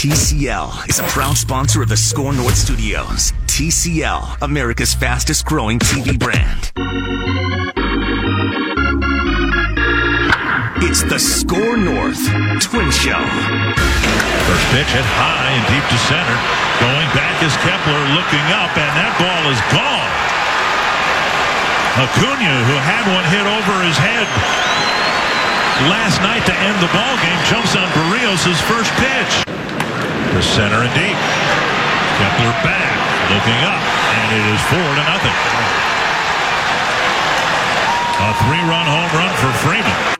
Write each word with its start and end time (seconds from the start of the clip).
TCL 0.00 0.88
is 0.88 0.98
a 0.98 1.02
proud 1.12 1.36
sponsor 1.36 1.82
of 1.82 1.90
the 1.90 1.96
Score 1.96 2.32
North 2.32 2.56
Studios. 2.56 3.36
TCL, 3.44 4.40
America's 4.40 4.94
fastest 4.94 5.44
growing 5.44 5.78
TV 5.78 6.18
brand. 6.18 6.72
It's 10.80 11.04
the 11.04 11.20
Score 11.20 11.76
North 11.76 12.16
Twin 12.64 12.88
Show. 12.88 13.20
First 14.48 14.66
pitch 14.72 14.88
hit 14.88 15.04
high 15.20 15.52
and 15.52 15.64
deep 15.68 15.84
to 15.92 15.98
center. 16.08 16.36
Going 16.80 17.08
back 17.12 17.36
is 17.44 17.52
Kepler 17.60 18.00
looking 18.16 18.46
up, 18.56 18.72
and 18.80 18.92
that 18.96 19.12
ball 19.20 19.52
is 19.52 19.60
gone. 19.68 20.12
Acuna, 22.00 22.56
who 22.64 22.76
had 22.88 23.04
one 23.04 23.28
hit 23.28 23.44
over 23.44 23.74
his 23.84 24.00
head 24.00 24.24
last 25.92 26.24
night 26.24 26.48
to 26.48 26.56
end 26.56 26.80
the 26.80 26.88
ball 26.88 27.16
game, 27.20 27.40
jumps 27.52 27.76
on 27.76 27.84
Berrios' 27.92 28.56
first 28.64 28.88
pitch. 28.96 29.60
To 30.30 30.40
center 30.42 30.76
and 30.76 30.94
deep. 30.94 31.18
Kepler 32.16 32.54
back, 32.62 32.94
looking 33.30 33.60
up, 33.66 33.82
and 34.14 34.28
it 34.38 34.54
is 34.54 34.62
four 34.70 34.78
to 34.78 35.02
nothing. 35.02 35.36
A 38.22 38.30
three-run 38.44 38.86
home 38.86 39.10
run 39.18 39.34
for 39.36 39.52
Freeman. 39.58 40.16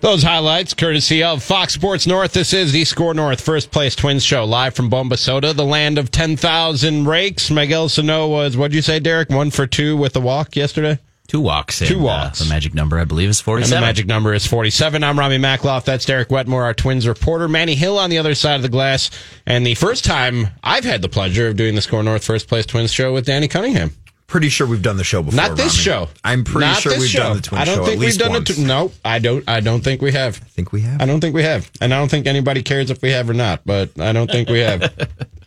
Those 0.00 0.22
highlights, 0.22 0.72
courtesy 0.72 1.22
of 1.22 1.42
Fox 1.42 1.74
Sports 1.74 2.06
North. 2.06 2.32
This 2.32 2.54
is 2.54 2.72
the 2.72 2.86
Score 2.86 3.12
North 3.12 3.42
First 3.42 3.70
Place 3.70 3.94
Twins 3.94 4.24
Show, 4.24 4.44
live 4.44 4.74
from 4.74 4.90
Bombasota, 4.90 5.54
the 5.54 5.66
land 5.66 5.98
of 5.98 6.10
10,000 6.10 7.06
rakes. 7.06 7.50
Miguel 7.50 7.90
Sano 7.90 8.26
was, 8.26 8.56
what'd 8.56 8.74
you 8.74 8.80
say, 8.80 9.00
Derek? 9.00 9.28
One 9.28 9.50
for 9.50 9.66
two 9.66 9.98
with 9.98 10.14
the 10.14 10.20
walk 10.20 10.56
yesterday? 10.56 10.98
Two 11.28 11.40
walks. 11.42 11.80
Two 11.80 11.98
walks. 11.98 12.40
Uh, 12.40 12.44
the 12.44 12.48
magic 12.50 12.72
number, 12.74 12.98
I 12.98 13.04
believe, 13.04 13.28
is 13.28 13.38
47. 13.38 13.76
And 13.76 13.80
47. 13.80 13.80
the 13.82 13.86
magic 13.86 14.06
number 14.06 14.32
is 14.32 14.46
47. 14.46 15.04
I'm 15.04 15.18
Rami 15.18 15.36
Makloff. 15.36 15.84
That's 15.84 16.06
Derek 16.06 16.30
Wetmore, 16.30 16.64
our 16.64 16.72
Twins 16.72 17.06
reporter. 17.06 17.48
Manny 17.48 17.74
Hill 17.74 17.98
on 17.98 18.08
the 18.08 18.16
other 18.16 18.34
side 18.34 18.56
of 18.56 18.62
the 18.62 18.70
glass. 18.70 19.10
And 19.44 19.66
the 19.66 19.74
first 19.74 20.06
time 20.06 20.48
I've 20.64 20.84
had 20.84 21.02
the 21.02 21.08
pleasure 21.10 21.48
of 21.48 21.56
doing 21.56 21.74
the 21.74 21.82
Score 21.82 22.02
North 22.02 22.24
First 22.24 22.48
Place 22.48 22.64
Twins 22.64 22.90
Show 22.92 23.12
with 23.12 23.26
Danny 23.26 23.46
Cunningham. 23.46 23.90
Pretty 24.26 24.48
sure 24.48 24.66
we've 24.66 24.82
done 24.82 24.96
the 24.96 25.04
show 25.04 25.22
before. 25.22 25.36
Not 25.36 25.56
this 25.58 25.86
Rami. 25.86 26.06
show. 26.06 26.08
I'm 26.24 26.44
pretty 26.44 26.66
Not 26.66 26.80
sure 26.82 26.92
we've 26.98 27.08
show. 27.08 27.18
done 27.20 27.36
the 27.36 27.42
twin 27.42 27.60
I 27.60 27.64
don't 27.66 27.76
show 27.76 27.84
think 27.84 27.96
at 27.96 27.98
we've 27.98 28.06
least 28.08 28.18
done 28.20 28.32
once. 28.32 28.50
it. 28.50 28.58
No, 28.58 28.92
I 29.04 29.18
don't. 29.18 29.46
I 29.48 29.60
don't 29.60 29.82
think 29.84 30.00
we 30.02 30.12
have. 30.12 30.36
I 30.42 30.48
think 30.48 30.72
we 30.72 30.80
have. 30.82 31.00
I 31.00 31.06
don't 31.06 31.20
think 31.20 31.34
we 31.34 31.42
have, 31.42 31.70
and 31.80 31.92
I 31.94 31.98
don't 31.98 32.10
think 32.10 32.26
anybody 32.26 32.62
cares 32.62 32.90
if 32.90 33.00
we 33.02 33.10
have 33.10 33.28
or 33.28 33.34
not. 33.34 33.62
But 33.66 33.98
I 34.00 34.12
don't 34.12 34.30
think 34.30 34.48
we 34.48 34.60
have. 34.60 34.82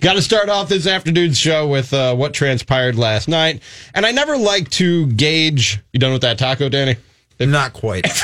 Got 0.00 0.14
to 0.14 0.22
start 0.22 0.48
off 0.48 0.68
this 0.68 0.86
afternoon's 0.86 1.38
show 1.38 1.66
with 1.66 1.92
uh, 1.92 2.14
what 2.14 2.34
transpired 2.34 2.96
last 2.96 3.28
night, 3.28 3.62
and 3.94 4.06
I 4.06 4.12
never 4.12 4.36
like 4.36 4.70
to 4.70 5.06
gauge. 5.08 5.80
You 5.92 6.00
done 6.00 6.12
with 6.12 6.22
that 6.22 6.38
taco, 6.38 6.68
Danny? 6.68 6.96
Not 7.40 7.72
quite. 7.72 8.04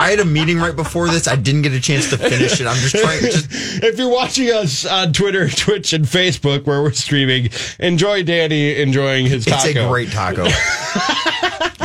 I 0.00 0.10
had 0.10 0.20
a 0.20 0.24
meeting 0.24 0.58
right 0.58 0.76
before 0.76 1.08
this. 1.08 1.26
I 1.26 1.34
didn't 1.34 1.62
get 1.62 1.72
a 1.72 1.80
chance 1.80 2.08
to 2.10 2.16
finish 2.16 2.60
it. 2.60 2.66
I'm 2.66 2.76
just 2.76 2.94
trying. 2.94 3.20
Just 3.20 3.48
If 3.82 3.98
you're 3.98 4.10
watching 4.10 4.48
us 4.48 4.86
on 4.86 5.12
Twitter, 5.12 5.48
Twitch, 5.56 5.92
and 5.92 6.04
Facebook, 6.04 6.66
where 6.66 6.82
we're 6.82 6.92
streaming, 6.92 7.50
enjoy 7.80 8.22
Danny 8.22 8.76
enjoying 8.76 9.26
his 9.26 9.44
taco. 9.44 9.68
It's 9.68 9.78
a 9.78 9.88
great 9.88 10.10
taco. 10.12 10.44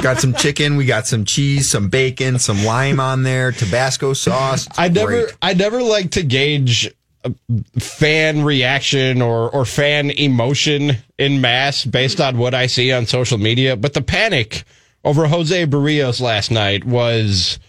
got 0.01 0.19
some 0.19 0.33
chicken, 0.35 0.75
we 0.75 0.85
got 0.85 1.07
some 1.07 1.25
cheese, 1.25 1.69
some 1.69 1.89
bacon, 1.89 2.37
some 2.37 2.63
lime 2.63 2.99
on 2.99 3.23
there, 3.23 3.51
Tabasco 3.51 4.13
sauce. 4.13 4.67
I 4.77 4.89
never, 4.89 5.23
great. 5.23 5.35
I 5.41 5.53
never 5.55 5.81
like 5.81 6.11
to 6.11 6.23
gauge 6.23 6.93
fan 7.79 8.43
reaction 8.43 9.21
or 9.21 9.49
or 9.49 9.65
fan 9.65 10.09
emotion 10.11 10.97
in 11.17 11.41
mass 11.41 11.85
based 11.85 12.19
on 12.19 12.37
what 12.37 12.53
I 12.53 12.67
see 12.67 12.91
on 12.91 13.05
social 13.05 13.37
media. 13.37 13.75
But 13.75 13.93
the 13.93 14.01
panic 14.01 14.63
over 15.03 15.27
Jose 15.27 15.65
Berrios 15.67 16.21
last 16.21 16.51
night 16.51 16.85
was 16.85 17.59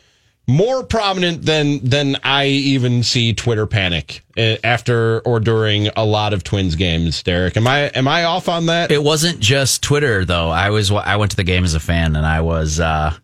more 0.47 0.85
prominent 0.85 1.43
than 1.43 1.83
than 1.85 2.17
I 2.23 2.47
even 2.47 3.03
see 3.03 3.33
Twitter 3.33 3.67
panic 3.67 4.23
uh, 4.37 4.57
after 4.63 5.21
or 5.21 5.41
during 5.41 5.89
a 5.89 6.05
lot 6.05 6.33
of 6.33 6.45
Twins 6.45 6.77
games. 6.77 7.23
Derek, 7.23 7.57
am 7.57 7.67
I 7.67 7.87
am 7.89 8.07
I 8.07 8.25
off 8.25 8.49
on 8.49 8.67
that? 8.67 8.91
It 8.91 9.03
wasn't 9.03 9.41
just 9.41 9.83
Twitter 9.83 10.25
though. 10.25 10.51
I 10.51 10.71
was 10.71 10.91
I 10.91 11.17
went 11.17 11.31
to 11.31 11.37
the 11.37 11.45
game 11.45 11.65
as 11.65 11.75
a 11.75 11.81
fan, 11.81 12.17
and 12.17 12.27
I 12.27 12.43
was 12.43 12.79
uh, 12.79 13.15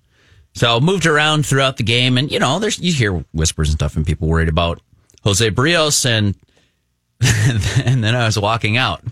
so 0.54 0.80
moved 0.80 1.06
around 1.06 1.44
throughout 1.44 1.76
the 1.76 1.82
game, 1.82 2.16
and 2.16 2.30
you 2.32 2.38
know, 2.38 2.58
there's 2.58 2.78
you 2.78 2.92
hear 2.92 3.24
whispers 3.32 3.68
and 3.68 3.78
stuff, 3.78 3.96
and 3.96 4.06
people 4.06 4.28
worried 4.28 4.48
about 4.48 4.80
Jose 5.24 5.50
Berrios, 5.50 6.04
and 6.06 6.34
and 7.86 8.02
then 8.02 8.14
I 8.14 8.24
was 8.26 8.38
walking 8.38 8.76
out. 8.76 9.02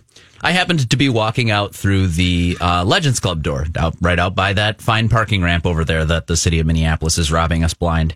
I 0.40 0.52
happened 0.52 0.88
to 0.90 0.96
be 0.96 1.08
walking 1.08 1.50
out 1.50 1.74
through 1.74 2.08
the 2.08 2.56
uh, 2.60 2.84
Legends 2.84 3.18
Club 3.18 3.42
door, 3.42 3.66
out, 3.76 3.96
right 4.00 4.18
out 4.18 4.34
by 4.36 4.52
that 4.52 4.80
fine 4.80 5.08
parking 5.08 5.42
ramp 5.42 5.66
over 5.66 5.84
there 5.84 6.04
that 6.04 6.28
the 6.28 6.36
city 6.36 6.60
of 6.60 6.66
Minneapolis 6.66 7.18
is 7.18 7.32
robbing 7.32 7.64
us 7.64 7.74
blind. 7.74 8.14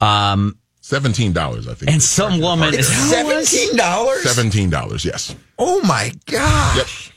Um, 0.00 0.56
Seventeen 0.80 1.32
dollars, 1.34 1.68
I 1.68 1.74
think. 1.74 1.90
and 1.92 2.02
some 2.02 2.40
woman 2.40 2.74
is 2.74 2.88
Seventeen 2.88 3.76
dollars. 3.76 4.22
Seventeen 4.22 4.70
dollars, 4.70 5.04
yes. 5.04 5.36
Oh 5.58 5.82
my 5.82 6.10
gosh! 6.26 6.76
That's 6.76 7.12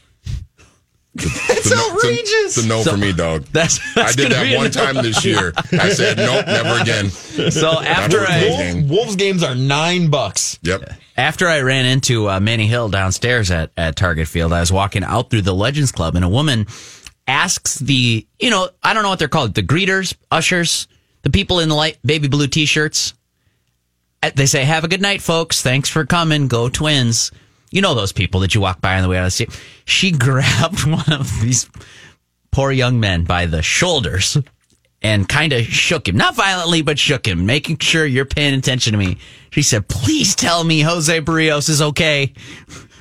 It's 1.25 1.49
it's 1.49 1.71
a- 1.71 1.75
outrageous. 1.77 2.57
It's 2.57 2.65
a 2.65 2.67
no 2.67 2.83
for 2.83 2.97
me, 2.97 3.13
dog. 3.13 3.43
That's, 3.51 3.79
I 3.95 4.11
did 4.13 4.31
that 4.31 4.45
a 4.47 4.55
one 4.55 4.65
no. 4.65 4.69
time 4.71 4.95
this 4.95 5.23
year. 5.29 5.53
I 5.71 5.89
said 5.89 6.17
nope, 6.17 6.45
never 6.47 6.81
again. 6.81 7.09
So 7.09 7.79
after 7.81 8.19
I. 8.21 8.73
Wolves, 8.73 8.89
Wolves 8.89 9.15
games 9.15 9.43
are 9.43 9.53
nine 9.55 10.09
bucks. 10.09 10.57
Yep. 10.63 10.91
After 11.15 11.47
I 11.47 11.61
ran 11.61 11.85
into 11.85 12.27
uh, 12.29 12.39
Manny 12.39 12.65
Hill 12.65 12.89
downstairs 12.89 13.51
at, 13.51 13.71
at 13.77 13.95
Target 13.95 14.27
Field, 14.27 14.51
I 14.53 14.59
was 14.61 14.71
walking 14.71 15.03
out 15.03 15.29
through 15.29 15.43
the 15.43 15.53
Legends 15.53 15.91
Club, 15.91 16.15
and 16.15 16.25
a 16.25 16.29
woman 16.29 16.65
asks 17.27 17.75
the, 17.75 18.25
you 18.39 18.49
know, 18.49 18.69
I 18.81 18.93
don't 18.95 19.03
know 19.03 19.09
what 19.09 19.19
they're 19.19 19.27
called, 19.27 19.53
the 19.53 19.61
greeters, 19.63 20.15
ushers, 20.31 20.87
the 21.21 21.29
people 21.29 21.59
in 21.59 21.69
the 21.69 21.75
light 21.75 21.99
baby 22.03 22.27
blue 22.27 22.47
t-shirts. 22.47 23.13
Uh, 24.23 24.31
They 24.35 24.47
say, 24.47 24.63
"Have 24.63 24.83
a 24.83 24.87
good 24.87 25.01
night, 25.01 25.21
folks. 25.21 25.61
Thanks 25.61 25.89
for 25.89 26.05
coming. 26.05 26.47
Go 26.47 26.69
Twins." 26.69 27.31
You 27.73 27.81
know 27.81 27.95
those 27.95 28.11
people 28.11 28.41
that 28.41 28.53
you 28.53 28.61
walk 28.61 28.81
by 28.81 28.97
on 28.97 29.01
the 29.01 29.09
way 29.09 29.17
out 29.17 29.21
of 29.21 29.27
the 29.27 29.31
street. 29.31 29.61
She 29.83 30.11
grabbed 30.17 30.85
one 30.85 31.11
of 31.11 31.41
these 31.41 31.67
poor 32.51 32.71
young 32.71 32.99
men 32.99 33.23
by 33.23 33.47
the 33.47 33.63
shoulders 33.63 34.37
and 35.01 35.27
kind 35.27 35.51
of 35.53 35.65
shook 35.65 36.07
him, 36.07 36.15
not 36.15 36.35
violently, 36.35 36.83
but 36.83 36.99
shook 36.99 37.27
him, 37.27 37.47
making 37.47 37.79
sure 37.79 38.05
you're 38.05 38.25
paying 38.25 38.53
attention 38.53 38.91
to 38.91 38.99
me. 38.99 39.17
She 39.49 39.63
said, 39.63 39.87
please 39.87 40.35
tell 40.35 40.63
me 40.63 40.81
Jose 40.81 41.19
Berrios 41.21 41.67
is 41.67 41.81
okay. 41.81 42.33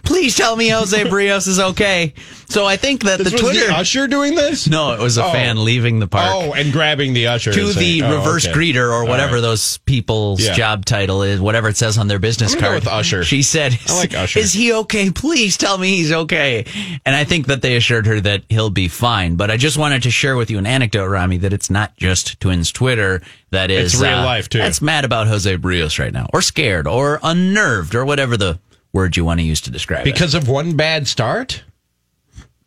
Please 0.03 0.37
tell 0.37 0.57
me 0.57 0.69
Jose 0.69 1.03
Berrios 1.05 1.47
is 1.49 1.59
okay. 1.61 2.15
So 2.49 2.67
I 2.67 2.77
think 2.77 3.05
that 3.05 3.19
This 3.19 3.29
the 3.29 3.33
was 3.35 3.41
Twitter. 3.41 3.67
the 3.69 3.75
usher 3.75 4.07
doing 4.07 4.35
this? 4.35 4.69
no, 4.69 4.93
it 4.93 5.01
was 5.01 5.17
a 5.17 5.25
Oh. 5.25 5.33
fan 5.33 5.65
leaving 5.65 6.01
the 6.01 6.07
park. 6.07 6.29
Oh, 6.31 6.53
and 6.53 6.73
grabbing 6.73 7.15
the 7.15 7.29
usher 7.29 7.53
To 7.53 7.67
the 7.67 7.73
saying- 7.73 8.03
oh, 8.03 8.19
reverse 8.19 8.47
okay. 8.47 8.55
greeter 8.59 8.93
or 8.93 9.05
whatever 9.07 9.35
right. 9.37 9.41
those 9.41 9.79
people's 9.79 10.41
Yeah. 10.43 10.55
job 10.55 10.85
title 10.85 11.23
is, 11.23 11.41
whatever 11.41 11.69
it 11.69 11.77
says 11.77 11.97
on 11.99 12.09
their 12.09 12.19
business 12.19 12.53
I'm 12.53 12.59
gonna 12.61 12.67
go 12.67 12.73
card. 12.73 12.85
with 12.85 12.93
usher. 12.93 13.25
She 13.25 13.43
said, 13.43 13.79
I 13.89 13.93
like 13.97 14.15
usher. 14.15 14.39
Is 14.41 14.53
he 14.53 14.73
okay? 14.75 15.11
Please 15.11 15.57
tell 15.57 15.79
me 15.79 15.97
he's 15.97 16.12
okay. 16.12 16.65
And 17.07 17.17
I 17.17 17.25
think 17.25 17.47
that 17.47 17.62
they 17.62 17.77
assured 17.77 18.07
her 18.07 18.21
that 18.21 18.43
he'll 18.49 18.71
be 18.71 18.89
fine. 18.89 19.37
But 19.37 19.51
I 19.51 19.57
just 19.57 19.79
wanted 19.79 20.03
to 20.03 20.11
share 20.11 20.37
with 20.37 20.51
you 20.51 20.59
an 20.59 20.67
anecdote, 20.67 21.07
Rami, 21.07 21.39
that 21.39 21.53
it's 21.55 21.71
not 21.71 21.97
just 21.97 22.39
Twins 22.41 22.71
Twitter 22.71 23.23
that 23.51 23.71
is 23.71 23.95
It's 23.95 24.03
real 24.03 24.19
uh, 24.19 24.25
life, 24.25 24.49
too. 24.49 24.59
That's 24.59 24.83
mad 24.83 25.05
about 25.05 25.27
Jose 25.29 25.57
Berrios 25.57 25.99
right 25.99 26.12
now, 26.12 26.29
or 26.35 26.43
scared, 26.43 26.87
or 26.87 27.19
unnerved, 27.23 27.95
or 27.95 28.05
whatever 28.05 28.37
the 28.37 28.59
word 28.93 29.17
you 29.17 29.25
want 29.25 29.41
to 29.41 29.45
use 29.47 29.61
to 29.63 29.71
describe 29.71 30.03
it. 30.07 30.13
because 30.13 30.35
of 30.35 30.49
one 30.49 30.77
bad 30.77 31.07
start. 31.09 31.63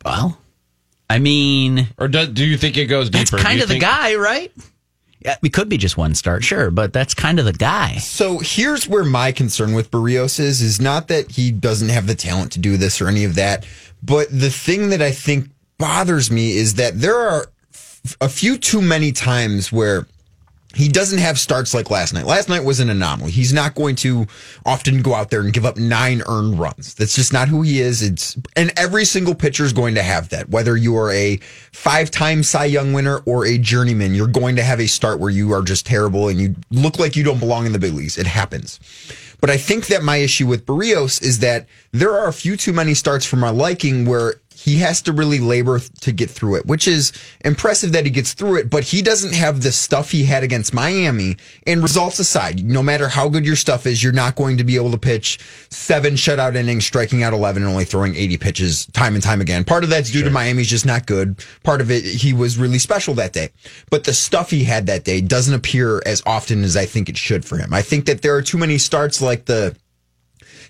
Well, 0.03 0.38
I 1.09 1.19
mean, 1.19 1.88
Or 1.97 2.08
do, 2.08 2.25
do 2.28 2.44
you 2.46 2.58
think 2.58 2.78
it 2.78 2.86
goes 2.86 3.09
deeper? 3.09 3.31
that's 3.38 3.44
kind 3.44 3.58
you 3.58 3.63
of 3.63 3.69
the 3.69 3.75
think- 3.75 3.84
guy, 3.84 4.16
right? 4.16 4.52
Yeah, 5.22 5.38
it 5.44 5.53
could 5.53 5.69
be 5.69 5.78
just 5.78 5.97
one 5.97 6.13
start, 6.13 6.44
sure, 6.44 6.69
but 6.69 6.94
that's 6.94 7.16
kind 7.16 7.40
of 7.40 7.46
the 7.46 7.53
guy. 7.53 7.96
So 7.97 8.38
here's 8.40 8.88
where 8.88 9.03
my 9.03 9.31
concern 9.31 9.74
with 9.74 9.90
Berrios 9.90 10.40
is: 10.40 10.62
is 10.62 10.80
not 10.80 11.08
that 11.08 11.31
he 11.31 11.50
doesn't 11.52 11.90
have 11.90 12.06
the 12.06 12.13
talent 12.13 12.52
to 12.52 12.59
do 12.59 12.78
this 12.78 13.02
or 13.02 13.07
any 13.07 13.24
of 13.24 13.34
that, 13.34 13.66
but 14.03 14.28
the 14.30 14.52
thing 14.52 14.90
that 14.90 15.02
I 15.02 15.09
think 15.12 15.50
bothers 15.80 16.30
me 16.30 16.56
is 16.56 16.75
that 16.75 17.00
there 17.02 17.18
are 17.18 17.47
f- 17.74 18.16
a 18.22 18.30
few 18.30 18.56
too 18.56 18.84
many 18.84 19.12
times 19.12 19.72
where 19.72 20.06
he 20.75 20.90
doesn't 20.90 21.19
have 21.19 21.40
starts 21.40 21.74
like 21.74 21.90
last 21.90 22.13
night. 22.13 22.25
Last 22.25 22.50
night 22.50 22.63
was 22.63 22.80
an 22.80 22.90
anomaly. 22.90 23.31
He's 23.31 23.53
not 23.53 23.75
going 23.75 23.95
to 23.98 24.27
often 24.66 25.01
go 25.01 25.13
out 25.13 25.30
there 25.30 25.39
and 25.39 25.54
give 25.54 25.66
up 25.66 25.77
nine 25.77 26.22
earned 26.27 26.60
runs. 26.60 26.94
That's 26.95 27.16
just 27.16 27.31
not 27.31 27.48
who 27.48 27.62
he 27.62 27.80
is. 27.80 28.01
It's 28.01 28.38
and 28.56 28.74
every 28.77 29.06
single 29.06 29.36
pitcher 29.36 29.63
is 29.63 29.74
going 29.74 29.95
to 29.95 30.04
have 30.04 30.30
that. 30.30 30.50
Whether 30.50 30.75
you 30.75 30.98
are 30.98 31.12
a 31.12 31.38
five-time 31.72 32.44
Cy 32.44 32.66
Young 32.66 32.92
winner 32.92 33.19
or 33.25 33.45
a 33.45 33.57
journeyman, 33.57 34.13
you're 34.13 34.27
going 34.27 34.57
to 34.57 34.63
have 34.63 34.81
a 34.81 34.88
start 34.88 35.19
where 35.19 35.31
you 35.31 35.54
are 35.54 35.62
just 35.62 35.86
terrible 35.86 36.27
and 36.27 36.39
you 36.39 36.56
look 36.72 37.00
like 37.00 37.16
you 37.16 37.24
don't 37.24 37.39
belong 37.39 37.66
in 37.66 37.71
the 37.71 37.80
big 37.80 37.94
leagues. 37.94 38.18
It 38.18 38.28
happens. 38.28 38.80
But 39.42 39.50
I 39.50 39.57
think 39.57 39.88
that 39.88 40.04
my 40.04 40.18
issue 40.18 40.48
with 40.48 40.66
Berrios 40.66 41.21
is 41.21 41.39
that 41.39 41.68
there 41.92 42.12
are 42.12 42.28
a 42.28 42.33
few 42.33 42.57
too 42.57 42.74
many 42.74 42.94
starts 42.94 43.25
for 43.25 43.36
my 43.36 43.50
liking 43.50 44.06
where 44.06 44.36
he 44.65 44.77
has 44.77 45.00
to 45.03 45.13
really 45.13 45.38
labor 45.38 45.79
to 46.01 46.12
get 46.12 46.27
through 46.27 46.56
it, 46.56 46.65
which 46.65 46.88
is 46.88 47.13
impressive 47.41 47.91
that 47.91 48.03
he 48.03 48.09
gets 48.09 48.33
through 48.33 48.57
it, 48.57 48.67
but 48.67 48.83
he 48.83 49.03
doesn't 49.03 49.35
have 49.35 49.62
the 49.62 49.71
stuff 49.71 50.09
he 50.09 50.23
had 50.23 50.41
against 50.41 50.73
Miami. 50.73 51.38
And 51.67 51.83
results 51.83 52.17
aside, 52.17 52.65
no 52.65 52.81
matter 52.81 53.07
how 53.07 53.29
good 53.29 53.45
your 53.45 53.57
stuff 53.57 53.85
is, 53.85 54.03
you're 54.03 54.12
not 54.12 54.35
going 54.35 54.57
to 54.57 54.63
be 54.63 54.75
able 54.75 54.89
to 54.89 54.97
pitch 54.97 55.39
seven 55.69 56.15
shutout 56.15 56.56
innings, 56.56 56.83
striking 56.83 57.21
out 57.21 57.31
11 57.31 57.62
and 57.62 57.71
only 57.71 57.85
throwing 57.85 58.15
80 58.15 58.38
pitches 58.38 58.88
time 58.88 59.13
and 59.13 59.23
time 59.23 59.39
again. 59.39 59.65
Part 59.65 59.83
of 59.83 59.91
that's 59.91 60.09
due 60.09 60.23
to 60.23 60.31
Miami's 60.31 60.68
just 60.68 60.85
not 60.85 61.06
good. 61.06 61.45
Part 61.63 61.79
of 61.79 61.91
it, 61.91 62.03
he 62.03 62.33
was 62.33 62.57
really 62.57 62.79
special 62.79 63.13
that 63.13 63.33
day. 63.33 63.50
But 63.91 64.06
the 64.06 64.15
stuff 64.15 64.50
he 64.50 64.63
had 64.63 64.88
that 64.88 65.03
day 65.03 65.21
doesn't 65.21 65.53
appear 65.53 66.01
as 66.07 66.23
often 66.25 66.63
as 66.63 66.75
I 66.75 66.88
think 66.88 67.07
it 67.07 67.18
should 67.18 67.45
for 67.45 67.59
him. 67.59 67.71
I 67.71 67.83
think 67.83 68.07
that 68.07 68.23
there 68.23 68.35
are 68.35 68.41
too 68.41 68.57
many 68.57 68.79
starts 68.79 69.21
like 69.21 69.45
the, 69.45 69.75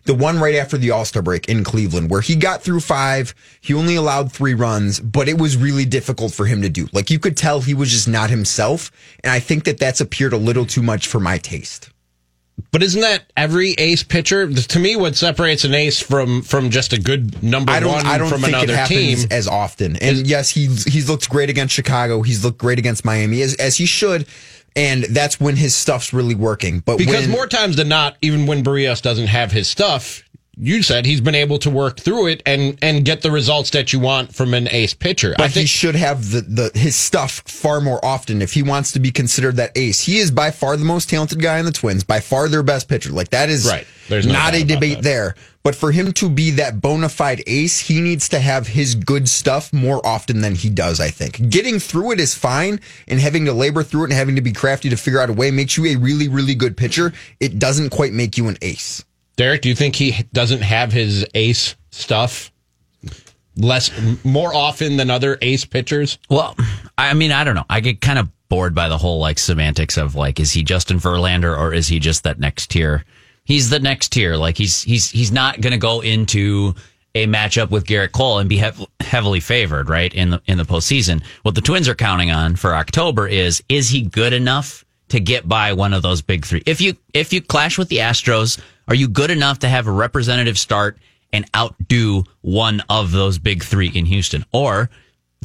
the 0.06 0.13
one 0.13 0.40
right 0.40 0.56
after 0.56 0.78
the 0.78 0.92
All 0.92 1.06
Star 1.06 1.22
break 1.22 1.50
in 1.50 1.63
Cleveland, 1.63 2.10
where 2.10 2.22
he 2.22 2.36
got 2.36 2.63
through 2.63 2.80
five, 2.80 3.34
he 3.62 3.74
only 3.74 3.96
allowed 3.96 4.31
three 4.31 4.54
runs, 4.54 5.00
but 5.00 5.28
it 5.28 5.38
was 5.40 5.57
really 5.57 5.86
difficult 5.86 6.31
for 6.34 6.46
him 6.46 6.62
to 6.62 6.69
do. 6.69 6.88
Like 6.94 7.10
you 7.10 7.19
could 7.19 7.36
tell 7.36 7.62
he 7.62 7.74
was 7.74 7.92
just 7.92 8.07
not 8.07 8.30
himself. 8.30 8.92
And 9.24 9.31
I 9.31 9.40
think 9.40 9.63
that 9.66 9.78
that's 9.80 10.02
appeared 10.02 10.34
a 10.34 10.38
little 10.38 10.66
too 10.66 10.84
much 10.84 11.07
for 11.07 11.19
my 11.19 11.38
taste. 11.38 11.90
But 12.72 12.84
isn't 12.84 13.02
that 13.02 13.31
every 13.36 13.72
ace 13.74 14.02
pitcher? 14.04 14.50
To 14.50 14.80
me, 14.80 14.96
what 14.96 15.18
separates 15.18 15.66
an 15.66 15.74
ace 15.74 16.00
from 16.00 16.42
from 16.42 16.69
just 16.69 16.94
a 16.94 17.00
good 17.00 17.44
number 17.44 17.72
I 17.72 17.81
don't. 17.81 17.92
one 17.92 18.06
I 18.06 18.18
don't 18.18 18.30
from 18.30 18.42
think 18.42 18.54
it 18.54 18.63
another 18.63 18.78
happens 18.78 19.24
team? 19.24 19.28
as 19.31 19.46
often. 19.48 19.98
And 19.98 20.25
yes, 20.25 20.51
he's 20.51 20.86
he's 20.86 21.10
looked 21.10 21.30
great 21.30 21.50
against 21.50 21.74
Chicago. 21.74 22.22
He's 22.22 22.46
looked 22.46 22.58
great 22.58 22.80
against 22.80 23.04
Miami, 23.04 23.42
as 23.42 23.56
as 23.56 23.75
he 23.75 23.86
should. 23.86 24.25
And 24.75 25.04
that's 25.06 25.39
when 25.39 25.56
his 25.56 25.74
stuff's 25.74 26.13
really 26.13 26.36
working. 26.36 26.80
But 26.80 26.98
Because 26.98 27.27
when, 27.27 27.31
more 27.31 27.48
times 27.48 27.77
than 27.77 27.88
not, 27.88 28.18
even 28.22 28.45
when 28.45 28.63
Berrios 28.63 29.01
doesn't 29.01 29.27
have 29.27 29.51
his 29.51 29.69
stuff, 29.69 30.25
you 30.57 30.83
said 30.83 31.06
he's 31.06 31.22
been 31.22 31.36
able 31.36 31.60
to 31.60 31.69
work 31.69 32.00
through 32.00 32.27
it 32.27 32.42
and 32.45 32.77
and 32.81 33.04
get 33.04 33.22
the 33.22 33.31
results 33.31 33.72
that 33.72 33.92
you 33.92 34.00
want 34.00 34.33
from 34.33 34.54
an 34.54 34.68
ace 34.72 34.94
pitcher. 34.94 35.33
But 35.38 35.44
I 35.44 35.48
he 35.48 35.54
think 35.54 35.69
should 35.69 35.95
have 35.95 36.31
the, 36.31 36.42
the 36.42 36.80
his 36.80 36.95
stuff 36.95 37.42
far 37.45 37.81
more 37.81 38.04
often 38.04 38.42
if 38.42 38.54
he 38.54 38.63
wants 38.63 38.94
to 38.94 39.00
be 39.00 39.12
considered 39.12 39.57
that 39.57 39.72
ace. 39.77 40.01
He 40.01 40.18
is 40.19 40.31
by 40.31 40.51
far 40.51 40.77
the 40.77 40.86
most 40.86 41.10
talented 41.10 41.42
guy 41.42 41.60
in 41.60 41.66
the 41.66 41.72
Twins, 41.72 42.04
by 42.04 42.19
far 42.19 42.48
their 42.48 42.63
best 42.63 42.88
pitcher. 42.88 43.12
Like 43.12 43.30
that 43.30 43.50
is 43.50 43.68
Right. 43.68 43.86
There's 44.07 44.25
no 44.25 44.33
not 44.33 44.54
a 44.54 44.63
debate 44.63 45.01
there. 45.01 45.36
But 45.65 45.73
for 45.75 45.91
him 45.91 46.13
to 46.13 46.29
be 46.29 46.51
that 46.51 46.79
bona 46.79 47.09
fide 47.09 47.41
ace, 47.47 47.79
he 47.79 48.00
needs 48.00 48.29
to 48.29 48.39
have 48.39 48.67
his 48.67 48.94
good 48.94 49.27
stuff 49.27 49.73
more 49.73 50.00
often 50.06 50.41
than 50.41 50.53
he 50.53 50.69
does, 50.69 51.00
I 51.00 51.09
think. 51.09 51.50
Getting 51.50 51.79
through 51.79 52.12
it 52.12 52.19
is 52.19 52.35
fine, 52.35 52.79
and 53.07 53.19
having 53.19 53.45
to 53.45 53.51
labor 53.51 53.81
through 53.81 54.03
it 54.03 54.12
and 54.12 54.13
having 54.13 54.35
to 54.35 54.44
be 54.44 54.51
crafty 54.51 54.91
to 54.91 54.95
figure 54.95 55.19
out 55.19 55.31
a 55.31 55.33
way 55.33 55.50
makes 55.50 55.75
you 55.75 55.88
a 55.88 55.95
really, 55.95 56.27
really 56.27 56.53
good 56.53 56.77
pitcher. 56.77 57.13
It 57.39 57.57
doesn't 57.57 57.89
quite 57.89 58.13
make 58.13 58.38
you 58.38 58.47
an 58.47 58.59
ace. 58.62 59.03
Derek, 59.38 59.63
do 59.63 59.69
you 59.69 59.73
think 59.73 59.95
he 59.95 60.15
doesn't 60.33 60.62
have 60.62 60.91
his 60.91 61.25
ace 61.33 61.75
stuff 61.89 62.51
less 63.57 63.89
more 64.23 64.53
often 64.53 64.97
than 64.97 65.09
other 65.09 65.35
ace 65.41 65.65
pitchers? 65.65 66.19
Well, 66.29 66.56
I 66.95 67.15
mean, 67.15 67.31
I 67.31 67.44
don't 67.44 67.56
know. 67.56 67.65
I 67.71 67.79
get 67.79 68.01
kind 68.01 68.19
of 68.19 68.29
bored 68.50 68.75
by 68.75 68.88
the 68.88 69.00
whole 69.00 69.17
like 69.17 69.39
semantics 69.39 69.97
of 69.97 70.13
like, 70.13 70.39
is 70.39 70.51
he 70.51 70.62
Justin 70.62 71.00
Verlander 71.00 71.57
or 71.57 71.73
is 71.73 71.88
he 71.88 71.97
just 71.97 72.23
that 72.23 72.38
next 72.38 72.69
tier? 72.69 73.03
He's 73.45 73.69
the 73.69 73.80
next 73.80 74.09
tier. 74.09 74.36
Like 74.36 74.57
he's 74.57 74.81
he's 74.81 75.09
he's 75.09 75.31
not 75.31 75.62
going 75.62 75.71
to 75.71 75.77
go 75.77 76.01
into 76.01 76.75
a 77.13 77.27
matchup 77.27 77.69
with 77.69 77.86
Gerrit 77.86 78.12
Cole 78.12 78.39
and 78.39 78.50
be 78.50 78.57
hev- 78.57 78.86
heavily 79.00 79.39
favored, 79.39 79.89
right 79.89 80.13
in 80.13 80.31
the 80.31 80.42
in 80.45 80.57
the 80.57 80.65
postseason. 80.65 81.24
What 81.44 81.56
the 81.56 81.62
Twins 81.62 81.88
are 81.88 81.95
counting 81.95 82.31
on 82.31 82.56
for 82.56 82.75
October 82.75 83.27
is 83.27 83.63
is 83.69 83.89
he 83.89 84.01
good 84.01 84.33
enough 84.33 84.83
to 85.09 85.19
get 85.19 85.47
by 85.47 85.74
one 85.74 85.94
of 85.94 86.01
those 86.01 86.21
big 86.21 86.45
three? 86.45 86.63
If 86.65 86.81
you 86.81 86.95
if 87.13 87.31
you 87.31 87.42
clash 87.42 87.77
with 87.77 87.89
the 87.89 87.97
Astros, 87.97 88.59
are 88.88 88.95
you 88.95 89.07
good 89.07 89.31
enough 89.31 89.59
to 89.59 89.69
have 89.69 89.88
a 89.88 89.91
representative 89.91 90.57
start 90.57 90.98
and 91.31 91.45
outdo 91.56 92.24
one 92.41 92.81
of 92.89 93.12
those 93.12 93.38
big 93.38 93.63
three 93.63 93.89
in 93.89 94.06
Houston, 94.06 94.45
or 94.51 94.89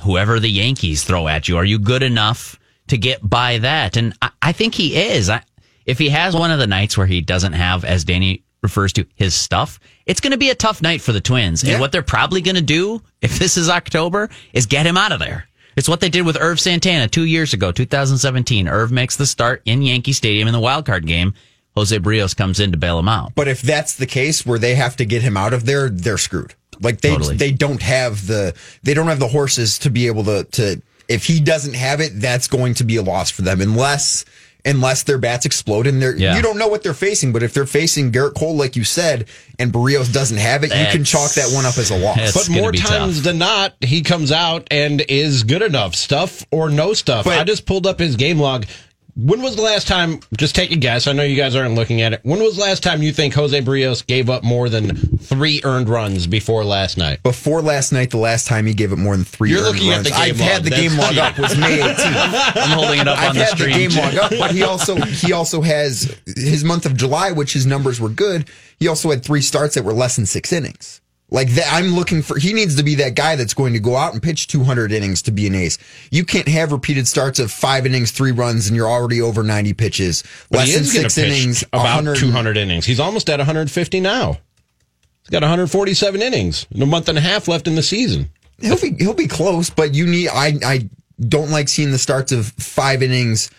whoever 0.02 0.38
the 0.38 0.48
Yankees 0.48 1.04
throw 1.04 1.28
at 1.28 1.48
you. 1.48 1.56
Are 1.56 1.64
you 1.64 1.78
good 1.78 2.02
enough 2.02 2.58
to 2.88 2.96
get 2.96 3.28
by 3.28 3.58
that? 3.58 3.96
And 3.96 4.14
I, 4.22 4.30
I 4.40 4.52
think 4.52 4.74
he 4.74 4.96
is. 4.96 5.28
I, 5.28 5.42
if 5.90 5.98
he 5.98 6.08
has 6.10 6.36
one 6.36 6.52
of 6.52 6.60
the 6.60 6.68
nights 6.68 6.96
where 6.96 7.06
he 7.06 7.20
doesn't 7.20 7.54
have, 7.54 7.84
as 7.84 8.04
Danny 8.04 8.44
refers 8.62 8.92
to, 8.92 9.06
his 9.16 9.34
stuff, 9.34 9.80
it's 10.06 10.20
going 10.20 10.30
to 10.30 10.38
be 10.38 10.50
a 10.50 10.54
tough 10.54 10.80
night 10.80 11.00
for 11.00 11.12
the 11.12 11.20
Twins. 11.20 11.64
Yeah. 11.64 11.72
And 11.72 11.80
what 11.80 11.90
they're 11.90 12.02
probably 12.02 12.40
going 12.42 12.54
to 12.54 12.62
do, 12.62 13.02
if 13.20 13.40
this 13.40 13.56
is 13.56 13.68
October, 13.68 14.30
is 14.52 14.66
get 14.66 14.86
him 14.86 14.96
out 14.96 15.10
of 15.10 15.18
there. 15.18 15.48
It's 15.76 15.88
what 15.88 16.00
they 16.00 16.08
did 16.08 16.24
with 16.24 16.36
Erv 16.36 16.60
Santana 16.60 17.08
two 17.08 17.24
years 17.24 17.54
ago, 17.54 17.72
2017. 17.72 18.66
Erv 18.66 18.92
makes 18.92 19.16
the 19.16 19.26
start 19.26 19.62
in 19.64 19.82
Yankee 19.82 20.12
Stadium 20.12 20.46
in 20.46 20.52
the 20.52 20.60
wild 20.60 20.86
card 20.86 21.06
game. 21.06 21.34
Jose 21.74 21.96
Berrios 21.98 22.36
comes 22.36 22.60
in 22.60 22.70
to 22.70 22.78
bail 22.78 22.98
him 22.98 23.08
out. 23.08 23.32
But 23.34 23.48
if 23.48 23.60
that's 23.62 23.96
the 23.96 24.06
case 24.06 24.46
where 24.46 24.58
they 24.58 24.76
have 24.76 24.96
to 24.96 25.04
get 25.04 25.22
him 25.22 25.36
out 25.36 25.52
of 25.52 25.66
there, 25.66 25.88
they're 25.88 26.18
screwed. 26.18 26.54
Like 26.80 27.00
they 27.00 27.10
Totally. 27.10 27.36
they 27.36 27.52
don't 27.52 27.82
have 27.82 28.26
the 28.26 28.54
they 28.82 28.94
don't 28.94 29.06
have 29.08 29.18
the 29.18 29.28
horses 29.28 29.78
to 29.80 29.90
be 29.90 30.06
able 30.06 30.24
to 30.24 30.44
to 30.44 30.82
if 31.08 31.26
he 31.26 31.40
doesn't 31.40 31.74
have 31.74 32.00
it, 32.00 32.20
that's 32.20 32.46
going 32.46 32.74
to 32.74 32.84
be 32.84 32.96
a 32.96 33.02
loss 33.02 33.30
for 33.30 33.42
them 33.42 33.60
unless 33.60 34.24
unless 34.64 35.02
their 35.04 35.18
bats 35.18 35.46
explode 35.46 35.86
and 35.86 36.00
they're 36.02 36.16
Yeah. 36.16 36.36
you 36.36 36.42
don't 36.42 36.58
know 36.58 36.68
what 36.68 36.82
they're 36.82 36.94
facing, 36.94 37.32
but 37.32 37.42
if 37.42 37.54
they're 37.54 37.66
facing 37.66 38.12
Gerrit 38.12 38.34
Cole 38.34 38.56
like 38.56 38.76
you 38.76 38.84
said 38.84 39.26
and 39.58 39.72
Berrios 39.72 40.12
doesn't 40.12 40.36
have 40.38 40.64
it, 40.64 40.70
you 40.70 40.86
can 40.90 41.04
chalk 41.04 41.32
that 41.34 41.50
one 41.52 41.66
up 41.66 41.78
as 41.78 41.90
a 41.90 41.96
loss. 41.96 42.32
But 42.34 42.48
more 42.50 42.72
times 42.72 43.16
tough. 43.16 43.24
than 43.24 43.38
not, 43.38 43.74
he 43.80 44.02
comes 44.02 44.32
out 44.32 44.66
and 44.70 45.00
is 45.08 45.42
good 45.44 45.62
enough. 45.62 45.94
Stuff 45.94 46.44
or 46.50 46.70
no 46.70 46.92
stuff. 46.94 47.24
But- 47.24 47.38
I 47.38 47.44
just 47.44 47.66
pulled 47.66 47.86
up 47.86 47.98
his 47.98 48.16
game 48.16 48.38
log. 48.38 48.66
When 49.22 49.42
was 49.42 49.56
the 49.56 49.62
last 49.62 49.86
time? 49.86 50.20
Just 50.38 50.54
take 50.54 50.70
a 50.70 50.76
guess. 50.76 51.06
I 51.06 51.12
know 51.12 51.22
you 51.24 51.36
guys 51.36 51.54
aren't 51.54 51.74
looking 51.74 52.00
at 52.00 52.12
it. 52.14 52.20
When 52.22 52.40
was 52.42 52.56
the 52.56 52.62
last 52.62 52.82
time 52.82 53.02
you 53.02 53.12
think 53.12 53.34
Jose 53.34 53.60
Berrios 53.60 54.06
gave 54.06 54.30
up 54.30 54.42
more 54.44 54.68
than 54.68 54.96
three 55.18 55.60
earned 55.64 55.88
runs 55.88 56.26
before 56.26 56.64
last 56.64 56.96
night? 56.96 57.22
Before 57.22 57.60
last 57.60 57.92
night, 57.92 58.10
the 58.10 58.16
last 58.18 58.46
time 58.46 58.64
he 58.66 58.72
gave 58.72 58.92
it 58.92 58.96
more 58.96 59.14
than 59.16 59.24
3 59.26 59.50
You're 59.50 59.58
earned 59.60 59.74
looking 59.74 59.90
at 59.90 59.96
runs. 59.96 60.04
the 60.04 60.10
game 60.10 60.20
I've 60.20 60.38
log. 60.40 60.48
had 60.48 60.64
the 60.64 60.70
That's- 60.70 60.88
game 60.90 60.98
log 60.98 61.18
up 61.18 61.38
was 61.38 61.58
May 61.58 61.78
18th. 61.80 62.56
I'm 62.56 62.70
holding 62.78 63.00
it 63.00 63.08
up 63.08 63.18
I've 63.18 63.28
on 63.30 63.34
the 63.36 63.44
had 63.44 63.52
the 63.58 63.58
screen. 63.58 63.90
game 63.90 63.98
log 63.98 64.14
up, 64.16 64.30
but 64.38 64.50
he 64.52 64.62
also 64.62 64.96
he 64.96 65.32
also 65.32 65.60
has 65.60 66.16
his 66.24 66.64
month 66.64 66.86
of 66.86 66.96
July, 66.96 67.32
which 67.32 67.52
his 67.52 67.66
numbers 67.66 68.00
were 68.00 68.08
good. 68.08 68.48
He 68.78 68.88
also 68.88 69.10
had 69.10 69.22
three 69.24 69.42
starts 69.42 69.74
that 69.74 69.84
were 69.84 69.92
less 69.92 70.16
than 70.16 70.24
six 70.26 70.52
innings. 70.52 71.00
Like 71.30 71.50
that, 71.50 71.72
I'm 71.72 71.94
looking 71.94 72.22
for. 72.22 72.38
He 72.38 72.52
needs 72.52 72.74
to 72.76 72.82
be 72.82 72.96
that 72.96 73.14
guy 73.14 73.36
that's 73.36 73.54
going 73.54 73.72
to 73.74 73.78
go 73.78 73.96
out 73.96 74.12
and 74.12 74.22
pitch 74.22 74.48
200 74.48 74.90
innings 74.90 75.22
to 75.22 75.30
be 75.30 75.46
an 75.46 75.54
ace. 75.54 75.78
You 76.10 76.24
can't 76.24 76.48
have 76.48 76.72
repeated 76.72 77.06
starts 77.06 77.38
of 77.38 77.52
five 77.52 77.86
innings, 77.86 78.10
three 78.10 78.32
runs, 78.32 78.66
and 78.66 78.76
you're 78.76 78.88
already 78.88 79.20
over 79.20 79.42
90 79.42 79.72
pitches. 79.74 80.24
But 80.50 80.58
Less 80.58 80.74
than 80.74 80.84
six 80.84 81.18
innings, 81.18 81.62
about 81.72 82.04
100 82.04 82.16
200 82.16 82.56
innings. 82.56 82.84
He's 82.84 82.98
almost 82.98 83.30
at 83.30 83.38
150 83.38 84.00
now. 84.00 84.38
He's 85.22 85.30
got 85.30 85.42
147 85.42 86.20
innings. 86.20 86.66
A 86.74 86.86
month 86.86 87.08
and 87.08 87.16
a 87.16 87.20
half 87.20 87.46
left 87.46 87.68
in 87.68 87.76
the 87.76 87.82
season. 87.82 88.30
He'll 88.60 88.80
be 88.80 88.94
he'll 88.98 89.14
be 89.14 89.28
close, 89.28 89.70
but 89.70 89.94
you 89.94 90.06
need. 90.06 90.28
I 90.28 90.54
I 90.64 90.90
don't 91.20 91.50
like 91.50 91.68
seeing 91.68 91.92
the 91.92 91.98
starts 91.98 92.32
of 92.32 92.46
five 92.46 93.02
innings 93.02 93.50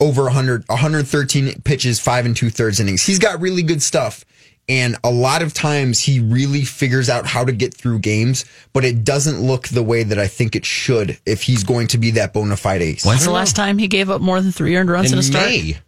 over 0.00 0.24
100, 0.24 0.64
113 0.68 1.62
pitches, 1.62 2.00
five 2.00 2.26
and 2.26 2.36
two 2.36 2.50
thirds 2.50 2.80
innings. 2.80 3.02
He's 3.02 3.18
got 3.18 3.40
really 3.40 3.62
good 3.62 3.82
stuff. 3.82 4.24
And 4.70 4.96
a 5.02 5.10
lot 5.10 5.42
of 5.42 5.52
times 5.52 5.98
he 5.98 6.20
really 6.20 6.62
figures 6.62 7.10
out 7.10 7.26
how 7.26 7.44
to 7.44 7.50
get 7.50 7.74
through 7.74 7.98
games, 7.98 8.44
but 8.72 8.84
it 8.84 9.02
doesn't 9.02 9.40
look 9.40 9.66
the 9.66 9.82
way 9.82 10.04
that 10.04 10.16
I 10.16 10.28
think 10.28 10.54
it 10.54 10.64
should 10.64 11.18
if 11.26 11.42
he's 11.42 11.64
going 11.64 11.88
to 11.88 11.98
be 11.98 12.12
that 12.12 12.32
bona 12.32 12.56
fide 12.56 12.80
ace. 12.80 13.04
When's 13.04 13.24
the 13.24 13.32
last 13.32 13.56
time 13.56 13.78
he 13.78 13.88
gave 13.88 14.08
up 14.10 14.20
more 14.20 14.40
than 14.40 14.52
three 14.52 14.76
earned 14.76 14.88
runs 14.88 15.08
in, 15.10 15.14
In 15.14 15.18
a 15.18 15.22
start? 15.24 15.46
May. 15.46 15.78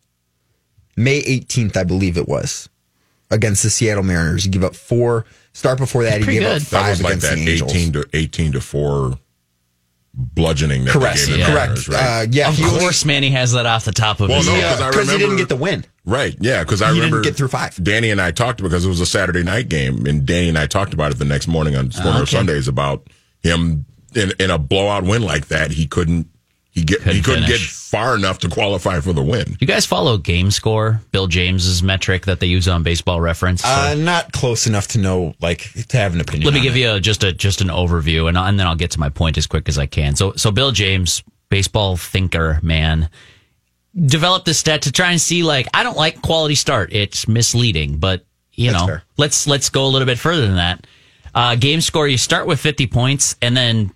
May 0.96 1.22
18th, 1.22 1.76
I 1.76 1.84
believe 1.84 2.16
it 2.18 2.26
was, 2.26 2.68
against 3.30 3.62
the 3.62 3.70
Seattle 3.70 4.02
Mariners. 4.02 4.42
He 4.44 4.50
gave 4.50 4.64
up 4.64 4.74
four. 4.74 5.26
Start 5.52 5.78
before 5.78 6.02
that, 6.02 6.18
he 6.18 6.24
Pretty 6.24 6.40
gave 6.40 6.48
up 6.48 6.54
good. 6.54 6.62
That 6.62 6.66
five 6.80 6.88
was 6.90 7.02
like 7.02 7.10
against 7.18 7.30
that 7.30 7.36
the 7.36 7.52
18 7.78 7.92
to 7.92 8.08
18 8.14 8.52
to 8.52 8.60
4 8.60 9.18
bludgeoning 10.14 10.84
that 10.84 10.90
Correct. 10.92 11.20
they 11.20 11.26
gave 11.26 11.38
the 11.38 11.44
Correct. 11.52 11.56
Mariners, 11.68 11.88
right? 11.88 12.22
Uh, 12.22 12.26
yeah. 12.30 12.48
Of 12.48 12.56
he 12.56 12.64
only- 12.64 12.80
course, 12.80 13.04
Manny 13.04 13.30
has 13.30 13.52
that 13.52 13.64
off 13.66 13.84
the 13.84 13.92
top 13.92 14.20
of 14.20 14.28
Well, 14.28 14.38
his 14.38 14.46
no, 14.48 14.54
head. 14.54 14.62
because 14.76 14.80
I 14.80 14.90
because 14.90 15.10
he 15.12 15.18
didn't 15.18 15.36
get 15.36 15.48
the 15.48 15.56
win. 15.56 15.84
Right. 16.04 16.36
Yeah. 16.40 16.64
Because 16.64 16.82
I 16.82 16.88
He 16.88 16.94
didn't 16.94 17.12
remember 17.12 17.24
get 17.24 17.36
through 17.36 17.48
five. 17.48 17.82
Danny 17.82 18.10
and 18.10 18.20
I 18.20 18.30
talked 18.30 18.62
because 18.62 18.84
it 18.84 18.88
was 18.88 19.00
a 19.00 19.06
Saturday 19.06 19.42
night 19.42 19.68
game, 19.68 20.06
and 20.06 20.26
Danny 20.26 20.48
and 20.48 20.58
I 20.58 20.66
talked 20.66 20.94
about 20.94 21.12
it 21.12 21.18
the 21.18 21.24
next 21.24 21.46
morning 21.48 21.76
on 21.76 21.90
Scorner 21.90 22.22
okay. 22.22 22.36
Sundays 22.36 22.68
about 22.68 23.06
him 23.42 23.84
in, 24.14 24.32
in 24.40 24.50
a 24.50 24.58
blowout 24.58 25.04
win 25.04 25.22
like 25.22 25.48
that. 25.48 25.70
He 25.70 25.86
couldn't. 25.86 26.28
He 26.74 26.84
get 26.84 27.02
he 27.02 27.20
Couldn't 27.20 27.42
couldn't 27.42 27.48
get 27.48 27.60
far 27.60 28.14
enough 28.14 28.38
to 28.38 28.48
qualify 28.48 29.00
for 29.00 29.12
the 29.12 29.22
win. 29.22 29.58
You 29.60 29.66
guys 29.66 29.84
follow 29.84 30.16
Game 30.16 30.50
Score, 30.50 31.02
Bill 31.12 31.26
James's 31.26 31.82
metric 31.82 32.24
that 32.24 32.40
they 32.40 32.46
use 32.46 32.66
on 32.66 32.82
Baseball 32.82 33.20
Reference? 33.20 33.62
Uh, 33.62 33.94
not 33.94 34.32
close 34.32 34.66
enough 34.66 34.88
to 34.88 34.98
know, 34.98 35.34
like, 35.38 35.70
to 35.88 35.98
have 35.98 36.14
an 36.14 36.22
opinion. 36.22 36.46
Let 36.46 36.54
me 36.54 36.60
on 36.60 36.64
give 36.64 36.76
it. 36.76 36.80
you 36.80 36.92
a, 36.92 36.98
just 37.00 37.24
a 37.24 37.32
just 37.34 37.60
an 37.60 37.68
overview, 37.68 38.26
and, 38.26 38.38
and 38.38 38.58
then 38.58 38.66
I'll 38.66 38.74
get 38.74 38.92
to 38.92 39.00
my 39.00 39.10
point 39.10 39.36
as 39.36 39.46
quick 39.46 39.68
as 39.68 39.76
I 39.76 39.84
can. 39.84 40.16
So, 40.16 40.32
so 40.36 40.50
Bill 40.50 40.72
James, 40.72 41.22
baseball 41.50 41.98
thinker 41.98 42.58
man, 42.62 43.10
developed 43.94 44.46
this 44.46 44.58
stat 44.58 44.82
to 44.82 44.92
try 44.92 45.10
and 45.10 45.20
see 45.20 45.42
like 45.42 45.68
I 45.74 45.82
don't 45.82 45.96
like 45.96 46.22
quality 46.22 46.54
start; 46.54 46.92
it's 46.92 47.28
misleading. 47.28 47.98
But 47.98 48.24
you 48.52 48.70
That's 48.70 48.82
know, 48.82 48.86
fair. 48.86 49.02
let's 49.16 49.46
let's 49.46 49.68
go 49.68 49.86
a 49.86 49.88
little 49.88 50.06
bit 50.06 50.18
further 50.18 50.46
than 50.46 50.56
that. 50.56 50.86
Uh, 51.34 51.54
game 51.56 51.80
score: 51.80 52.08
you 52.08 52.18
start 52.18 52.46
with 52.46 52.60
fifty 52.60 52.86
points, 52.86 53.36
and 53.42 53.56
then 53.56 53.92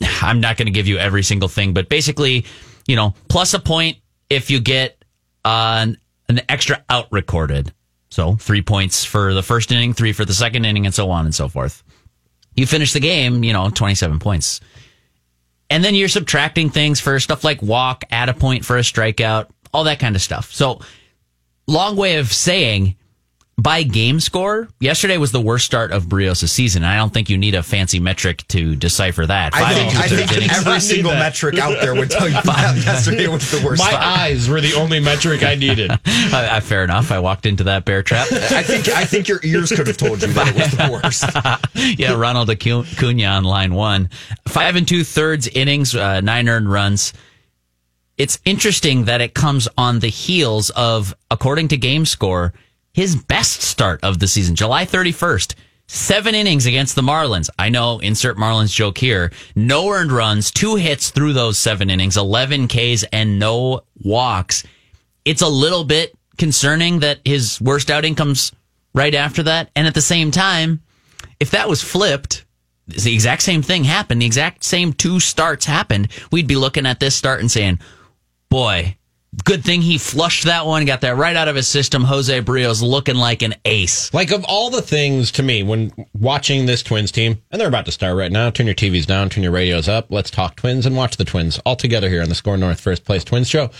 I'm 0.22 0.40
not 0.40 0.56
going 0.56 0.66
to 0.66 0.72
give 0.72 0.86
you 0.86 0.98
every 0.98 1.22
single 1.22 1.48
thing, 1.48 1.74
but 1.74 1.88
basically, 1.88 2.46
you 2.86 2.96
know, 2.96 3.14
plus 3.28 3.54
a 3.54 3.58
point 3.58 3.98
if 4.30 4.50
you 4.50 4.60
get 4.60 5.02
uh, 5.44 5.78
an, 5.86 5.98
an 6.28 6.40
extra 6.48 6.84
out 6.88 7.08
recorded. 7.10 7.72
So 8.10 8.36
three 8.36 8.62
points 8.62 9.04
for 9.04 9.34
the 9.34 9.42
first 9.42 9.70
inning, 9.70 9.92
three 9.92 10.12
for 10.12 10.24
the 10.24 10.32
second 10.32 10.64
inning, 10.64 10.86
and 10.86 10.94
so 10.94 11.10
on 11.10 11.26
and 11.26 11.34
so 11.34 11.48
forth. 11.48 11.82
You 12.56 12.66
finish 12.66 12.92
the 12.92 13.00
game, 13.00 13.44
you 13.44 13.52
know, 13.52 13.68
27 13.70 14.18
points. 14.18 14.60
And 15.70 15.84
then 15.84 15.94
you're 15.94 16.08
subtracting 16.08 16.70
things 16.70 17.00
for 17.00 17.18
stuff 17.20 17.44
like 17.44 17.60
walk, 17.62 18.04
add 18.10 18.28
a 18.28 18.34
point 18.34 18.64
for 18.64 18.76
a 18.78 18.82
strikeout, 18.82 19.48
all 19.72 19.84
that 19.84 19.98
kind 19.98 20.16
of 20.16 20.22
stuff. 20.22 20.52
So, 20.52 20.80
long 21.66 21.96
way 21.96 22.16
of 22.16 22.32
saying 22.32 22.96
by 23.58 23.82
game 23.82 24.20
score, 24.20 24.68
yesterday 24.78 25.18
was 25.18 25.32
the 25.32 25.40
worst 25.40 25.66
start 25.66 25.90
of 25.90 26.04
Berrios' 26.06 26.48
season. 26.48 26.84
I 26.84 26.96
don't 26.96 27.12
think 27.12 27.28
you 27.28 27.36
need 27.36 27.56
a 27.56 27.62
fancy 27.64 27.98
metric 27.98 28.46
to 28.48 28.76
decipher 28.76 29.26
that. 29.26 29.52
I 29.52 29.60
Five 29.60 29.76
think, 29.76 29.96
I 29.96 30.08
think 30.08 30.52
every 30.56 30.80
single 30.80 31.10
that. 31.10 31.18
metric 31.18 31.58
out 31.58 31.80
there 31.80 31.92
would 31.94 32.08
tell 32.08 32.28
you 32.28 32.34
that 32.44 32.76
yesterday 32.84 33.26
was 33.26 33.50
the 33.50 33.66
worst. 33.66 33.82
My 33.82 33.90
start. 33.90 34.04
eyes 34.04 34.48
were 34.48 34.60
the 34.60 34.74
only 34.74 35.00
metric 35.00 35.42
I 35.42 35.56
needed. 35.56 35.90
Uh, 36.30 36.60
fair 36.60 36.84
enough. 36.84 37.10
I 37.10 37.18
walked 37.20 37.46
into 37.46 37.64
that 37.64 37.84
bear 37.84 38.02
trap. 38.02 38.30
I 38.30 38.62
think 38.62 38.88
I 38.88 39.04
think 39.04 39.28
your 39.28 39.40
ears 39.42 39.70
could 39.70 39.86
have 39.86 39.96
told 39.96 40.20
you 40.20 40.28
that 40.28 40.48
it 40.48 40.54
was 40.54 40.70
the 40.72 41.00
worst. 41.02 41.98
yeah, 41.98 42.12
Ronald 42.12 42.50
Acuna 42.50 43.24
on 43.24 43.44
line 43.44 43.72
one. 43.72 44.10
Five 44.46 44.76
and 44.76 44.86
two 44.86 45.04
thirds 45.04 45.48
innings, 45.48 45.94
uh, 45.94 46.20
nine 46.20 46.48
earned 46.48 46.70
runs. 46.70 47.12
It's 48.18 48.38
interesting 48.44 49.06
that 49.06 49.20
it 49.20 49.32
comes 49.34 49.68
on 49.78 50.00
the 50.00 50.08
heels 50.08 50.70
of, 50.70 51.14
according 51.30 51.68
to 51.68 51.76
game 51.76 52.04
score, 52.04 52.52
his 52.98 53.14
best 53.14 53.62
start 53.62 54.00
of 54.02 54.18
the 54.18 54.26
season, 54.26 54.56
July 54.56 54.84
31st. 54.84 55.54
Seven 55.86 56.34
innings 56.34 56.66
against 56.66 56.96
the 56.96 57.00
Marlins. 57.02 57.48
I 57.56 57.68
know, 57.68 58.00
insert 58.00 58.36
Marlins 58.36 58.74
joke 58.74 58.98
here. 58.98 59.30
No 59.54 59.88
earned 59.90 60.10
runs, 60.10 60.50
two 60.50 60.74
hits 60.74 61.10
through 61.10 61.32
those 61.32 61.58
seven 61.58 61.90
innings, 61.90 62.16
11 62.16 62.66
Ks 62.66 63.04
and 63.12 63.38
no 63.38 63.82
walks. 64.02 64.64
It's 65.24 65.42
a 65.42 65.48
little 65.48 65.84
bit 65.84 66.12
concerning 66.38 66.98
that 66.98 67.20
his 67.24 67.60
worst 67.60 67.88
outing 67.88 68.16
comes 68.16 68.50
right 68.92 69.14
after 69.14 69.44
that. 69.44 69.70
And 69.76 69.86
at 69.86 69.94
the 69.94 70.02
same 70.02 70.32
time, 70.32 70.82
if 71.38 71.52
that 71.52 71.68
was 71.68 71.80
flipped, 71.80 72.46
the 72.88 73.14
exact 73.14 73.42
same 73.42 73.62
thing 73.62 73.84
happened, 73.84 74.22
the 74.22 74.26
exact 74.26 74.64
same 74.64 74.92
two 74.92 75.20
starts 75.20 75.66
happened, 75.66 76.08
we'd 76.32 76.48
be 76.48 76.56
looking 76.56 76.84
at 76.84 76.98
this 76.98 77.14
start 77.14 77.38
and 77.38 77.48
saying, 77.50 77.78
boy, 78.48 78.97
good 79.44 79.64
thing 79.64 79.82
he 79.82 79.98
flushed 79.98 80.44
that 80.44 80.66
one, 80.66 80.84
got 80.84 81.02
that 81.02 81.16
right 81.16 81.36
out 81.36 81.48
of 81.48 81.56
his 81.56 81.68
system. 81.68 82.04
Jose 82.04 82.40
Berrios 82.42 82.82
looking 82.82 83.16
like 83.16 83.42
an 83.42 83.54
ace. 83.64 84.12
Like 84.14 84.30
of 84.30 84.44
all 84.44 84.70
the 84.70 84.82
things 84.82 85.32
to 85.32 85.42
me 85.42 85.62
when 85.62 85.92
watching 86.18 86.66
this 86.66 86.82
Twins 86.82 87.12
team, 87.12 87.42
and 87.50 87.60
they're 87.60 87.68
about 87.68 87.86
to 87.86 87.92
start 87.92 88.16
right 88.16 88.32
now. 88.32 88.50
Turn 88.50 88.66
your 88.66 88.74
TVs 88.74 89.06
down, 89.06 89.28
turn 89.28 89.42
your 89.42 89.52
radios 89.52 89.88
up. 89.88 90.06
Let's 90.10 90.30
talk 90.30 90.56
Twins 90.56 90.86
and 90.86 90.96
watch 90.96 91.16
the 91.16 91.24
Twins 91.24 91.58
all 91.60 91.76
together 91.76 92.08
here 92.08 92.22
on 92.22 92.28
the 92.28 92.34
Score 92.34 92.56
North 92.56 92.80
First 92.80 93.04
Place 93.04 93.24
Twins 93.24 93.48
show. 93.48 93.70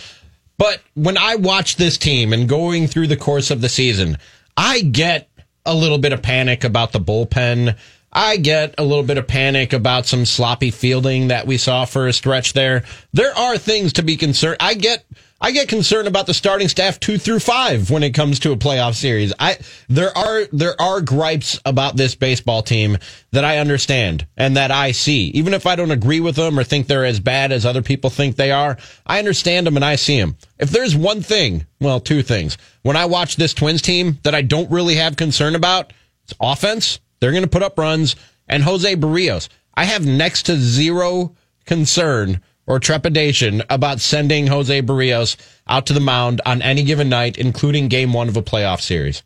But 0.58 0.82
when 0.94 1.16
I 1.16 1.36
watch 1.36 1.76
this 1.76 1.96
team 1.96 2.32
and 2.32 2.48
going 2.48 2.88
through 2.88 3.06
the 3.06 3.16
course 3.16 3.50
of 3.50 3.60
the 3.60 3.68
season, 3.68 4.18
I 4.56 4.80
get 4.80 5.30
a 5.64 5.74
little 5.74 5.98
bit 5.98 6.12
of 6.12 6.20
panic 6.20 6.64
about 6.64 6.92
the 6.92 7.00
bullpen. 7.00 7.76
I 8.12 8.38
get 8.38 8.74
a 8.78 8.82
little 8.82 9.04
bit 9.04 9.18
of 9.18 9.28
panic 9.28 9.72
about 9.72 10.06
some 10.06 10.24
sloppy 10.24 10.70
fielding 10.70 11.28
that 11.28 11.46
we 11.46 11.58
saw 11.58 11.84
for 11.84 12.08
a 12.08 12.12
stretch 12.12 12.54
there. 12.54 12.84
There 13.12 13.36
are 13.36 13.58
things 13.58 13.92
to 13.94 14.02
be 14.02 14.16
concerned. 14.16 14.56
I 14.60 14.74
get 14.74 15.04
I 15.40 15.52
get 15.52 15.68
concerned 15.68 16.08
about 16.08 16.26
the 16.26 16.34
starting 16.34 16.66
staff 16.66 16.98
two 16.98 17.16
through 17.16 17.38
five 17.38 17.90
when 17.90 18.02
it 18.02 18.12
comes 18.12 18.40
to 18.40 18.50
a 18.50 18.56
playoff 18.56 18.96
series. 18.96 19.32
I 19.38 19.58
there 19.88 20.16
are 20.18 20.46
there 20.52 20.80
are 20.80 21.00
gripes 21.00 21.60
about 21.64 21.96
this 21.96 22.16
baseball 22.16 22.62
team 22.62 22.98
that 23.30 23.44
I 23.44 23.58
understand 23.58 24.26
and 24.36 24.56
that 24.56 24.72
I 24.72 24.90
see. 24.90 25.28
Even 25.28 25.54
if 25.54 25.64
I 25.64 25.76
don't 25.76 25.92
agree 25.92 26.18
with 26.18 26.34
them 26.34 26.58
or 26.58 26.64
think 26.64 26.88
they're 26.88 27.04
as 27.04 27.20
bad 27.20 27.52
as 27.52 27.64
other 27.64 27.82
people 27.82 28.10
think 28.10 28.34
they 28.34 28.50
are, 28.50 28.78
I 29.06 29.20
understand 29.20 29.66
them 29.68 29.76
and 29.76 29.84
I 29.84 29.94
see 29.94 30.18
them. 30.20 30.36
If 30.58 30.70
there's 30.70 30.96
one 30.96 31.22
thing, 31.22 31.66
well, 31.80 32.00
two 32.00 32.22
things. 32.22 32.58
When 32.82 32.96
I 32.96 33.06
watch 33.06 33.36
this 33.36 33.54
Twins 33.54 33.80
team 33.80 34.18
that 34.24 34.34
I 34.34 34.42
don't 34.42 34.70
really 34.72 34.96
have 34.96 35.14
concern 35.14 35.54
about, 35.54 35.92
it's 36.24 36.34
offense. 36.40 36.98
They're 37.20 37.30
going 37.30 37.44
to 37.44 37.48
put 37.48 37.62
up 37.62 37.78
runs 37.78 38.16
and 38.48 38.64
Jose 38.64 38.96
Berrios. 38.96 39.48
I 39.74 39.84
have 39.84 40.04
next 40.04 40.46
to 40.46 40.56
zero 40.56 41.36
concern 41.64 42.40
or 42.68 42.78
trepidation 42.78 43.62
about 43.70 43.98
sending 43.98 44.46
Jose 44.46 44.82
Berrios 44.82 45.36
out 45.66 45.86
to 45.86 45.94
the 45.94 46.00
mound 46.00 46.42
on 46.44 46.60
any 46.60 46.84
given 46.84 47.08
night, 47.08 47.38
including 47.38 47.88
game 47.88 48.12
one 48.12 48.28
of 48.28 48.36
a 48.36 48.42
playoff 48.42 48.80
series. 48.82 49.22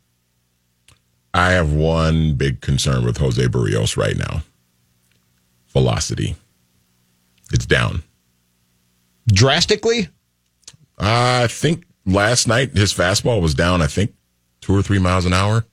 I 1.33 1.51
have 1.51 1.73
one 1.73 2.35
big 2.35 2.61
concern 2.61 3.05
with 3.05 3.17
Jose 3.17 3.45
Berrios 3.47 3.97
right 3.97 4.17
now 4.17 4.41
velocity. 5.73 6.35
It's 7.51 7.65
down. 7.65 8.03
Drastically? 9.27 10.07
I 10.99 11.47
think 11.47 11.85
last 12.05 12.47
night 12.47 12.77
his 12.77 12.93
fastball 12.93 13.41
was 13.41 13.55
down, 13.55 13.81
I 13.81 13.87
think, 13.87 14.13
two 14.61 14.75
or 14.75 14.83
three 14.83 14.99
miles 14.99 15.25
an 15.25 15.33
hour. 15.33 15.65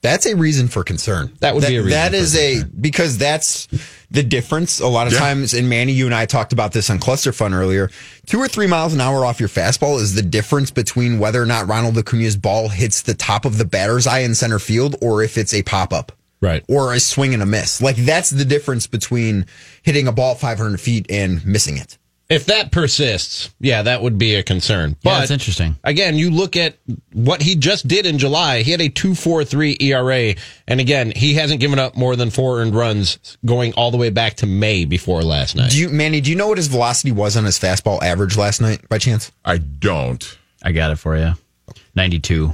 That's 0.00 0.26
a 0.26 0.34
reason 0.36 0.68
for 0.68 0.82
concern. 0.84 1.32
That 1.40 1.54
would 1.54 1.66
be 1.66 1.76
a 1.76 1.82
reason 1.82 1.90
That 1.90 2.10
for 2.10 2.16
is 2.16 2.36
a 2.36 2.64
because 2.64 3.18
that's 3.18 3.68
the 4.12 4.22
difference. 4.22 4.78
A 4.78 4.86
lot 4.86 5.06
of 5.06 5.12
Yeah. 5.14 5.18
times, 5.20 5.54
and 5.54 5.68
Manny, 5.68 5.92
you 5.92 6.06
and 6.06 6.14
I 6.14 6.26
talked 6.26 6.52
about 6.52 6.72
this 6.72 6.90
on 6.90 6.98
Cluster 6.98 7.32
Fun 7.32 7.54
earlier. 7.54 7.90
Two 8.26 8.38
or 8.38 8.46
three 8.46 8.66
miles 8.66 8.92
an 8.92 9.00
hour 9.00 9.24
off 9.24 9.40
your 9.40 9.48
fastball 9.48 10.00
is 10.00 10.14
the 10.14 10.22
difference 10.22 10.70
between 10.70 11.18
whether 11.18 11.42
or 11.42 11.46
not 11.46 11.66
Ronald 11.66 11.96
Acuna's 11.96 12.36
ball 12.36 12.68
hits 12.68 13.02
the 13.02 13.14
top 13.14 13.44
of 13.44 13.58
the 13.58 13.64
batter's 13.64 14.06
eye 14.06 14.20
in 14.20 14.34
center 14.34 14.58
field, 14.58 14.96
or 15.00 15.22
if 15.22 15.38
it's 15.38 15.54
a 15.54 15.62
pop 15.62 15.92
up, 15.92 16.12
Right. 16.42 16.62
or 16.68 16.92
a 16.92 17.00
swing 17.00 17.32
and 17.34 17.42
a 17.42 17.46
miss. 17.46 17.80
Like 17.80 17.96
that's 17.96 18.30
the 18.30 18.44
difference 18.44 18.86
between 18.86 19.46
hitting 19.82 20.06
a 20.06 20.12
ball 20.12 20.34
500 20.34 20.80
feet 20.80 21.06
and 21.08 21.44
missing 21.46 21.78
it. 21.78 21.96
If 22.32 22.46
that 22.46 22.72
persists, 22.72 23.50
yeah, 23.60 23.82
that 23.82 24.02
would 24.02 24.16
be 24.18 24.36
a 24.36 24.42
concern. 24.42 24.96
But 25.02 25.10
Yeah, 25.10 25.22
it's 25.22 25.30
interesting. 25.30 25.76
Again, 25.84 26.16
you 26.16 26.30
look 26.30 26.56
at 26.56 26.78
what 27.12 27.42
he 27.42 27.56
just 27.56 27.86
did 27.86 28.06
in 28.06 28.18
July. 28.18 28.62
He 28.62 28.70
had 28.70 28.80
a 28.80 28.88
2.43 28.88 29.82
ERA, 29.82 30.34
and 30.66 30.80
again, 30.80 31.12
he 31.14 31.34
hasn't 31.34 31.60
given 31.60 31.78
up 31.78 31.96
more 31.96 32.16
than 32.16 32.30
four 32.30 32.60
earned 32.60 32.74
runs 32.74 33.18
going 33.44 33.74
all 33.74 33.90
the 33.90 33.98
way 33.98 34.10
back 34.10 34.34
to 34.36 34.46
May 34.46 34.84
before 34.86 35.22
last 35.22 35.56
night. 35.56 35.70
Do 35.70 35.78
you, 35.78 35.90
Manny? 35.90 36.20
Do 36.20 36.30
you 36.30 36.36
know 36.36 36.48
what 36.48 36.58
his 36.58 36.68
velocity 36.68 37.12
was 37.12 37.36
on 37.36 37.44
his 37.44 37.58
fastball 37.58 38.02
average 38.02 38.36
last 38.36 38.60
night, 38.60 38.88
by 38.88 38.98
chance? 38.98 39.30
I 39.44 39.58
don't. 39.58 40.38
I 40.62 40.72
got 40.72 40.90
it 40.90 40.96
for 40.96 41.16
you. 41.16 41.32
92. 41.94 42.52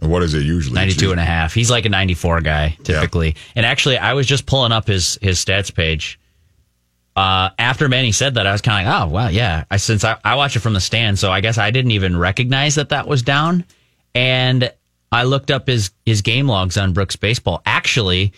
And 0.00 0.10
what 0.10 0.22
is 0.22 0.34
it 0.34 0.42
usually? 0.42 0.74
92 0.74 1.12
and 1.12 1.20
a 1.20 1.24
half. 1.24 1.54
He's 1.54 1.70
like 1.70 1.86
a 1.86 1.88
94 1.88 2.40
guy 2.42 2.76
typically. 2.82 3.36
And 3.54 3.64
actually, 3.64 3.96
I 3.96 4.12
was 4.12 4.26
just 4.26 4.44
pulling 4.44 4.72
up 4.72 4.86
his 4.86 5.18
his 5.22 5.42
stats 5.42 5.74
page. 5.74 6.18
Uh, 7.16 7.50
after 7.58 7.88
Manny 7.88 8.12
said 8.12 8.34
that, 8.34 8.46
I 8.46 8.52
was 8.52 8.60
kind 8.60 8.86
of 8.86 8.92
like, 8.92 9.02
oh, 9.02 9.12
wow, 9.12 9.28
yeah. 9.28 9.64
I 9.70 9.76
Since 9.76 10.04
I, 10.04 10.16
I 10.24 10.34
watch 10.34 10.56
it 10.56 10.60
from 10.60 10.72
the 10.72 10.80
stand, 10.80 11.18
so 11.18 11.30
I 11.30 11.40
guess 11.40 11.58
I 11.58 11.70
didn't 11.70 11.92
even 11.92 12.16
recognize 12.16 12.74
that 12.74 12.88
that 12.88 13.06
was 13.06 13.22
down. 13.22 13.64
And 14.14 14.72
I 15.12 15.24
looked 15.24 15.50
up 15.50 15.68
his, 15.68 15.90
his 16.04 16.22
game 16.22 16.48
logs 16.48 16.76
on 16.76 16.92
Brooks 16.92 17.16
Baseball. 17.16 17.62
Actually, 17.64 18.32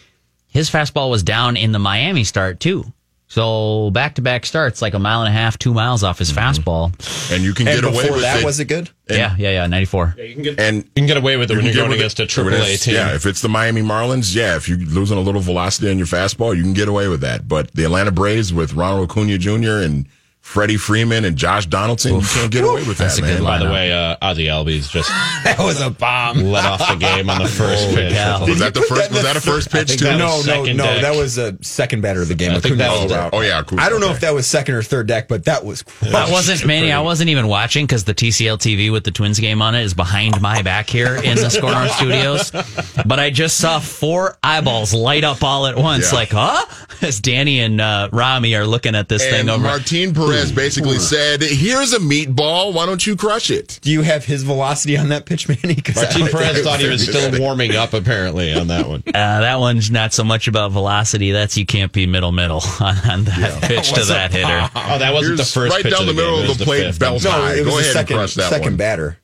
his 0.48 0.70
fastball 0.70 1.10
was 1.10 1.22
down 1.22 1.56
in 1.56 1.72
the 1.72 1.78
Miami 1.78 2.24
start, 2.24 2.60
too. 2.60 2.84
So 3.28 3.90
back 3.90 4.14
to 4.16 4.22
back 4.22 4.46
starts, 4.46 4.80
like 4.80 4.94
a 4.94 4.98
mile 5.00 5.20
and 5.22 5.28
a 5.28 5.32
half, 5.32 5.58
two 5.58 5.74
miles 5.74 6.04
off 6.04 6.18
his 6.18 6.32
mm-hmm. 6.32 6.38
fastball. 6.38 7.32
And 7.34 7.42
you 7.42 7.54
can 7.54 7.66
And 7.66 7.80
get 7.80 7.92
away 7.92 8.08
with 8.10 8.20
that, 8.20 8.40
it. 8.40 8.44
was 8.44 8.60
it 8.60 8.66
good? 8.66 8.88
yeah, 9.08 9.34
yeah, 9.36 9.50
yeah, 9.50 9.66
94. 9.66 10.14
Yeah, 10.16 10.52
and 10.58 10.76
You 10.76 10.90
can 10.94 11.06
get 11.06 11.16
away 11.16 11.36
with 11.36 11.50
it 11.50 11.54
you 11.54 11.58
when 11.58 11.66
you're 11.66 11.74
going 11.74 11.88
with 11.90 11.98
against 11.98 12.20
a 12.20 12.24
it. 12.24 12.28
triple 12.28 12.54
A 12.54 12.76
team. 12.76 12.94
Yeah, 12.94 13.14
if 13.14 13.26
it's 13.26 13.40
the 13.40 13.48
Miami 13.48 13.82
Marlins, 13.82 14.34
yeah, 14.34 14.56
if 14.56 14.68
you're 14.68 14.78
losing 14.78 15.18
a 15.18 15.20
little 15.20 15.40
velocity 15.40 15.90
on 15.90 15.98
your 15.98 16.06
fastball, 16.06 16.56
you 16.56 16.62
can 16.62 16.72
get 16.72 16.88
away 16.88 17.08
with 17.08 17.20
that. 17.22 17.48
But 17.48 17.72
the 17.72 17.84
Atlanta 17.84 18.12
Braves 18.12 18.52
with 18.52 18.74
Ronald 18.74 19.10
Acuna 19.10 19.38
Jr. 19.38 19.82
and 19.82 20.06
Freddie 20.46 20.76
Freeman 20.76 21.24
and 21.24 21.36
Josh 21.36 21.66
Donaldson, 21.66 22.14
you 22.14 22.20
can't 22.22 22.52
get 22.52 22.62
away 22.64 22.84
with 22.84 22.98
That's 22.98 23.16
that, 23.16 23.24
a 23.24 23.26
good 23.26 23.42
man. 23.42 23.44
By 23.44 23.58
the 23.58 23.70
way, 23.70 23.92
uh, 23.92 24.16
Ozzie 24.22 24.46
Albies 24.46 24.88
just 24.88 25.08
That 25.44 25.56
was 25.58 25.80
a 25.80 25.90
bomb. 25.90 26.38
let 26.44 26.64
off 26.64 26.88
the 26.88 26.94
game 26.94 27.28
on 27.28 27.42
the 27.42 27.48
first 27.48 27.94
pitch. 27.94 28.12
cow. 28.12 28.46
Was 28.46 28.60
that 28.60 28.72
the 28.72 28.82
first? 28.82 29.10
Was 29.10 29.22
that 29.24 29.36
a 29.36 29.40
first 29.40 29.70
pitch 29.72 29.98
too? 29.98 30.04
No, 30.16 30.40
no, 30.46 30.62
no. 30.64 30.84
deck. 30.84 31.02
That 31.02 31.16
was 31.16 31.36
a 31.36 31.62
second 31.64 32.00
batter 32.00 32.22
of 32.22 32.28
the 32.28 32.36
game. 32.36 32.52
I 32.52 32.60
think 32.60 32.76
that 32.76 32.92
was 32.92 33.02
was 33.02 33.12
out. 33.12 33.30
Oh 33.34 33.40
yeah, 33.40 33.58
Acuna, 33.58 33.82
I 33.82 33.88
don't 33.88 34.00
know 34.00 34.06
okay. 34.06 34.14
if 34.14 34.20
that 34.20 34.34
was 34.34 34.46
second 34.46 34.76
or 34.76 34.82
third 34.84 35.08
deck, 35.08 35.26
but 35.26 35.44
that 35.46 35.64
was. 35.64 35.82
That 36.00 36.30
wasn't 36.30 36.64
Manny. 36.64 36.92
I 36.92 37.00
wasn't 37.00 37.28
even 37.30 37.48
watching 37.48 37.84
because 37.84 38.04
the 38.04 38.14
TCL 38.14 38.58
TV 38.58 38.90
with 38.92 39.02
the 39.02 39.10
Twins 39.10 39.40
game 39.40 39.60
on 39.60 39.74
it 39.74 39.82
is 39.82 39.94
behind 39.94 40.40
my 40.40 40.62
back 40.62 40.88
here 40.88 41.16
in 41.16 41.36
the 41.36 41.50
Score 41.50 41.72
North 41.72 41.90
Studios. 41.92 42.52
But 43.06 43.20
I 43.20 43.30
just 43.30 43.58
saw 43.58 43.78
four 43.78 44.36
eyeballs 44.42 44.92
light 44.94 45.22
up 45.22 45.44
all 45.44 45.66
at 45.66 45.76
once, 45.76 46.10
Yeah. 46.12 46.18
like, 46.18 46.30
huh? 46.30 46.64
As 47.02 47.20
Danny 47.20 47.60
and 47.60 47.80
uh, 47.80 48.08
Rami 48.10 48.54
are 48.54 48.66
looking 48.66 48.94
at 48.94 49.08
this 49.08 49.22
thing 49.22 49.48
over. 49.48 49.62
Martin 49.62 50.12
Perez 50.14 50.35
basically 50.52 50.98
said, 50.98 51.42
"Here's 51.42 51.92
a 51.92 51.98
meatball. 51.98 52.72
Why 52.72 52.86
don't 52.86 53.06
you 53.06 53.16
crush 53.16 53.50
it?" 53.50 53.78
Do 53.82 53.90
you 53.90 54.02
have 54.02 54.24
his 54.24 54.42
velocity 54.42 54.96
on 54.96 55.08
that 55.10 55.26
pitch, 55.26 55.48
Manny? 55.62 55.74
'Cause 55.76 55.96
I- 55.98 56.18
Martin 56.18 56.28
Perez 56.28 56.62
thought 56.62 56.80
he 56.80 56.88
was 56.88 57.02
still 57.06 57.38
warming 57.40 57.74
up, 57.76 57.92
apparently, 57.92 58.52
on 58.54 58.66
that 58.68 58.88
one. 58.88 59.02
uh, 59.06 59.12
that 59.12 59.58
one's 59.60 59.90
not 59.90 60.12
so 60.12 60.24
much 60.24 60.48
about 60.48 60.72
velocity. 60.72 61.32
That's 61.32 61.56
you 61.56 61.66
can't 61.66 61.92
be 61.92 62.06
middle 62.06 62.32
middle 62.32 62.62
on, 62.80 62.96
on 63.10 63.24
that 63.24 63.62
pitch 63.62 63.92
to 63.92 64.04
that 64.04 64.32
hitter. 64.32 64.70
Oh, 64.74 64.98
that 64.98 65.12
wasn't 65.12 65.38
Here's 65.38 65.52
the 65.54 65.60
first 65.60 65.72
right 65.74 65.82
pitch 65.82 65.92
down 65.92 66.02
of 66.02 66.06
the 66.08 66.12
the, 66.12 66.20
middle 66.20 66.36
game. 66.36 66.40
It 66.40 66.44
of 66.44 66.48
was 66.50 66.58
the 66.58 66.64
plate, 66.64 66.84
fifth. 66.86 66.98
belt 66.98 67.24
no, 67.24 67.30
high. 67.30 67.54
it 67.54 67.64
was 67.64 67.66
Go 67.66 67.70
the 67.76 67.80
ahead 67.82 67.92
second, 67.92 68.12
and 68.16 68.20
crush 68.20 68.34
that 68.34 68.50
second 68.50 68.64
one. 68.72 68.76
batter. 68.76 69.18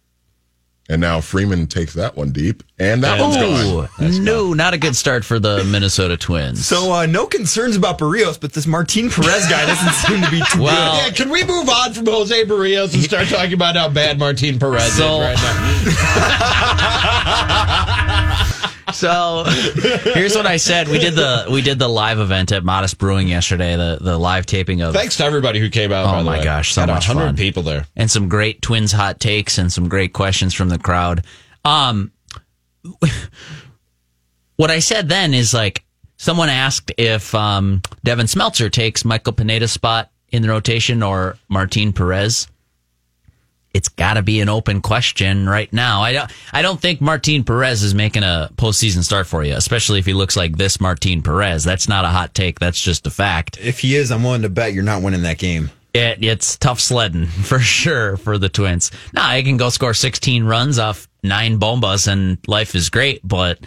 And 0.92 1.00
now 1.00 1.22
Freeman 1.22 1.66
takes 1.68 1.94
that 1.94 2.16
one 2.16 2.32
deep, 2.32 2.62
and 2.78 3.02
that 3.02 3.18
one's 3.18 3.36
Ooh, 3.38 3.88
gone. 3.98 4.22
no, 4.24 4.52
not 4.52 4.74
a 4.74 4.78
good 4.78 4.94
start 4.94 5.24
for 5.24 5.38
the 5.38 5.64
Minnesota 5.64 6.18
Twins. 6.18 6.66
So 6.66 6.92
uh, 6.92 7.06
no 7.06 7.24
concerns 7.26 7.76
about 7.76 7.98
Berrios, 7.98 8.38
but 8.38 8.52
this 8.52 8.66
Martin 8.66 9.08
Perez 9.08 9.48
guy 9.48 9.64
doesn't 9.64 9.92
seem 9.94 10.20
to 10.22 10.30
be 10.30 10.42
too 10.52 10.60
Well, 10.64 10.94
Yeah, 10.96 11.08
can 11.14 11.30
we 11.30 11.44
move 11.44 11.70
on 11.70 11.94
from 11.94 12.04
Jose 12.04 12.44
Berrios 12.44 12.92
and 12.92 13.02
start 13.02 13.28
talking 13.28 13.54
about 13.54 13.74
how 13.74 13.88
bad 13.88 14.18
Martin 14.18 14.58
Perez 14.58 14.92
So- 14.92 15.22
is 15.22 15.38
right 15.38 15.38
now? 18.62 18.68
So 18.92 19.44
here's 20.14 20.34
what 20.36 20.46
I 20.46 20.56
said. 20.56 20.88
We 20.88 20.98
did 20.98 21.14
the 21.14 21.46
we 21.50 21.62
did 21.62 21.78
the 21.78 21.88
live 21.88 22.18
event 22.18 22.52
at 22.52 22.62
Modist 22.64 22.98
Brewing 22.98 23.28
yesterday. 23.28 23.76
The 23.76 23.98
the 24.00 24.18
live 24.18 24.46
taping 24.46 24.80
of 24.82 24.94
Thanks 24.94 25.16
to 25.18 25.24
everybody 25.24 25.58
who 25.60 25.70
came 25.70 25.92
out. 25.92 26.06
Oh 26.06 26.12
by 26.12 26.18
the 26.18 26.24
my 26.24 26.44
gosh, 26.44 26.72
so 26.72 26.82
Had 26.82 26.88
much 26.90 27.08
100 27.08 27.28
fun. 27.28 27.36
people 27.36 27.62
there. 27.62 27.86
and 27.96 28.10
some 28.10 28.28
great 28.28 28.62
Twins 28.62 28.92
hot 28.92 29.18
takes 29.20 29.58
and 29.58 29.72
some 29.72 29.88
great 29.88 30.12
questions 30.12 30.54
from 30.54 30.68
the 30.68 30.78
crowd. 30.78 31.24
Um, 31.64 32.12
what 34.56 34.70
I 34.70 34.78
said 34.80 35.08
then 35.08 35.34
is 35.34 35.54
like 35.54 35.84
someone 36.16 36.48
asked 36.48 36.92
if 36.98 37.34
um, 37.34 37.82
Devin 38.04 38.26
Smeltzer 38.26 38.70
takes 38.70 39.04
Michael 39.04 39.32
Pineda's 39.32 39.72
spot 39.72 40.10
in 40.28 40.42
the 40.42 40.48
rotation 40.48 41.02
or 41.02 41.36
Martin 41.48 41.92
Perez. 41.92 42.48
It's 43.74 43.88
got 43.88 44.14
to 44.14 44.22
be 44.22 44.40
an 44.40 44.48
open 44.48 44.80
question 44.82 45.48
right 45.48 45.72
now. 45.72 46.02
I 46.02 46.12
don't. 46.12 46.30
I 46.52 46.62
don't 46.62 46.80
think 46.80 47.00
Martin 47.00 47.44
Perez 47.44 47.82
is 47.82 47.94
making 47.94 48.22
a 48.22 48.50
postseason 48.56 49.02
start 49.02 49.26
for 49.26 49.42
you, 49.44 49.54
especially 49.54 49.98
if 49.98 50.06
he 50.06 50.12
looks 50.12 50.36
like 50.36 50.56
this 50.56 50.80
Martin 50.80 51.22
Perez. 51.22 51.64
That's 51.64 51.88
not 51.88 52.04
a 52.04 52.08
hot 52.08 52.34
take. 52.34 52.58
That's 52.60 52.80
just 52.80 53.06
a 53.06 53.10
fact. 53.10 53.58
If 53.58 53.80
he 53.80 53.96
is, 53.96 54.10
I'm 54.12 54.22
willing 54.22 54.42
to 54.42 54.50
bet 54.50 54.72
you're 54.74 54.82
not 54.82 55.02
winning 55.02 55.22
that 55.22 55.38
game. 55.38 55.70
It, 55.94 56.24
it's 56.24 56.56
tough 56.56 56.80
sledding 56.80 57.26
for 57.26 57.58
sure 57.58 58.16
for 58.16 58.38
the 58.38 58.48
Twins. 58.48 58.90
Now 59.12 59.28
I 59.28 59.42
can 59.42 59.56
go 59.56 59.68
score 59.68 59.94
16 59.94 60.44
runs 60.44 60.78
off 60.78 61.08
nine 61.22 61.58
bombas 61.58 62.08
and 62.08 62.38
life 62.46 62.74
is 62.74 62.90
great, 62.90 63.20
but 63.26 63.58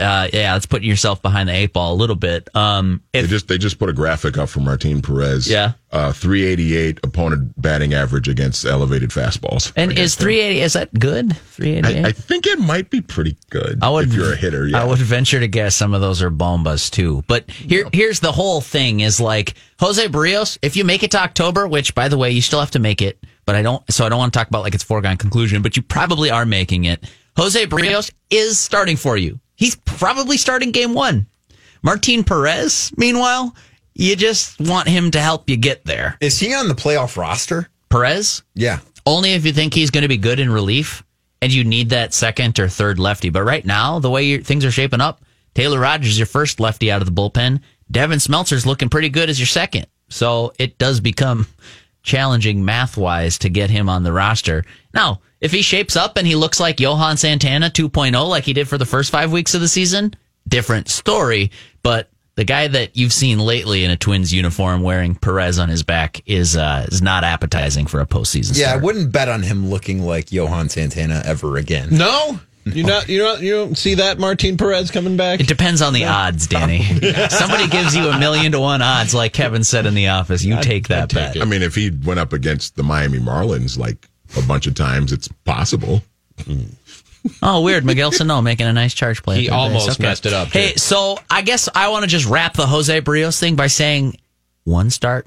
uh, 0.00 0.28
yeah, 0.32 0.56
it's 0.56 0.66
putting 0.66 0.88
yourself 0.88 1.20
behind 1.22 1.48
the 1.48 1.52
eight 1.54 1.72
ball 1.72 1.92
a 1.92 1.96
little 1.96 2.16
bit. 2.16 2.48
Um, 2.56 3.02
They 3.12 3.26
just 3.26 3.48
they 3.48 3.58
just 3.58 3.78
put 3.78 3.88
a 3.88 3.92
graphic 3.92 4.38
up 4.38 4.48
for 4.48 4.60
Martin 4.60 5.02
Perez. 5.02 5.48
Yeah. 5.48 5.72
uh, 5.92 6.12
three 6.12 6.44
eighty 6.44 6.76
eight 6.76 6.98
opponent 7.04 7.60
batting 7.60 7.92
average 7.94 8.28
against 8.28 8.64
elevated 8.64 9.10
fastballs. 9.10 9.72
and 9.76 9.92
is 9.98 10.14
380? 10.14 10.60
380 10.60 10.60
is 10.60 10.72
that 10.74 10.94
good? 10.98 11.36
388. 11.36 12.04
I, 12.04 12.08
I 12.08 12.12
think 12.12 12.46
it 12.46 12.58
might 12.58 12.90
be 12.90 13.00
pretty 13.00 13.36
good. 13.50 13.78
I 13.82 13.90
would, 13.90 14.08
if 14.08 14.14
you're 14.14 14.32
a 14.32 14.36
hitter. 14.36 14.66
Yeah. 14.66 14.82
I 14.82 14.84
would 14.86 14.98
venture 14.98 15.40
to 15.40 15.48
guess 15.48 15.76
some 15.76 15.92
of 15.94 16.00
those 16.00 16.22
are 16.22 16.30
bombas 16.30 16.90
too. 16.90 17.22
But 17.26 17.50
here, 17.50 17.86
here's 17.92 18.20
the 18.20 18.32
whole 18.32 18.60
thing: 18.60 19.00
is 19.00 19.20
like 19.20 19.54
Jose 19.80 20.06
Berrios. 20.08 20.58
If 20.62 20.76
you 20.76 20.84
make 20.84 21.02
it 21.02 21.10
to 21.12 21.18
October, 21.20 21.66
which 21.68 21.94
by 21.94 22.08
the 22.08 22.16
way, 22.18 22.30
you 22.30 22.40
still 22.40 22.60
have 22.60 22.70
to 22.72 22.78
make 22.78 23.02
it, 23.02 23.22
but 23.44 23.54
I 23.56 23.62
don't. 23.62 23.82
So 23.92 24.06
I 24.06 24.08
don't 24.08 24.18
want 24.18 24.32
to 24.32 24.38
talk 24.38 24.48
about 24.48 24.62
like 24.62 24.74
it's 24.74 24.84
foregone 24.84 25.16
conclusion, 25.16 25.60
but 25.62 25.76
you 25.76 25.82
probably 25.82 26.30
are 26.30 26.46
making 26.46 26.84
it. 26.84 27.04
Jose 27.36 27.64
Berrios 27.66 28.10
is 28.30 28.58
starting 28.58 28.96
for 28.96 29.16
you. 29.16 29.38
He's 29.60 29.76
probably 29.76 30.38
starting 30.38 30.70
game 30.72 30.94
one. 30.94 31.26
Martin 31.82 32.24
Perez, 32.24 32.90
meanwhile, 32.96 33.54
you 33.94 34.16
just 34.16 34.58
want 34.58 34.88
him 34.88 35.10
to 35.10 35.20
help 35.20 35.50
you 35.50 35.56
get 35.58 35.84
there. 35.84 36.16
Is 36.20 36.38
he 36.38 36.54
on 36.54 36.66
the 36.68 36.74
playoff 36.74 37.16
roster? 37.18 37.68
Perez, 37.90 38.42
Yeah. 38.54 38.78
only 39.04 39.32
if 39.34 39.44
you 39.44 39.52
think 39.52 39.74
he's 39.74 39.90
going 39.90 40.02
to 40.02 40.08
be 40.08 40.16
good 40.16 40.40
in 40.40 40.50
relief 40.50 41.02
and 41.42 41.52
you 41.52 41.62
need 41.62 41.90
that 41.90 42.14
second 42.14 42.58
or 42.58 42.68
third 42.68 42.98
lefty. 42.98 43.28
But 43.28 43.42
right 43.44 43.64
now, 43.64 43.98
the 43.98 44.08
way 44.10 44.38
things 44.38 44.64
are 44.64 44.70
shaping 44.70 45.02
up, 45.02 45.20
Taylor 45.54 45.78
Rogers 45.78 46.12
is 46.12 46.18
your 46.18 46.26
first 46.26 46.58
lefty 46.58 46.90
out 46.90 47.02
of 47.02 47.06
the 47.06 47.12
bullpen. 47.20 47.60
Devin 47.90 48.18
Smeltzer's 48.18 48.64
looking 48.66 48.88
pretty 48.88 49.10
good 49.10 49.28
as 49.28 49.38
your 49.38 49.46
second. 49.46 49.86
So 50.08 50.52
it 50.58 50.78
does 50.78 51.00
become 51.00 51.46
challenging 52.02 52.64
math 52.64 52.96
wise 52.96 53.36
to 53.40 53.50
get 53.50 53.68
him 53.68 53.90
on 53.90 54.04
the 54.04 54.12
roster. 54.12 54.64
Now, 54.94 55.20
if 55.40 55.52
he 55.52 55.62
shapes 55.62 55.96
up 55.96 56.16
and 56.16 56.26
he 56.26 56.36
looks 56.36 56.60
like 56.60 56.80
Johan 56.80 57.16
Santana 57.16 57.70
2.0 57.70 58.28
like 58.28 58.44
he 58.44 58.52
did 58.52 58.68
for 58.68 58.78
the 58.78 58.86
first 58.86 59.10
five 59.10 59.32
weeks 59.32 59.54
of 59.54 59.60
the 59.60 59.68
season, 59.68 60.14
different 60.46 60.88
story. 60.88 61.50
But 61.82 62.10
the 62.36 62.44
guy 62.44 62.68
that 62.68 62.96
you've 62.96 63.12
seen 63.12 63.38
lately 63.38 63.84
in 63.84 63.90
a 63.90 63.96
Twins 63.96 64.32
uniform 64.32 64.82
wearing 64.82 65.14
Perez 65.14 65.58
on 65.58 65.68
his 65.68 65.82
back 65.82 66.22
is 66.26 66.56
uh, 66.56 66.86
is 66.90 67.02
not 67.02 67.24
appetizing 67.24 67.86
for 67.86 68.00
a 68.00 68.06
postseason. 68.06 68.58
Yeah, 68.58 68.72
I 68.72 68.76
wouldn't 68.76 69.12
bet 69.12 69.28
on 69.28 69.42
him 69.42 69.68
looking 69.68 70.02
like 70.02 70.32
Johan 70.32 70.68
Santana 70.68 71.22
ever 71.24 71.56
again. 71.56 71.88
No, 71.90 72.40
you 72.64 72.84
not 72.84 73.08
you 73.08 73.18
don't 73.18 73.40
you 73.40 73.52
don't 73.52 73.78
see 73.78 73.94
that 73.94 74.18
Martin 74.18 74.56
Perez 74.56 74.90
coming 74.90 75.16
back. 75.16 75.40
It 75.40 75.48
depends 75.48 75.82
on 75.82 75.92
the 75.92 76.04
odds, 76.04 76.46
Danny. 76.46 76.82
Somebody 77.30 77.66
gives 77.68 77.96
you 77.96 78.08
a 78.08 78.18
million 78.18 78.52
to 78.52 78.60
one 78.60 78.82
odds, 78.82 79.14
like 79.14 79.32
Kevin 79.32 79.64
said 79.64 79.86
in 79.86 79.94
the 79.94 80.08
office. 80.08 80.44
You 80.44 80.60
take 80.62 80.88
that 80.88 81.04
I'd 81.04 81.10
take 81.10 81.18
bet. 81.18 81.36
it. 81.36 81.42
I 81.42 81.44
mean, 81.46 81.62
if 81.62 81.74
he 81.74 81.90
went 81.90 82.20
up 82.20 82.32
against 82.32 82.76
the 82.76 82.82
Miami 82.82 83.18
Marlins 83.18 83.78
like 83.78 84.09
a 84.36 84.42
bunch 84.42 84.66
of 84.66 84.74
times, 84.74 85.12
it's 85.12 85.28
possible. 85.44 86.02
Oh, 87.42 87.60
weird. 87.60 87.84
Miguel 87.84 88.12
Sano 88.12 88.40
making 88.40 88.66
a 88.66 88.72
nice 88.72 88.94
charge 88.94 89.22
play. 89.22 89.40
He 89.40 89.48
at 89.48 89.52
third 89.52 89.72
base. 89.72 89.82
almost 89.82 90.00
messed 90.00 90.26
it 90.26 90.32
up, 90.32 90.48
too. 90.48 90.58
Hey, 90.58 90.74
so 90.76 91.18
I 91.28 91.42
guess 91.42 91.68
I 91.74 91.88
want 91.88 92.04
to 92.04 92.08
just 92.08 92.26
wrap 92.26 92.54
the 92.54 92.66
Jose 92.66 93.00
Berrios 93.02 93.38
thing 93.38 93.56
by 93.56 93.66
saying 93.66 94.16
one 94.64 94.90
start. 94.90 95.26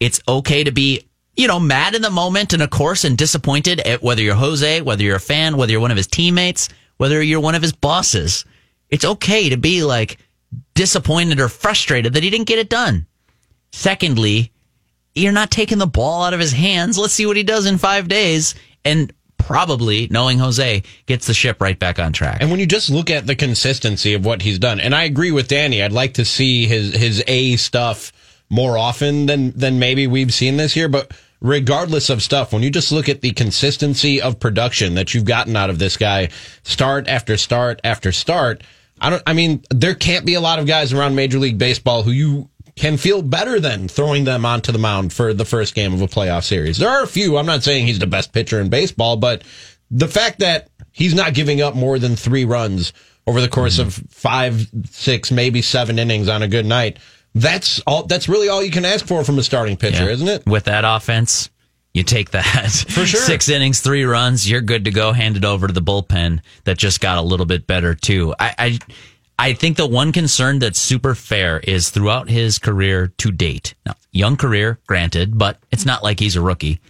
It's 0.00 0.20
okay 0.28 0.64
to 0.64 0.72
be, 0.72 1.06
you 1.36 1.46
know, 1.46 1.60
mad 1.60 1.94
in 1.94 2.02
the 2.02 2.10
moment 2.10 2.52
and 2.52 2.62
of 2.62 2.70
course 2.70 3.04
and 3.04 3.16
disappointed 3.16 3.80
at 3.80 4.02
whether 4.02 4.22
you're 4.22 4.34
Jose, 4.34 4.80
whether 4.82 5.02
you're 5.02 5.16
a 5.16 5.20
fan, 5.20 5.56
whether 5.56 5.72
you're 5.72 5.80
one 5.80 5.90
of 5.90 5.96
his 5.96 6.06
teammates, 6.06 6.68
whether 6.96 7.22
you're 7.22 7.40
one 7.40 7.54
of 7.54 7.62
his 7.62 7.72
bosses. 7.72 8.44
It's 8.88 9.04
okay 9.04 9.48
to 9.50 9.56
be 9.56 9.84
like 9.84 10.18
disappointed 10.74 11.40
or 11.40 11.48
frustrated 11.48 12.14
that 12.14 12.22
he 12.22 12.30
didn't 12.30 12.46
get 12.46 12.58
it 12.58 12.68
done. 12.68 13.06
Secondly, 13.72 14.52
you're 15.18 15.32
not 15.32 15.50
taking 15.50 15.78
the 15.78 15.86
ball 15.86 16.22
out 16.22 16.34
of 16.34 16.40
his 16.40 16.52
hands. 16.52 16.98
Let's 16.98 17.12
see 17.12 17.26
what 17.26 17.36
he 17.36 17.42
does 17.42 17.66
in 17.66 17.78
five 17.78 18.08
days. 18.08 18.54
And 18.84 19.12
probably, 19.38 20.08
knowing 20.10 20.38
Jose, 20.38 20.82
gets 21.06 21.26
the 21.26 21.34
ship 21.34 21.60
right 21.60 21.78
back 21.78 21.98
on 21.98 22.12
track. 22.12 22.38
And 22.40 22.50
when 22.50 22.60
you 22.60 22.66
just 22.66 22.90
look 22.90 23.10
at 23.10 23.26
the 23.26 23.34
consistency 23.34 24.14
of 24.14 24.24
what 24.24 24.42
he's 24.42 24.58
done, 24.58 24.80
and 24.80 24.94
I 24.94 25.04
agree 25.04 25.30
with 25.30 25.48
Danny, 25.48 25.82
I'd 25.82 25.92
like 25.92 26.14
to 26.14 26.24
see 26.24 26.66
his 26.66 26.94
his 26.94 27.24
A 27.26 27.56
stuff 27.56 28.12
more 28.50 28.76
often 28.76 29.26
than 29.26 29.52
than 29.52 29.78
maybe 29.78 30.06
we've 30.06 30.34
seen 30.34 30.56
this 30.56 30.76
year. 30.76 30.88
But 30.88 31.12
regardless 31.40 32.10
of 32.10 32.22
stuff, 32.22 32.52
when 32.52 32.62
you 32.62 32.70
just 32.70 32.92
look 32.92 33.08
at 33.08 33.20
the 33.20 33.32
consistency 33.32 34.20
of 34.20 34.40
production 34.40 34.94
that 34.94 35.14
you've 35.14 35.24
gotten 35.24 35.56
out 35.56 35.70
of 35.70 35.78
this 35.78 35.96
guy, 35.96 36.28
start 36.62 37.08
after 37.08 37.36
start 37.36 37.80
after 37.84 38.12
start, 38.12 38.62
I 39.00 39.10
don't. 39.10 39.22
I 39.26 39.32
mean, 39.32 39.62
there 39.70 39.94
can't 39.94 40.26
be 40.26 40.34
a 40.34 40.40
lot 40.40 40.58
of 40.58 40.66
guys 40.66 40.92
around 40.92 41.14
Major 41.14 41.38
League 41.38 41.58
Baseball 41.58 42.02
who 42.02 42.10
you 42.10 42.50
can 42.78 42.96
feel 42.96 43.22
better 43.22 43.60
than 43.60 43.88
throwing 43.88 44.24
them 44.24 44.44
onto 44.46 44.72
the 44.72 44.78
mound 44.78 45.12
for 45.12 45.34
the 45.34 45.44
first 45.44 45.74
game 45.74 45.92
of 45.92 46.00
a 46.00 46.06
playoff 46.06 46.44
series. 46.44 46.78
There 46.78 46.88
are 46.88 47.02
a 47.02 47.06
few. 47.08 47.36
I'm 47.36 47.46
not 47.46 47.62
saying 47.62 47.86
he's 47.86 47.98
the 47.98 48.06
best 48.06 48.32
pitcher 48.32 48.60
in 48.60 48.68
baseball, 48.70 49.16
but 49.16 49.42
the 49.90 50.08
fact 50.08 50.38
that 50.40 50.68
he's 50.92 51.14
not 51.14 51.34
giving 51.34 51.60
up 51.60 51.74
more 51.74 51.98
than 51.98 52.16
three 52.16 52.44
runs 52.44 52.92
over 53.26 53.40
the 53.40 53.48
course 53.48 53.78
of 53.78 53.94
five, 54.10 54.66
six, 54.90 55.30
maybe 55.30 55.60
seven 55.62 55.98
innings 55.98 56.28
on 56.28 56.42
a 56.42 56.48
good 56.48 56.64
night. 56.66 56.98
That's 57.34 57.80
all. 57.86 58.04
That's 58.04 58.28
really 58.28 58.48
all 58.48 58.62
you 58.62 58.70
can 58.70 58.84
ask 58.86 59.06
for 59.06 59.22
from 59.22 59.38
a 59.38 59.42
starting 59.42 59.76
pitcher, 59.76 60.04
Yeah. 60.04 60.10
isn't 60.12 60.28
it? 60.28 60.46
With 60.46 60.64
that 60.64 60.84
offense, 60.86 61.50
you 61.94 62.02
take 62.02 62.30
that. 62.30 62.44
For 62.88 63.04
sure. 63.06 63.20
Six 63.20 63.48
innings, 63.48 63.80
three 63.80 64.04
runs, 64.04 64.48
you're 64.48 64.60
good 64.62 64.84
to 64.86 64.90
go. 64.90 65.12
Hand 65.12 65.36
it 65.36 65.44
over 65.44 65.66
to 65.66 65.72
the 65.72 65.82
bullpen 65.82 66.40
that 66.64 66.78
just 66.78 67.00
got 67.00 67.18
a 67.18 67.22
little 67.22 67.46
bit 67.46 67.66
better 67.66 67.94
too. 67.94 68.34
I, 68.40 68.54
I, 68.58 68.78
I 69.38 69.52
think 69.52 69.76
the 69.76 69.86
one 69.86 70.10
concern 70.10 70.58
that's 70.58 70.80
super 70.80 71.14
fair 71.14 71.60
is 71.60 71.90
throughout 71.90 72.28
his 72.28 72.58
career 72.58 73.12
to 73.18 73.30
date. 73.30 73.74
Now, 73.86 73.94
young 74.10 74.36
career, 74.36 74.80
granted, 74.86 75.38
but 75.38 75.58
it's 75.70 75.86
not 75.86 76.02
like 76.02 76.18
he's 76.18 76.34
a 76.34 76.40
rookie. 76.40 76.80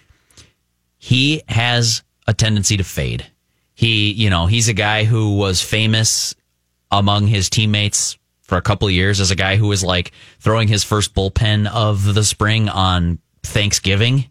He 0.96 1.42
has 1.48 2.02
a 2.26 2.32
tendency 2.32 2.78
to 2.78 2.84
fade. 2.84 3.26
He, 3.74 4.12
you 4.12 4.30
know, 4.30 4.46
he's 4.46 4.68
a 4.68 4.72
guy 4.72 5.04
who 5.04 5.36
was 5.36 5.62
famous 5.62 6.34
among 6.90 7.26
his 7.26 7.50
teammates 7.50 8.16
for 8.40 8.56
a 8.56 8.62
couple 8.62 8.88
of 8.88 8.94
years 8.94 9.20
as 9.20 9.30
a 9.30 9.36
guy 9.36 9.56
who 9.56 9.68
was 9.68 9.84
like 9.84 10.12
throwing 10.40 10.68
his 10.68 10.82
first 10.82 11.14
bullpen 11.14 11.66
of 11.66 12.14
the 12.14 12.24
spring 12.24 12.70
on 12.70 13.18
Thanksgiving 13.42 14.24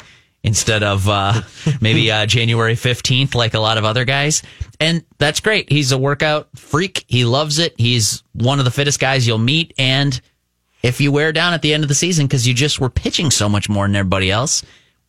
instead 0.43 0.83
of 0.83 1.07
uh, 1.07 1.41
maybe 1.81 2.11
uh, 2.11 2.25
January 2.25 2.75
15th, 2.75 3.35
like 3.35 3.53
a 3.53 3.59
lot 3.59 3.77
of 3.77 3.85
other 3.85 4.05
guys. 4.05 4.43
And 4.79 5.03
that's 5.17 5.39
great. 5.39 5.71
He's 5.71 5.91
a 5.91 5.97
workout 5.97 6.49
freak. 6.55 7.05
He 7.07 7.25
loves 7.25 7.59
it. 7.59 7.73
He's 7.77 8.23
one 8.33 8.59
of 8.59 8.65
the 8.65 8.71
fittest 8.71 8.99
guys 8.99 9.27
you'll 9.27 9.37
meet. 9.37 9.73
And 9.77 10.19
if 10.83 11.01
you 11.01 11.11
wear 11.11 11.31
down 11.31 11.53
at 11.53 11.61
the 11.61 11.73
end 11.73 11.83
of 11.83 11.89
the 11.89 11.95
season 11.95 12.27
because 12.27 12.47
you 12.47 12.53
just 12.53 12.79
were 12.79 12.89
pitching 12.89 13.31
so 13.31 13.49
much 13.49 13.69
more 13.69 13.87
than 13.87 13.95
everybody 13.95 14.31
else, 14.31 14.63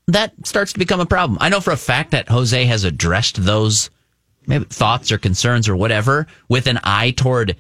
that 0.09 0.33
starts 0.45 0.73
to 0.73 0.79
become 0.79 1.01
a 1.01 1.07
problem. 1.07 1.39
I 1.41 1.51
know 1.51 1.61
for 1.61 1.73
a 1.73 1.77
fact 1.77 2.13
that 2.13 2.29
Jose 2.29 2.65
has 2.65 2.85
addressed 2.85 3.45
those 3.45 3.91
maybe 4.47 4.65
thoughts 4.65 5.13
or 5.13 5.19
concerns 5.19 5.69
or 5.69 5.77
whatever 5.77 6.27
with 6.49 6.67
an 6.67 6.81
eye 6.83 7.11
toward 7.11 7.57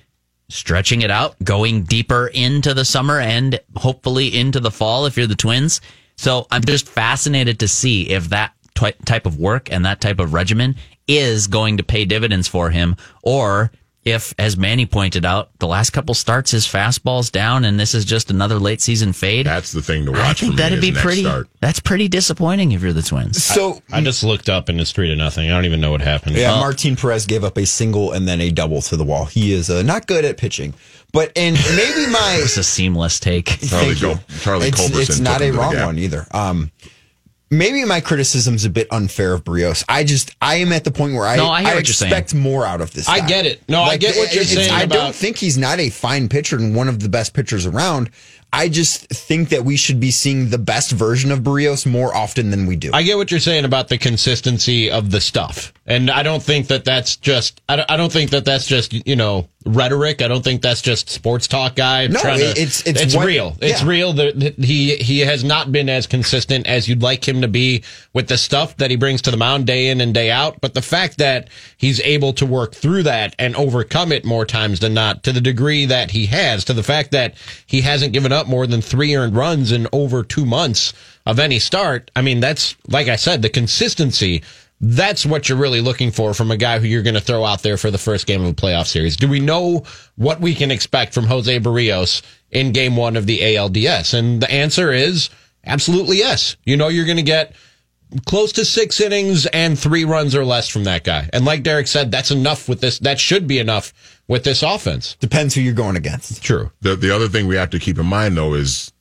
stretching 0.48 1.02
it 1.02 1.11
out, 1.11 1.37
going 1.44 1.83
deeper 1.85 2.28
into 2.28 2.72
the 2.72 2.85
summer 2.85 3.20
and 3.20 3.61
hopefully 3.76 4.37
into 4.37 4.61
the 4.61 4.70
fall 4.70 5.04
if 5.04 5.16
you're 5.16 5.26
the 5.26 5.35
Twins. 5.35 5.83
So 6.18 6.46
I'm 6.50 6.62
just 6.64 6.88
fascinated 6.88 7.61
to 7.61 7.68
see 7.68 8.11
if 8.11 8.28
that 8.31 8.52
ty- 8.74 8.92
type 9.07 9.24
of 9.24 9.38
work 9.38 9.72
and 9.72 9.85
that 9.87 10.00
type 10.00 10.18
of 10.18 10.35
regimen 10.35 10.76
is 11.07 11.46
going 11.46 11.78
to 11.78 11.83
pay 11.83 12.04
dividends 12.04 12.48
for 12.48 12.70
him 12.70 12.96
or 13.22 13.70
if, 14.04 14.35
as 14.38 14.57
Manny 14.57 14.87
pointed 14.87 15.24
out, 15.26 15.50
the 15.59 15.66
last 15.66 15.90
couple 15.90 16.14
starts 16.14 16.50
his 16.50 16.66
fastball's 16.66 17.31
down 17.31 17.64
and 17.64 17.78
this 17.78 17.94
is 17.94 18.04
just 18.04 18.31
another 18.31 18.59
late 18.59 18.81
season 18.81 19.12
fade. 19.12 19.46
That's 19.46 19.72
the 19.72 19.83
thing 19.83 20.07
to 20.07 20.12
watch. 20.12 20.20
I 20.20 20.33
for 20.33 20.38
think 20.40 20.52
me 20.52 20.57
that'd 20.57 20.78
is 20.78 20.85
be 20.85 20.92
pretty. 20.92 21.22
Start. 21.22 21.48
That's 21.61 21.81
pretty 21.81 22.09
disappointing 22.09 22.72
if 22.72 22.83
you're 22.83 22.92
the 22.92 23.02
Twins. 23.02 23.42
So 23.42 23.83
I 23.92 24.00
just 24.00 24.24
looked 24.24 24.48
up 24.48 24.68
in 24.70 24.81
it's 24.81 24.92
three 24.92 25.09
to 25.09 25.16
nothing. 25.16 25.50
I 25.50 25.54
don't 25.54 25.66
even 25.66 25.81
know 25.81 25.90
what 25.90 26.00
happened. 26.00 26.37
Yeah, 26.37 26.52
Martin 26.59 26.96
Perez 26.96 27.26
gave 27.26 27.44
up 27.44 27.59
a 27.59 27.66
single 27.66 28.12
and 28.12 28.26
then 28.26 28.40
a 28.40 28.50
double 28.50 28.81
to 28.83 28.96
the 28.96 29.04
wall. 29.04 29.26
He 29.26 29.52
is 29.52 29.68
uh, 29.68 29.83
not 29.83 30.07
good 30.07 30.24
at 30.24 30.37
pitching, 30.38 30.74
but 31.12 31.33
and 31.37 31.57
maybe 31.77 32.07
my 32.11 32.38
It's 32.42 32.57
a 32.57 32.64
seamless 32.64 33.18
take. 33.21 33.47
Charlie, 33.47 33.94
Thank 33.94 34.01
you. 34.03 34.14
Charlie 34.40 34.68
it's, 34.68 34.81
Culberson 34.81 35.01
it's 35.01 35.18
not 35.21 35.40
a 35.42 35.51
wrong 35.51 35.75
one 35.77 35.99
either. 35.99 36.27
Um, 36.31 36.71
maybe 37.51 37.85
my 37.85 38.01
criticism's 38.01 38.64
a 38.64 38.71
bit 38.71 38.88
unfair 38.90 39.33
of 39.33 39.44
Berrios. 39.44 39.85
I 39.88 40.05
just 40.05 40.35
I 40.40 40.57
am 40.57 40.73
at 40.73 40.85
the 40.85 40.90
point 40.90 41.14
where 41.14 41.27
I, 41.27 41.37
No, 41.37 41.49
I 41.49 41.62
hear 41.62 41.75
what 41.75 41.87
you're 41.87 41.94
saying. 41.94 42.12
expect 42.12 42.35
more 42.35 42.64
out 42.66 42.81
of 42.81 42.92
this. 42.92 43.09
I 43.09 43.27
get 43.27 43.47
it. 43.47 43.62
No, 43.68 43.83
I 43.83 43.97
get 43.97 44.16
what 44.16 44.33
you're 44.35 44.42
it's- 44.42 44.55
saying 44.57 44.71
I 44.73 44.83
about- 44.83 44.94
don't 44.94 45.14
think 45.14 45.37
he's 45.38 45.57
not 45.59 45.79
a 45.81 45.90
fine 45.90 46.29
pitcher 46.29 46.57
and 46.57 46.75
one 46.75 46.88
of 46.88 47.01
the 47.01 47.09
best 47.09 47.33
pitchers 47.35 47.64
around. 47.66 48.11
I 48.51 48.71
just 48.71 49.09
think 49.09 49.51
that 49.51 49.64
we 49.66 49.77
should 49.77 50.01
be 50.01 50.11
seeing 50.11 50.49
the 50.49 50.57
best 50.57 50.90
version 50.92 51.31
of 51.31 51.40
Berrios 51.40 51.85
more 51.85 52.14
often 52.14 52.51
than 52.51 52.64
we 52.64 52.77
do. 52.77 52.90
I 52.94 53.03
get 53.03 53.18
what 53.18 53.31
you're 53.31 53.40
saying 53.40 53.66
about 53.66 53.88
the 53.88 53.99
consistency 53.99 54.90
of 54.90 55.11
the 55.11 55.21
stuff, 55.21 55.71
and 55.88 56.11
I 56.11 56.22
don't 56.22 56.42
think 56.42 56.66
that 56.66 56.85
that's 56.85 57.16
just. 57.16 57.62
I 57.66 57.77
don't, 57.77 57.90
I 57.90 57.96
don't 57.96 58.12
think 58.12 58.31
that 58.31 58.44
that's 58.44 58.66
just 58.66 58.92
you 59.07 59.16
know 59.16 59.48
rhetoric. 59.64 60.20
I 60.20 60.29
don't 60.29 60.44
think 60.44 60.61
that's 60.61 60.83
just 60.83 61.09
sports 61.09 61.48
talk 61.48 61.77
guy. 61.77 62.07
No, 62.09 62.20
trying 62.20 62.40
to, 62.40 62.51
it's- 62.51 62.83
it's 62.87 63.01
it's 63.01 63.16
real. 63.16 63.57
It's 63.62 63.83
yeah. 63.83 63.88
real. 63.88 64.12
that 64.12 64.38
that 64.38 64.59
he 64.59 64.96
he 64.96 65.20
has 65.20 65.44
not 65.44 65.72
been 65.72 65.88
as 65.88 66.07
consistent 66.07 66.66
as 66.66 66.88
you'd 66.88 67.01
like 67.03 67.27
him 67.27 67.40
to 67.40 67.48
be 67.48 67.85
with 68.12 68.29
the 68.29 68.37
stuff 68.37 68.77
that 68.77 68.90
he 68.90 68.96
brings 68.96 69.22
to 69.22 69.31
the 69.31 69.38
mound 69.38 69.66
day 69.66 69.88
in 69.88 70.03
and 70.03 70.12
day 70.12 70.31
out. 70.31 70.61
But 70.61 70.74
the 70.74 70.83
fact 70.83 71.16
that 71.18 71.48
he's 71.79 72.01
able 72.01 72.35
to 72.35 72.44
work 72.44 72.74
through 72.74 73.05
that 73.05 73.35
and 73.38 73.57
overcome 73.57 74.12
it 74.12 74.27
more 74.27 74.44
times 74.44 74.81
than 74.81 74.92
not, 74.92 75.22
to 75.22 75.33
the 75.33 75.40
degree 75.40 75.87
that 75.87 76.11
he 76.11 76.27
has, 76.27 76.66
to 76.66 76.74
the 76.74 76.83
fact 76.83 77.12
that 77.12 77.35
he 77.64 77.81
hasn't 77.81 78.12
given 78.12 78.31
up 78.31 78.46
more 78.46 78.66
than 78.66 78.83
three 78.83 79.14
earned 79.16 79.35
runs 79.35 79.72
in 79.72 79.88
over 79.90 80.22
two 80.22 80.44
months 80.44 80.92
of 81.24 81.38
any 81.38 81.59
start. 81.59 82.11
I 82.14 82.20
mean, 82.20 82.40
that's 82.40 82.77
like 82.88 83.09
I 83.09 83.16
said, 83.16 83.40
the 83.40 83.48
consistency. 83.48 84.42
That's 84.80 85.26
what 85.26 85.48
you're 85.48 85.58
really 85.58 85.80
looking 85.80 86.10
for 86.12 86.34
from 86.34 86.50
a 86.50 86.56
guy 86.56 86.78
who 86.78 86.86
you're 86.86 87.02
going 87.02 87.14
to 87.14 87.20
throw 87.20 87.44
out 87.44 87.62
there 87.62 87.76
for 87.76 87.90
the 87.90 87.98
first 87.98 88.26
game 88.26 88.42
of 88.42 88.48
a 88.48 88.54
playoff 88.54 88.86
series. 88.86 89.16
Do 89.16 89.28
we 89.28 89.40
know 89.40 89.84
what 90.16 90.40
we 90.40 90.54
can 90.54 90.70
expect 90.70 91.14
from 91.14 91.24
Jose 91.24 91.58
Berrios 91.60 92.22
in 92.50 92.72
game 92.72 92.96
one 92.96 93.16
of 93.16 93.26
the 93.26 93.40
ALDS? 93.40 94.14
And 94.14 94.40
the 94.40 94.50
answer 94.50 94.92
is 94.92 95.30
absolutely 95.64 96.18
yes. 96.18 96.56
You 96.64 96.76
know, 96.76 96.88
you're 96.88 97.06
going 97.06 97.16
to 97.16 97.22
get 97.24 97.54
close 98.26 98.52
to 98.52 98.64
six 98.64 99.00
innings 99.00 99.46
and 99.46 99.78
three 99.78 100.04
runs 100.04 100.34
or 100.34 100.44
less 100.44 100.68
from 100.68 100.84
that 100.84 101.04
guy. 101.04 101.28
And 101.32 101.44
like 101.44 101.62
Derek 101.62 101.86
said, 101.86 102.10
that's 102.10 102.30
enough 102.30 102.68
with 102.68 102.80
this. 102.80 102.98
That 103.00 103.18
should 103.18 103.46
be 103.46 103.58
enough 103.58 103.92
with 104.28 104.44
this 104.44 104.62
offense. 104.62 105.16
Depends 105.20 105.54
who 105.54 105.60
you're 105.60 105.74
going 105.74 105.96
against. 105.96 106.42
True. 106.42 106.70
The 106.80 106.96
the 106.96 107.14
other 107.14 107.28
thing 107.28 107.46
we 107.46 107.56
have 107.56 107.70
to 107.70 107.78
keep 107.78 107.98
in 107.98 108.06
mind 108.06 108.36
though 108.36 108.54
is 108.54 108.92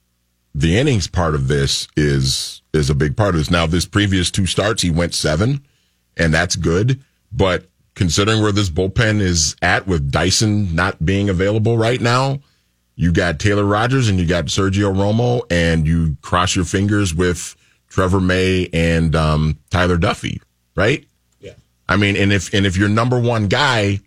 the 0.53 0.77
innings 0.77 1.07
part 1.07 1.35
of 1.35 1.47
this 1.47 1.87
is 1.95 2.61
is 2.77 2.89
a 2.89 2.95
big 2.95 3.17
part 3.17 3.35
of 3.35 3.39
this. 3.39 3.51
Now, 3.51 3.67
this 3.67 3.85
previous 3.85 4.31
two 4.31 4.45
starts, 4.45 4.81
he 4.81 4.91
went 4.91 5.13
seven, 5.13 5.65
and 6.15 6.33
that's 6.33 6.55
good. 6.55 7.03
But 7.31 7.65
considering 7.95 8.41
where 8.41 8.51
this 8.51 8.69
bullpen 8.69 9.19
is 9.19 9.55
at 9.61 9.87
with 9.87 10.11
Dyson 10.11 10.73
not 10.75 11.03
being 11.03 11.29
available 11.29 11.77
right 11.77 11.99
now, 11.99 12.39
you 12.95 13.11
got 13.11 13.39
Taylor 13.39 13.65
Rogers 13.65 14.09
and 14.09 14.19
you 14.19 14.25
got 14.25 14.45
Sergio 14.45 14.93
Romo, 14.93 15.41
and 15.51 15.87
you 15.87 16.17
cross 16.21 16.55
your 16.55 16.65
fingers 16.65 17.13
with 17.13 17.55
Trevor 17.89 18.19
May 18.19 18.69
and 18.73 19.15
um, 19.15 19.59
Tyler 19.69 19.97
Duffey, 19.97 20.41
right? 20.75 21.05
Yeah. 21.39 21.53
I 21.87 21.95
mean, 21.95 22.15
and 22.15 22.33
if 22.33 22.53
and 22.53 22.65
if 22.65 22.75
your 22.75 22.89
number 22.89 23.19
one 23.19 23.47
guy 23.47 23.99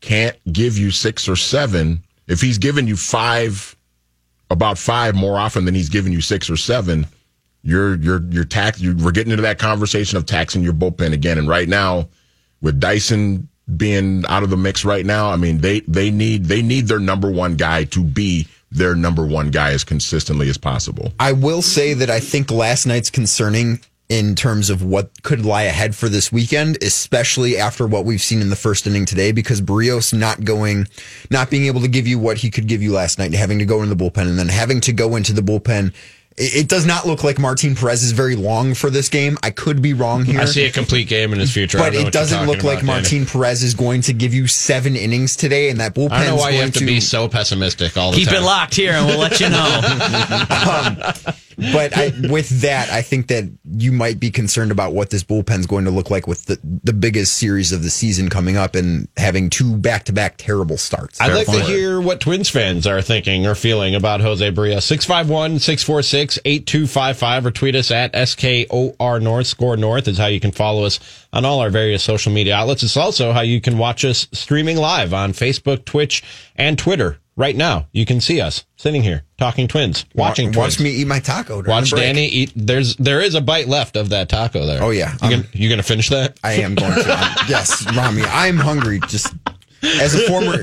can't 0.00 0.36
give 0.50 0.78
you 0.78 0.90
six 0.90 1.28
or 1.28 1.36
seven, 1.36 2.02
if 2.26 2.40
he's 2.40 2.58
giving 2.58 2.86
you 2.86 2.96
five, 2.96 3.76
about 4.50 4.78
five 4.78 5.14
more 5.14 5.38
often 5.38 5.64
than 5.64 5.74
he's 5.74 5.88
giving 5.88 6.12
you 6.12 6.20
six 6.20 6.48
or 6.48 6.56
seven, 6.56 7.06
you're 7.62 7.96
you're 7.96 8.22
you're 8.30 8.44
tax. 8.44 8.80
You, 8.80 8.96
we're 8.96 9.12
getting 9.12 9.30
into 9.30 9.42
that 9.42 9.58
conversation 9.58 10.16
of 10.16 10.26
taxing 10.26 10.62
your 10.62 10.72
bullpen 10.72 11.12
again. 11.12 11.38
And 11.38 11.48
right 11.48 11.68
now, 11.68 12.08
with 12.60 12.80
Dyson 12.80 13.48
being 13.76 14.24
out 14.28 14.42
of 14.42 14.50
the 14.50 14.56
mix 14.56 14.84
right 14.84 15.04
now, 15.04 15.30
I 15.30 15.36
mean 15.36 15.58
they 15.58 15.80
they 15.80 16.10
need 16.10 16.46
they 16.46 16.62
need 16.62 16.88
their 16.88 17.00
number 17.00 17.30
one 17.30 17.56
guy 17.56 17.84
to 17.84 18.02
be 18.02 18.46
their 18.70 18.94
number 18.94 19.26
one 19.26 19.50
guy 19.50 19.72
as 19.72 19.84
consistently 19.84 20.48
as 20.48 20.58
possible. 20.58 21.12
I 21.18 21.32
will 21.32 21.62
say 21.62 21.94
that 21.94 22.10
I 22.10 22.20
think 22.20 22.50
last 22.50 22.86
night's 22.86 23.10
concerning 23.10 23.80
in 24.08 24.34
terms 24.34 24.70
of 24.70 24.82
what 24.82 25.10
could 25.22 25.44
lie 25.44 25.64
ahead 25.64 25.94
for 25.94 26.08
this 26.08 26.32
weekend, 26.32 26.82
especially 26.82 27.58
after 27.58 27.86
what 27.86 28.06
we've 28.06 28.22
seen 28.22 28.40
in 28.40 28.48
the 28.48 28.56
first 28.56 28.86
inning 28.86 29.04
today, 29.04 29.32
because 29.32 29.60
Berrios 29.60 30.14
not 30.14 30.44
going, 30.44 30.88
not 31.30 31.50
being 31.50 31.66
able 31.66 31.82
to 31.82 31.88
give 31.88 32.06
you 32.06 32.18
what 32.18 32.38
he 32.38 32.50
could 32.50 32.66
give 32.66 32.82
you 32.82 32.92
last 32.92 33.18
night, 33.18 33.34
having 33.34 33.58
to 33.58 33.66
go 33.66 33.82
into 33.82 33.94
the 33.94 34.02
bullpen 34.02 34.28
and 34.28 34.38
then 34.38 34.48
having 34.48 34.80
to 34.80 34.92
go 34.92 35.16
into 35.16 35.32
the 35.34 35.42
bullpen. 35.42 35.92
It 36.38 36.56
it 36.56 36.68
does 36.68 36.86
not 36.86 37.06
look 37.06 37.24
like 37.24 37.38
Martin 37.38 37.74
Perez 37.74 38.02
is 38.02 38.12
very 38.12 38.36
long 38.36 38.74
for 38.74 38.90
this 38.90 39.08
game. 39.08 39.38
I 39.42 39.50
could 39.50 39.82
be 39.82 39.94
wrong 39.94 40.24
here. 40.24 40.40
I 40.40 40.44
see 40.44 40.64
a 40.66 40.70
complete 40.70 41.08
game 41.08 41.32
in 41.32 41.38
his 41.40 41.52
future. 41.52 41.78
But 41.78 41.92
don't 41.92 42.06
it 42.06 42.12
doesn't 42.12 42.46
look 42.46 42.62
like 42.62 42.82
about, 42.82 43.02
Danny. 43.04 43.20
Martin 43.20 43.26
Perez 43.26 43.62
is 43.62 43.74
going 43.74 44.02
to 44.02 44.12
give 44.12 44.32
you 44.34 44.46
seven 44.46 44.96
innings 44.96 45.36
today, 45.36 45.70
and 45.70 45.80
that 45.80 45.94
bullpen 45.94 46.12
I 46.12 46.26
don't 46.26 46.36
know 46.36 46.42
why 46.42 46.50
you 46.50 46.60
have 46.62 46.72
to, 46.74 46.86
be 46.86 47.00
so 47.00 47.28
pessimistic 47.28 47.96
all 47.96 48.12
the 48.12 48.18
Keep 48.18 48.28
time. 48.28 48.42
it 48.42 48.46
locked 48.46 48.74
here, 48.74 48.92
and 48.92 49.06
we'll 49.06 49.18
let 49.18 49.40
you 49.40 49.48
know. 49.48 49.80
Um, 51.28 51.34
But 51.58 51.96
I, 51.96 52.12
with 52.30 52.60
that, 52.60 52.88
I 52.90 53.02
think 53.02 53.26
that 53.28 53.50
you 53.64 53.90
might 53.90 54.20
be 54.20 54.30
concerned 54.30 54.70
about 54.70 54.92
what 54.92 55.10
this 55.10 55.24
bullpen's 55.24 55.66
going 55.66 55.86
to 55.86 55.90
look 55.90 56.08
like 56.08 56.28
with 56.28 56.44
the, 56.44 56.60
the 56.62 56.92
biggest 56.92 57.34
series 57.34 57.72
of 57.72 57.82
the 57.82 57.90
season 57.90 58.28
coming 58.28 58.56
up 58.56 58.76
and 58.76 59.08
having 59.16 59.50
two 59.50 59.76
back 59.76 60.04
to 60.04 60.12
back 60.12 60.36
terrible 60.36 60.76
starts. 60.76 61.20
I'd 61.20 61.34
like 61.34 61.48
to 61.48 61.64
hear 61.64 62.00
what 62.00 62.20
Twins 62.20 62.48
fans 62.48 62.86
are 62.86 63.02
thinking 63.02 63.44
or 63.44 63.56
feeling 63.56 63.96
about 63.96 64.20
Jose 64.20 64.48
Bria. 64.50 64.80
651 64.80 65.58
646 65.58 66.38
8255 66.44 67.46
or 67.46 67.50
tweet 67.50 67.74
us 67.74 67.90
at 67.90 68.12
SKOR 68.14 69.20
North. 69.20 69.46
Score 69.48 69.76
North 69.76 70.06
is 70.06 70.18
how 70.18 70.26
you 70.26 70.38
can 70.38 70.52
follow 70.52 70.84
us 70.84 71.00
on 71.32 71.44
all 71.44 71.58
our 71.58 71.70
various 71.70 72.04
social 72.04 72.32
media 72.32 72.54
outlets. 72.54 72.84
It's 72.84 72.96
also 72.96 73.32
how 73.32 73.40
you 73.40 73.60
can 73.60 73.78
watch 73.78 74.04
us 74.04 74.28
streaming 74.32 74.76
live 74.76 75.12
on 75.12 75.32
Facebook, 75.32 75.84
Twitch, 75.84 76.22
and 76.54 76.78
Twitter. 76.78 77.18
Right 77.38 77.54
now, 77.54 77.86
you 77.92 78.04
can 78.04 78.20
see 78.20 78.40
us 78.40 78.64
sitting 78.76 79.04
here 79.04 79.22
talking 79.38 79.68
Twins, 79.68 80.04
watching 80.12 80.48
watch, 80.48 80.54
Twins. 80.54 80.56
watch 80.56 80.80
me 80.80 80.90
eat 80.90 81.06
my 81.06 81.20
taco. 81.20 81.62
Watch. 81.62 81.92
Danny 81.92 82.26
eat. 82.26 82.52
There's 82.56 82.96
there 82.96 83.20
is 83.20 83.36
a 83.36 83.40
bite 83.40 83.68
left 83.68 83.96
of 83.96 84.08
that 84.08 84.28
taco 84.28 84.66
there. 84.66 84.82
Oh, 84.82 84.90
yeah. 84.90 85.12
you 85.12 85.18
Um, 85.22 85.30
gonna, 85.30 85.44
you 85.52 85.68
gonna 85.70 85.84
finish 85.84 86.08
that? 86.08 86.36
I 86.42 86.54
am 86.54 86.74
going 86.74 86.92
to. 86.92 87.36
Yes, 87.48 87.86
Rami, 87.96 88.22
I'm 88.24 88.56
hungry. 88.56 88.98
Just 89.06 89.32
as 89.82 90.14
a 90.14 90.20
former, 90.26 90.62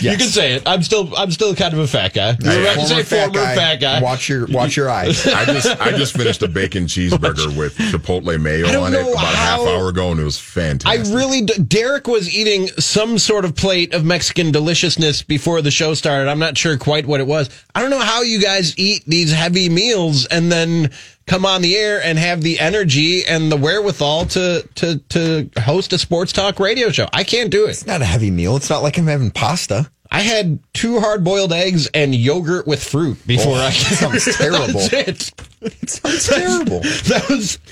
You 0.00 0.16
can 0.16 0.28
say 0.28 0.54
it. 0.54 0.62
I'm 0.66 0.82
still 0.82 1.14
I'm 1.16 1.30
still 1.30 1.54
kind 1.54 1.72
of 1.72 1.80
a 1.80 1.86
fat 1.86 2.12
guy. 2.14 2.36
You're 2.40 2.52
Hey, 2.52 2.64
right 2.64 2.78
to 2.78 2.86
say 2.86 3.02
former 3.02 3.40
fat 3.40 3.76
guy. 3.76 4.00
Watch 4.00 4.28
your 4.28 4.46
watch 4.46 4.76
your 4.76 4.90
eyes. 4.90 5.26
I 5.26 5.44
just 5.44 5.80
I 5.80 5.90
just 5.92 6.16
finished 6.16 6.42
a 6.42 6.48
bacon 6.48 6.86
cheeseburger 6.86 7.56
with 7.56 7.76
Chipotle 7.76 8.40
mayo 8.40 8.66
on 8.66 8.92
it 8.94 9.00
know 9.00 9.12
about 9.12 9.22
a 9.32 9.36
half 9.36 9.60
hour 9.60 9.88
ago, 9.88 10.10
and 10.10 10.20
it 10.20 10.24
was 10.24 10.38
fantastic. 10.38 11.12
I 11.12 11.14
really, 11.14 11.42
d- 11.42 11.62
Derek 11.62 12.06
was 12.06 12.34
eating 12.34 12.68
some 12.78 13.18
sort 13.18 13.44
of 13.44 13.54
plate 13.54 13.94
of 13.94 14.04
Mexican 14.04 14.50
deliciousness 14.50 15.22
before 15.22 15.62
the 15.62 15.70
show 15.70 15.94
started. 15.94 16.28
I'm 16.30 16.38
not 16.38 16.56
sure 16.58 16.76
quite 16.78 17.06
what 17.06 17.20
it 17.20 17.26
was. 17.26 17.48
I 17.74 17.80
don't 17.82 17.90
know 17.90 18.00
how 18.00 18.22
you 18.22 18.40
guys 18.40 18.78
eat 18.78 19.04
these 19.06 19.32
heavy 19.32 19.68
meals 19.68 20.26
and 20.26 20.50
then 20.50 20.90
come 21.26 21.46
on 21.46 21.62
the 21.62 21.76
air 21.76 22.02
and 22.02 22.18
have 22.18 22.42
the 22.42 22.58
energy 22.58 23.24
and 23.24 23.50
the 23.50 23.56
wherewithal 23.56 24.26
to, 24.26 24.68
to, 24.76 24.98
to 25.10 25.50
host 25.60 25.92
a 25.92 25.98
sports 25.98 26.32
talk 26.32 26.58
radio 26.58 26.90
show. 26.90 27.08
I 27.12 27.24
can't 27.24 27.50
do 27.50 27.66
it. 27.66 27.70
It's 27.70 27.86
not 27.86 28.02
a 28.02 28.06
heavy 28.06 28.30
meal. 28.30 28.56
It's 28.56 28.70
not 28.70 28.82
like 28.82 28.98
I'm 28.98 29.06
having 29.06 29.30
pasta. 29.30 29.90
I 30.12 30.20
had 30.22 30.58
two 30.74 30.98
hard 30.98 31.22
boiled 31.22 31.52
eggs 31.52 31.86
and 31.94 32.12
yogurt 32.14 32.66
with 32.66 32.82
fruit 32.82 33.24
before 33.28 33.52
Oh, 33.54 33.60
I 33.60 33.70
that 33.70 33.72
sounds 33.74 34.36
terrible. 34.36 34.80
That's 34.80 34.92
it. 34.92 35.32
It 35.62 35.90
sounds 35.90 36.26
terrible. 36.26 36.82
So 36.82 37.18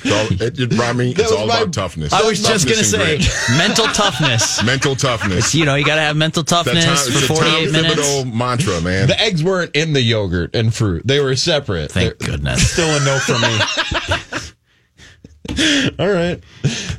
it, 0.07 0.61
it, 0.61 0.75
Rami, 0.79 1.15
That 1.15 1.21
it's 1.23 1.31
was 1.31 1.33
all 1.33 1.47
my- 1.47 1.61
about 1.63 1.73
toughness. 1.73 2.13
I 2.13 2.23
was 2.23 2.41
just 2.43 2.69
gonna 2.69 2.85
say 2.85 3.17
grit. 3.17 3.29
mental 3.59 3.87
toughness. 3.87 4.63
mental 4.63 4.95
toughness. 4.95 5.53
You 5.55 5.65
know, 5.65 5.75
you 5.75 5.85
got 5.85 5.97
to 5.97 6.03
have 6.03 6.17
mental 6.17 6.45
toughness 6.45 6.85
Tom- 6.85 6.97
for 6.97 7.19
it's 7.19 7.25
a 7.25 7.27
Tom 7.29 7.37
48 7.39 7.73
minutes. 7.73 7.95
Thibodeau 8.01 8.33
mantra, 8.33 8.81
man. 8.83 9.09
The 9.09 9.21
eggs 9.21 9.43
weren't 9.43 9.75
in 9.75 9.93
the 9.95 10.03
yogurt 10.03 10.55
and 10.55 10.73
fruit. 10.73 11.07
They 11.07 11.19
were 11.21 11.35
separate. 11.35 11.91
Thank 11.91 12.19
goodness. 12.19 12.71
Still 12.73 12.89
a 12.89 13.05
no 13.05 13.19
for 13.19 13.33
me. 13.33 14.19
All 15.99 16.13
right. 16.13 16.43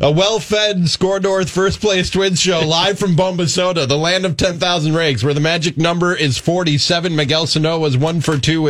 A 0.02 0.12
well 0.12 0.40
fed 0.40 0.90
Score 0.90 1.20
North 1.20 1.50
First 1.50 1.80
Place 1.82 2.10
Twins 2.10 2.42
show 2.42 2.62
live 2.62 3.00
from 3.00 3.16
Bombasota, 3.16 3.88
the 3.88 3.98
land 3.98 4.26
of 4.26 4.38
10,000 4.38 4.94
rigs, 4.94 5.24
where 5.24 5.34
the 5.34 5.40
magic 5.40 5.78
number 5.78 6.16
is 6.16 6.38
47. 6.38 7.16
Miguel 7.16 7.48
Sano 7.48 7.80
was 7.80 7.98
one 7.98 8.22
for 8.22 8.38
two. 8.38 8.70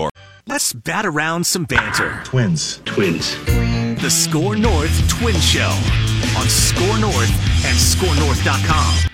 Let's 0.47 0.73
bat 0.73 1.05
around 1.05 1.45
some 1.45 1.65
banter. 1.65 2.21
Twins. 2.23 2.81
Twins. 2.85 3.35
The 4.01 4.09
Score 4.09 4.55
North 4.55 5.07
Twin 5.07 5.35
Show 5.35 5.71
on 6.37 6.47
Score 6.47 6.97
North 6.97 7.31
and 7.65 7.77
ScoreNorth.com. 7.77 9.11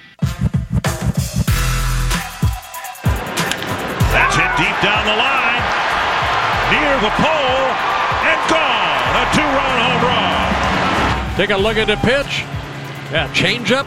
That's 4.13 4.35
hit 4.35 4.51
deep 4.57 4.77
down 4.81 5.05
the 5.05 5.15
line, 5.15 5.61
near 6.71 6.95
the 7.01 7.11
pole, 7.19 7.67
and 8.23 8.39
gone. 8.49 8.87
A 9.13 9.25
two-run 9.35 9.71
home 9.83 10.01
run. 10.07 11.35
Take 11.35 11.49
a 11.49 11.57
look 11.57 11.77
at 11.77 11.87
the 11.87 11.97
pitch. 11.97 12.45
Yeah, 13.11 13.27
changeup, 13.33 13.85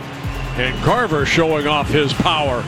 and 0.59 0.85
Garver 0.85 1.25
showing 1.27 1.67
off 1.67 1.89
his 1.89 2.13
power. 2.13 2.63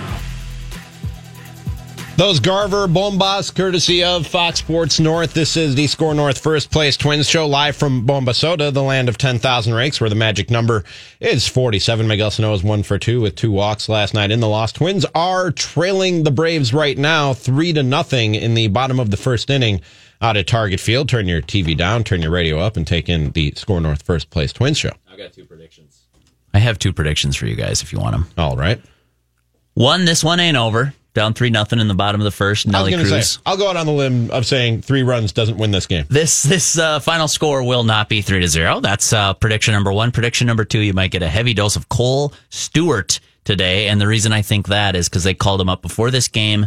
Those 2.18 2.40
Garver 2.40 2.86
bombas, 2.86 3.52
courtesy 3.54 4.04
of 4.04 4.26
Fox 4.26 4.58
Sports 4.58 5.00
North. 5.00 5.32
This 5.32 5.56
is 5.56 5.74
the 5.74 5.86
Score 5.86 6.14
North 6.14 6.38
First 6.38 6.70
Place 6.70 6.96
Twins 6.96 7.28
show 7.28 7.46
live 7.48 7.74
from 7.74 8.06
Bombasota, 8.06 8.72
the 8.72 8.82
land 8.82 9.08
of 9.08 9.16
10,000 9.16 9.72
rakes, 9.72 9.98
where 9.98 10.10
the 10.10 10.14
magic 10.14 10.50
number 10.50 10.84
is 11.20 11.48
47. 11.48 12.06
Miguel 12.06 12.30
Sano 12.30 12.52
is 12.52 12.62
one 12.62 12.82
for 12.82 12.98
two 12.98 13.22
with 13.22 13.34
two 13.34 13.50
walks 13.50 13.88
last 13.88 14.12
night 14.12 14.30
in 14.30 14.40
the 14.40 14.48
loss. 14.48 14.72
Twins 14.72 15.06
are 15.14 15.50
trailing 15.50 16.22
the 16.22 16.30
Braves 16.30 16.74
right 16.74 16.98
now, 16.98 17.32
three 17.32 17.72
to 17.72 17.82
nothing 17.82 18.34
in 18.34 18.52
the 18.54 18.68
bottom 18.68 19.00
of 19.00 19.10
the 19.10 19.16
first 19.16 19.48
inning 19.48 19.80
out 20.20 20.36
at 20.36 20.46
Target 20.46 20.80
Field. 20.80 21.08
Turn 21.08 21.26
your 21.26 21.40
TV 21.40 21.74
down, 21.76 22.04
turn 22.04 22.20
your 22.20 22.30
radio 22.30 22.58
up, 22.58 22.76
and 22.76 22.86
take 22.86 23.08
in 23.08 23.30
the 23.32 23.52
Score 23.56 23.80
North 23.80 24.02
First 24.02 24.28
Place 24.28 24.52
Twins 24.52 24.78
show. 24.78 24.92
I've 25.10 25.18
got 25.18 25.32
two 25.32 25.46
predictions. 25.46 26.02
I 26.52 26.58
have 26.58 26.78
two 26.78 26.92
predictions 26.92 27.36
for 27.36 27.46
you 27.46 27.56
guys 27.56 27.82
if 27.82 27.90
you 27.90 27.98
want 27.98 28.12
them. 28.12 28.26
All 28.36 28.56
right. 28.56 28.80
One, 29.74 30.04
this 30.04 30.22
one 30.22 30.38
ain't 30.38 30.58
over. 30.58 30.92
Down 31.14 31.34
three 31.34 31.50
nothing 31.50 31.78
in 31.78 31.88
the 31.88 31.94
bottom 31.94 32.22
of 32.22 32.24
the 32.24 32.30
first. 32.30 32.66
Nelly 32.66 32.94
I 32.94 32.98
was 32.98 33.10
Cruz. 33.10 33.30
Say, 33.32 33.40
I'll 33.44 33.58
go 33.58 33.68
out 33.68 33.76
on 33.76 33.84
the 33.84 33.92
limb 33.92 34.30
of 34.30 34.46
saying 34.46 34.80
three 34.80 35.02
runs 35.02 35.32
doesn't 35.32 35.58
win 35.58 35.70
this 35.70 35.86
game. 35.86 36.06
This 36.08 36.42
this 36.42 36.78
uh, 36.78 37.00
final 37.00 37.28
score 37.28 37.62
will 37.62 37.84
not 37.84 38.08
be 38.08 38.22
three 38.22 38.40
to 38.40 38.48
zero. 38.48 38.80
That's 38.80 39.12
uh, 39.12 39.34
prediction 39.34 39.74
number 39.74 39.92
one. 39.92 40.10
Prediction 40.10 40.46
number 40.46 40.64
two, 40.64 40.80
you 40.80 40.94
might 40.94 41.10
get 41.10 41.22
a 41.22 41.28
heavy 41.28 41.52
dose 41.52 41.76
of 41.76 41.90
Kohl 41.90 42.32
Stewart 42.48 43.20
today, 43.44 43.88
and 43.88 44.00
the 44.00 44.06
reason 44.06 44.32
I 44.32 44.40
think 44.40 44.68
that 44.68 44.96
is 44.96 45.08
because 45.08 45.24
they 45.24 45.34
called 45.34 45.60
him 45.60 45.68
up 45.68 45.82
before 45.82 46.10
this 46.10 46.28
game, 46.28 46.66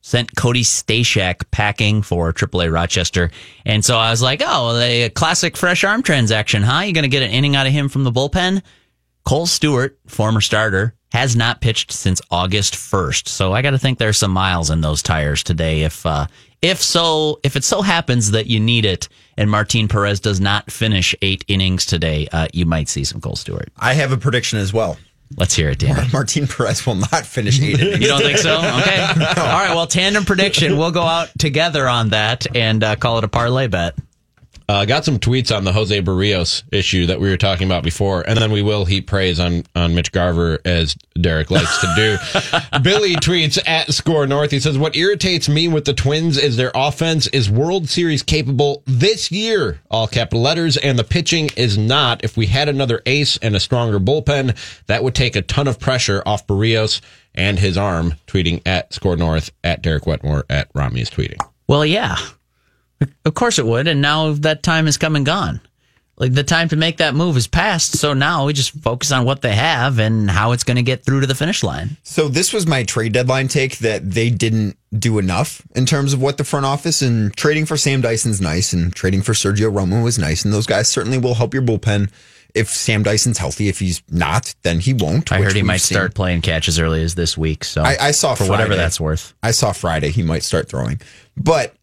sent 0.00 0.34
Cody 0.34 0.62
Stashak 0.62 1.50
packing 1.50 2.00
for 2.00 2.32
AAA 2.32 2.72
Rochester, 2.72 3.30
and 3.66 3.84
so 3.84 3.98
I 3.98 4.10
was 4.10 4.22
like, 4.22 4.40
oh, 4.42 4.78
a 4.80 5.10
classic 5.10 5.58
fresh 5.58 5.84
arm 5.84 6.02
transaction, 6.02 6.62
huh? 6.62 6.80
You're 6.80 6.94
going 6.94 7.02
to 7.02 7.08
get 7.08 7.22
an 7.22 7.32
inning 7.32 7.54
out 7.54 7.66
of 7.66 7.72
him 7.74 7.90
from 7.90 8.04
the 8.04 8.12
bullpen? 8.12 8.62
Kohl 9.26 9.46
Stewart, 9.46 9.98
former 10.06 10.40
starter, 10.40 10.94
has 11.10 11.34
not 11.36 11.60
pitched 11.60 11.90
since 11.92 12.20
August 12.30 12.74
1st. 12.74 13.28
So 13.28 13.52
I 13.52 13.62
got 13.62 13.70
to 13.70 13.78
think 13.78 13.98
there's 13.98 14.18
some 14.18 14.30
miles 14.30 14.70
in 14.70 14.80
those 14.80 15.02
tires 15.02 15.42
today. 15.42 15.82
If, 15.82 16.04
uh, 16.04 16.26
if 16.60 16.82
so, 16.82 17.40
if 17.42 17.56
it 17.56 17.64
so 17.64 17.82
happens 17.82 18.32
that 18.32 18.46
you 18.46 18.60
need 18.60 18.84
it 18.84 19.08
and 19.36 19.50
Martin 19.50 19.88
Perez 19.88 20.20
does 20.20 20.40
not 20.40 20.70
finish 20.70 21.14
eight 21.22 21.44
innings 21.48 21.86
today, 21.86 22.28
uh, 22.32 22.48
you 22.52 22.66
might 22.66 22.88
see 22.88 23.04
some 23.04 23.20
Kohl 23.20 23.36
Stewart. 23.36 23.70
I 23.78 23.94
have 23.94 24.12
a 24.12 24.16
prediction 24.18 24.58
as 24.58 24.72
well. 24.72 24.98
Let's 25.36 25.54
hear 25.54 25.70
it, 25.70 25.78
Danny. 25.78 26.08
Martin 26.12 26.46
Perez 26.46 26.86
will 26.86 26.94
not 26.94 27.26
finish 27.26 27.60
eight 27.60 27.78
innings. 27.78 28.00
You 28.00 28.08
don't 28.08 28.22
think 28.22 28.38
so? 28.38 28.56
Okay. 28.58 29.00
All 29.00 29.58
right. 29.58 29.74
Well, 29.74 29.86
tandem 29.86 30.24
prediction. 30.24 30.78
We'll 30.78 30.90
go 30.90 31.02
out 31.02 31.30
together 31.38 31.88
on 31.88 32.10
that 32.10 32.46
and 32.56 32.82
uh, 32.82 32.96
call 32.96 33.18
it 33.18 33.24
a 33.24 33.28
parlay 33.28 33.66
bet. 33.66 33.94
Uh, 34.70 34.84
got 34.84 35.02
some 35.02 35.18
tweets 35.18 35.54
on 35.56 35.64
the 35.64 35.72
Jose 35.72 36.02
Berrios 36.02 36.62
issue 36.70 37.06
that 37.06 37.18
we 37.18 37.30
were 37.30 37.38
talking 37.38 37.66
about 37.66 37.82
before, 37.82 38.20
and 38.28 38.38
then 38.38 38.52
we 38.52 38.60
will 38.60 38.84
heap 38.84 39.06
praise 39.06 39.40
on 39.40 39.64
on 39.74 39.94
Mitch 39.94 40.12
Garver 40.12 40.58
as 40.62 40.94
Derek 41.18 41.50
likes 41.50 41.78
to 41.80 41.92
do. 41.96 42.78
Billy 42.82 43.14
tweets 43.16 43.58
at 43.66 43.94
Score 43.94 44.26
North. 44.26 44.50
He 44.50 44.60
says, 44.60 44.76
"What 44.76 44.94
irritates 44.94 45.48
me 45.48 45.68
with 45.68 45.86
the 45.86 45.94
Twins 45.94 46.36
is 46.36 46.58
their 46.58 46.70
offense 46.74 47.28
is 47.28 47.48
World 47.48 47.88
Series 47.88 48.22
capable 48.22 48.82
this 48.84 49.32
year, 49.32 49.80
all 49.90 50.06
capital 50.06 50.42
letters, 50.42 50.76
and 50.76 50.98
the 50.98 51.04
pitching 51.04 51.48
is 51.56 51.78
not. 51.78 52.22
If 52.22 52.36
we 52.36 52.44
had 52.46 52.68
another 52.68 53.00
ace 53.06 53.38
and 53.38 53.56
a 53.56 53.60
stronger 53.60 53.98
bullpen, 53.98 54.54
that 54.86 55.02
would 55.02 55.14
take 55.14 55.34
a 55.34 55.40
ton 55.40 55.66
of 55.66 55.80
pressure 55.80 56.22
off 56.26 56.46
Berrios 56.46 57.00
and 57.34 57.58
his 57.58 57.78
arm." 57.78 58.16
Tweeting 58.26 58.60
at 58.66 58.92
Score 58.92 59.16
North 59.16 59.50
at 59.64 59.80
Derek 59.80 60.06
Wetmore 60.06 60.44
at 60.50 60.68
Rami 60.74 61.00
is 61.00 61.08
tweeting. 61.08 61.40
Well, 61.66 61.86
yeah. 61.86 62.18
Of 63.24 63.34
course 63.34 63.58
it 63.58 63.66
would. 63.66 63.86
And 63.86 64.02
now 64.02 64.32
that 64.32 64.62
time 64.62 64.86
has 64.86 64.96
come 64.96 65.16
and 65.16 65.24
gone. 65.24 65.60
Like 66.18 66.34
the 66.34 66.42
time 66.42 66.68
to 66.70 66.76
make 66.76 66.96
that 66.96 67.14
move 67.14 67.36
is 67.36 67.46
past. 67.46 67.96
So 67.96 68.12
now 68.12 68.46
we 68.46 68.52
just 68.52 68.72
focus 68.72 69.12
on 69.12 69.24
what 69.24 69.40
they 69.40 69.54
have 69.54 70.00
and 70.00 70.28
how 70.28 70.50
it's 70.50 70.64
going 70.64 70.76
to 70.76 70.82
get 70.82 71.04
through 71.04 71.20
to 71.20 71.28
the 71.28 71.34
finish 71.34 71.62
line. 71.62 71.96
So 72.02 72.26
this 72.26 72.52
was 72.52 72.66
my 72.66 72.82
trade 72.82 73.12
deadline 73.12 73.46
take 73.46 73.78
that 73.78 74.10
they 74.10 74.28
didn't 74.28 74.76
do 74.98 75.18
enough 75.18 75.62
in 75.76 75.86
terms 75.86 76.12
of 76.12 76.20
what 76.20 76.36
the 76.36 76.44
front 76.44 76.66
office 76.66 77.02
and 77.02 77.34
trading 77.36 77.66
for 77.66 77.76
Sam 77.76 78.00
Dyson's 78.00 78.40
nice 78.40 78.72
and 78.72 78.92
trading 78.92 79.22
for 79.22 79.32
Sergio 79.32 79.72
Romo 79.72 80.02
was 80.02 80.18
nice. 80.18 80.44
And 80.44 80.52
those 80.52 80.66
guys 80.66 80.88
certainly 80.88 81.18
will 81.18 81.34
help 81.34 81.54
your 81.54 81.62
bullpen 81.62 82.10
if 82.52 82.68
Sam 82.68 83.04
Dyson's 83.04 83.38
healthy. 83.38 83.68
If 83.68 83.78
he's 83.78 84.02
not, 84.10 84.56
then 84.62 84.80
he 84.80 84.94
won't. 84.94 85.30
I 85.30 85.40
heard 85.40 85.54
he 85.54 85.62
might 85.62 85.76
seen. 85.82 85.94
start 85.94 86.14
playing 86.14 86.42
catch 86.42 86.66
as 86.66 86.80
early 86.80 87.04
as 87.04 87.14
this 87.14 87.38
week. 87.38 87.62
So 87.62 87.82
I, 87.82 87.96
I 88.00 88.10
saw 88.10 88.34
for 88.34 88.38
Friday. 88.38 88.50
whatever 88.50 88.74
that's 88.74 89.00
worth. 89.00 89.34
I 89.40 89.52
saw 89.52 89.70
Friday 89.70 90.10
he 90.10 90.24
might 90.24 90.42
start 90.42 90.68
throwing, 90.68 91.00
but 91.36 91.76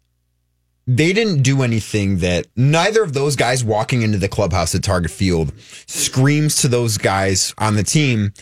they 0.86 1.12
didn't 1.12 1.42
do 1.42 1.62
anything 1.62 2.18
that 2.18 2.46
neither 2.54 3.02
of 3.02 3.12
those 3.12 3.34
guys 3.34 3.64
walking 3.64 4.02
into 4.02 4.18
the 4.18 4.28
clubhouse 4.28 4.74
at 4.74 4.84
Target 4.84 5.10
Field 5.10 5.52
screams 5.86 6.56
to 6.62 6.68
those 6.68 6.96
guys 6.96 7.52
on 7.58 7.74
the 7.74 7.82
team. 7.82 8.32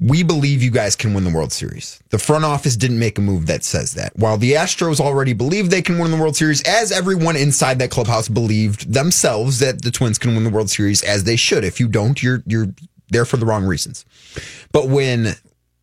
We 0.00 0.24
believe 0.24 0.62
you 0.62 0.72
guys 0.72 0.96
can 0.96 1.14
win 1.14 1.22
the 1.22 1.30
World 1.30 1.52
Series. 1.52 2.02
The 2.08 2.18
front 2.18 2.44
office 2.44 2.74
didn't 2.74 2.98
make 2.98 3.16
a 3.18 3.20
move 3.20 3.46
that 3.46 3.62
says 3.62 3.94
that. 3.94 4.12
While 4.16 4.38
the 4.38 4.52
Astros 4.52 4.98
already 4.98 5.34
believe 5.34 5.70
they 5.70 5.82
can 5.82 5.98
win 5.98 6.10
the 6.10 6.16
World 6.16 6.36
Series, 6.36 6.62
as 6.62 6.90
everyone 6.90 7.36
inside 7.36 7.78
that 7.78 7.90
clubhouse 7.90 8.28
believed 8.28 8.92
themselves 8.92 9.60
that 9.60 9.82
the 9.82 9.92
Twins 9.92 10.18
can 10.18 10.34
win 10.34 10.42
the 10.42 10.50
World 10.50 10.70
Series 10.70 11.02
as 11.04 11.24
they 11.24 11.36
should. 11.36 11.64
If 11.64 11.78
you 11.78 11.86
don't, 11.86 12.20
you're 12.20 12.42
you're 12.46 12.68
there 13.10 13.24
for 13.24 13.36
the 13.36 13.46
wrong 13.46 13.64
reasons. 13.64 14.04
But 14.72 14.88
when 14.88 15.34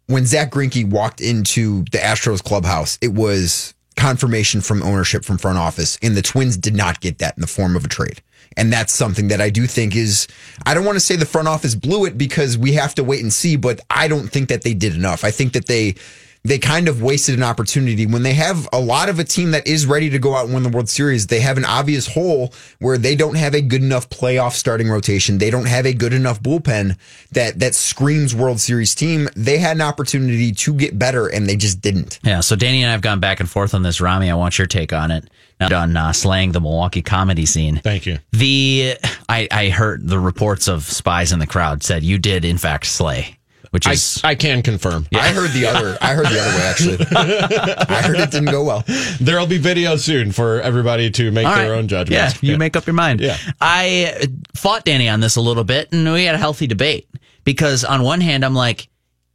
when 0.07 0.25
Zack 0.25 0.51
Greinke 0.51 0.89
walked 0.89 1.21
into 1.21 1.85
the 1.91 1.99
Astros 1.99 2.43
clubhouse, 2.43 2.97
it 3.01 3.13
was 3.13 3.73
confirmation 3.95 4.61
from 4.61 4.81
ownership 4.83 5.25
from 5.25 5.37
front 5.37 5.57
office, 5.57 5.97
and 6.01 6.15
the 6.15 6.21
Twins 6.21 6.57
did 6.57 6.75
not 6.75 7.01
get 7.01 7.19
that 7.19 7.37
in 7.37 7.41
the 7.41 7.47
form 7.47 7.75
of 7.75 7.85
a 7.85 7.87
trade. 7.87 8.21
And 8.57 8.71
that's 8.71 8.91
something 8.91 9.29
that 9.29 9.39
I 9.39 9.49
do 9.49 9.65
think 9.65 9.95
is, 9.95 10.27
I 10.65 10.73
don't 10.73 10.85
want 10.85 10.97
to 10.97 10.99
say 10.99 11.15
the 11.15 11.25
front 11.25 11.47
office 11.47 11.73
blew 11.73 12.05
it 12.05 12.17
because 12.17 12.57
we 12.57 12.73
have 12.73 12.93
to 12.95 13.03
wait 13.03 13.21
and 13.21 13.31
see, 13.31 13.55
but 13.55 13.79
I 13.89 14.07
don't 14.07 14.27
think 14.27 14.49
that 14.49 14.63
they 14.63 14.73
did 14.73 14.93
enough. 14.93 15.23
I 15.23 15.31
think 15.31 15.53
that 15.53 15.67
they, 15.67 15.95
they 16.43 16.57
kind 16.57 16.87
of 16.87 17.01
wasted 17.01 17.35
an 17.35 17.43
opportunity 17.43 18.05
when 18.05 18.23
they 18.23 18.33
have 18.33 18.67
a 18.73 18.79
lot 18.79 19.09
of 19.09 19.19
a 19.19 19.23
team 19.23 19.51
that 19.51 19.67
is 19.67 19.85
ready 19.85 20.09
to 20.09 20.19
go 20.19 20.35
out 20.35 20.45
and 20.45 20.53
win 20.53 20.63
the 20.63 20.69
World 20.69 20.89
Series. 20.89 21.27
They 21.27 21.39
have 21.39 21.57
an 21.57 21.65
obvious 21.65 22.07
hole 22.07 22.53
where 22.79 22.97
they 22.97 23.15
don't 23.15 23.35
have 23.35 23.53
a 23.53 23.61
good 23.61 23.83
enough 23.83 24.09
playoff 24.09 24.53
starting 24.53 24.89
rotation. 24.89 25.37
They 25.37 25.51
don't 25.51 25.67
have 25.67 25.85
a 25.85 25.93
good 25.93 26.13
enough 26.13 26.41
bullpen 26.41 26.97
that 27.31 27.59
that 27.59 27.75
screams 27.75 28.33
World 28.33 28.59
Series 28.59 28.95
team. 28.95 29.29
They 29.35 29.59
had 29.59 29.77
an 29.77 29.81
opportunity 29.81 30.51
to 30.51 30.73
get 30.73 30.97
better 30.97 31.27
and 31.27 31.47
they 31.47 31.55
just 31.55 31.81
didn't. 31.81 32.19
Yeah. 32.23 32.39
So 32.39 32.55
Danny 32.55 32.81
and 32.81 32.89
I 32.89 32.93
have 32.93 33.01
gone 33.01 33.19
back 33.19 33.39
and 33.39 33.49
forth 33.49 33.73
on 33.73 33.83
this. 33.83 34.01
Rami, 34.01 34.29
I 34.31 34.35
want 34.35 34.57
your 34.57 34.67
take 34.67 34.93
on 34.93 35.11
it. 35.11 35.29
Now, 35.59 35.81
on 35.81 35.95
uh, 35.95 36.11
slaying 36.11 36.53
the 36.53 36.59
Milwaukee 36.59 37.03
comedy 37.03 37.45
scene. 37.45 37.81
Thank 37.83 38.07
you. 38.07 38.17
The 38.31 38.95
I, 39.29 39.47
I 39.51 39.69
heard 39.69 40.07
the 40.07 40.17
reports 40.17 40.67
of 40.67 40.85
spies 40.85 41.31
in 41.31 41.37
the 41.37 41.45
crowd 41.45 41.83
said 41.83 42.01
you 42.01 42.17
did 42.17 42.45
in 42.45 42.57
fact 42.57 42.87
slay, 42.87 43.37
which 43.71 43.87
I, 43.87 43.93
is 43.93 44.21
I 44.23 44.35
can 44.35 44.61
confirm. 44.61 45.07
I 45.13 45.29
heard 45.29 45.51
the 45.51 45.65
other. 45.65 45.97
I 46.01 46.13
heard 46.13 46.27
the 46.27 46.39
other 46.39 46.57
way 46.57 46.63
actually. 46.63 47.05
I 47.95 48.01
heard 48.01 48.19
it 48.19 48.31
didn't 48.31 48.51
go 48.51 48.63
well. 48.63 48.83
There'll 49.19 49.47
be 49.47 49.59
videos 49.59 49.99
soon 49.99 50.31
for 50.31 50.61
everybody 50.61 51.09
to 51.11 51.31
make 51.31 51.47
All 51.47 51.55
their 51.55 51.71
right. 51.71 51.77
own 51.77 51.87
judgments. 51.87 52.41
Yeah, 52.43 52.51
you 52.51 52.57
make 52.57 52.75
up 52.75 52.85
your 52.85 52.93
mind. 52.93 53.21
Yeah. 53.21 53.37
I 53.59 54.13
uh, 54.21 54.25
fought 54.55 54.85
Danny 54.85 55.09
on 55.09 55.21
this 55.21 55.37
a 55.37 55.41
little 55.41 55.63
bit, 55.63 55.91
and 55.91 56.11
we 56.11 56.25
had 56.25 56.35
a 56.35 56.37
healthy 56.37 56.67
debate 56.67 57.07
because 57.43 57.83
on 57.85 58.03
one 58.03 58.21
hand, 58.21 58.43
I'm 58.43 58.53
like, 58.53 58.89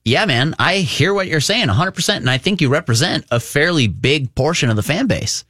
yeah, 0.05 0.25
man, 0.27 0.55
I 0.59 0.77
hear 0.77 1.13
what 1.15 1.27
you're 1.27 1.41
saying 1.41 1.69
100%, 1.69 2.17
and 2.17 2.31
I 2.31 2.39
think 2.39 2.61
you 2.61 2.69
represent 2.69 3.25
a 3.31 3.41
fairly 3.41 3.89
big 3.89 4.33
portion 4.35 4.71
of 4.71 4.77
the 4.77 4.83
fan 4.83 5.07
base. 5.07 5.45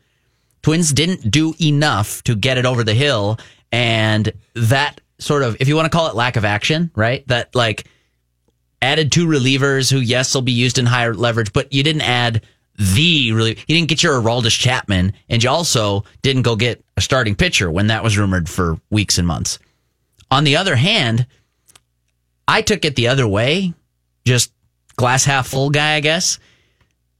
Twins 0.62 0.92
didn't 0.92 1.30
do 1.30 1.54
enough 1.60 2.22
to 2.22 2.34
get 2.34 2.56
it 2.56 2.64
over 2.64 2.82
the 2.82 2.94
hill, 2.94 3.38
and 3.70 4.32
that 4.54 5.00
sort 5.18 5.42
of, 5.42 5.56
if 5.60 5.68
you 5.68 5.76
want 5.76 5.90
to 5.90 5.96
call 5.96 6.08
it 6.08 6.14
lack 6.14 6.36
of 6.36 6.44
action, 6.44 6.90
right? 6.94 7.26
That 7.28 7.54
like 7.54 7.86
added 8.82 9.10
two 9.10 9.26
relievers 9.26 9.90
who, 9.90 9.98
yes, 9.98 10.34
will 10.34 10.42
be 10.42 10.52
used 10.52 10.78
in 10.78 10.86
higher 10.86 11.14
leverage, 11.14 11.52
but 11.52 11.72
you 11.72 11.82
didn't 11.82 12.02
add 12.02 12.42
the 12.78 13.32
really, 13.32 13.50
you 13.50 13.74
didn't 13.74 13.88
get 13.88 14.02
your 14.02 14.20
Aroldis 14.20 14.58
Chapman, 14.58 15.14
and 15.28 15.42
you 15.42 15.48
also 15.48 16.04
didn't 16.22 16.42
go 16.42 16.56
get 16.56 16.84
a 16.96 17.00
starting 17.00 17.34
pitcher 17.34 17.70
when 17.70 17.86
that 17.86 18.04
was 18.04 18.18
rumored 18.18 18.48
for 18.48 18.78
weeks 18.90 19.18
and 19.18 19.26
months. 19.26 19.58
On 20.30 20.44
the 20.44 20.56
other 20.56 20.76
hand, 20.76 21.26
I 22.46 22.62
took 22.62 22.84
it 22.84 22.96
the 22.96 23.08
other 23.08 23.26
way, 23.26 23.72
just 24.24 24.52
glass 24.96 25.24
half 25.24 25.48
full 25.48 25.70
guy, 25.70 25.94
I 25.94 26.00
guess. 26.00 26.38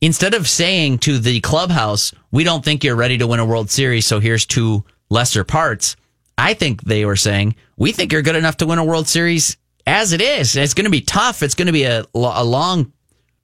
Instead 0.01 0.35
of 0.35 0.49
saying 0.49 0.99
to 0.99 1.19
the 1.19 1.40
clubhouse, 1.40 2.12
we 2.31 2.45
don't 2.45 2.64
think 2.64 2.85
you're 2.85 2.97
ready 2.97 3.16
to 3.19 3.27
win 3.27 3.40
a 3.40 3.47
World 3.47 3.71
Series, 3.71 4.07
so 4.07 4.21
here's 4.21 4.45
two 4.45 4.85
lesser 5.09 5.42
parts. 5.42 5.97
I 6.37 6.53
think 6.53 6.83
they 6.83 7.07
were 7.07 7.16
saying, 7.16 7.57
we 7.79 7.92
think 7.92 8.12
you're 8.12 8.23
good 8.23 8.37
enough 8.37 8.59
to 8.59 8.66
win 8.66 8.79
a 8.79 8.85
World 8.85 9.09
Series 9.09 9.57
as 9.87 10.12
it 10.12 10.20
is. 10.20 10.57
It's 10.57 10.75
going 10.75 10.85
to 10.85 10.90
be 10.90 11.01
tough. 11.01 11.42
It's 11.42 11.55
going 11.55 11.66
to 11.66 11.72
be 11.72 11.85
a, 11.85 12.05
a 12.14 12.44
long 12.44 12.92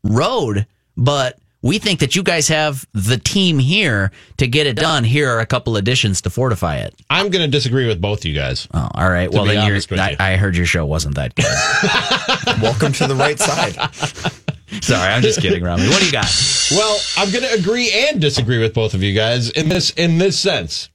road, 0.05 0.67
but 0.97 1.39
we 1.63 1.79
think 1.79 2.01
that 2.01 2.17
you 2.17 2.25
guys 2.25 2.49
have 2.49 2.87
the 2.93 3.17
team 3.17 3.59
here 3.59 4.11
to 4.39 4.49
get 4.49 4.67
it 4.67 4.75
done. 4.75 5.05
Here 5.05 5.31
are 5.31 5.39
a 5.39 5.47
couple 5.47 5.77
additions 5.77 6.21
to 6.23 6.31
fortify 6.31 6.79
it. 6.79 6.95
I'm 7.09 7.31
going 7.31 7.45
to 7.45 7.51
disagree 7.51 7.87
with 7.87 8.01
both 8.01 8.25
you 8.25 8.35
guys. 8.35 8.67
Oh, 8.75 8.89
all 8.95 9.09
right. 9.09 9.31
Well, 9.31 9.45
then 9.45 9.65
you're, 9.65 9.73
honest 9.73 9.93
I, 9.93 10.11
you. 10.11 10.17
I 10.19 10.37
heard 10.37 10.57
your 10.57 10.67
show 10.67 10.85
wasn't 10.85 11.15
that 11.15 11.35
good. 11.37 11.45
Welcome 12.63 12.93
to 12.95 13.07
the 13.07 13.15
right 13.15 13.39
side. 13.39 13.75
Sorry, 14.83 15.13
I'm 15.13 15.23
just 15.23 15.41
kidding, 15.41 15.63
Rami. 15.63 15.87
What 15.87 16.01
do 16.01 16.07
you 16.07 16.13
got? 16.13 16.27
Well, 16.73 16.99
I'm 17.19 17.31
going 17.31 17.45
to 17.45 17.53
agree 17.53 17.93
and 17.93 18.21
disagree 18.21 18.59
with 18.59 18.75
both 18.75 18.95
of 18.95 19.03
you 19.03 19.15
guys 19.15 19.51
in 19.51 19.69
this 19.69 19.91
in 19.91 20.19
this 20.19 20.41
sense. 20.41 20.89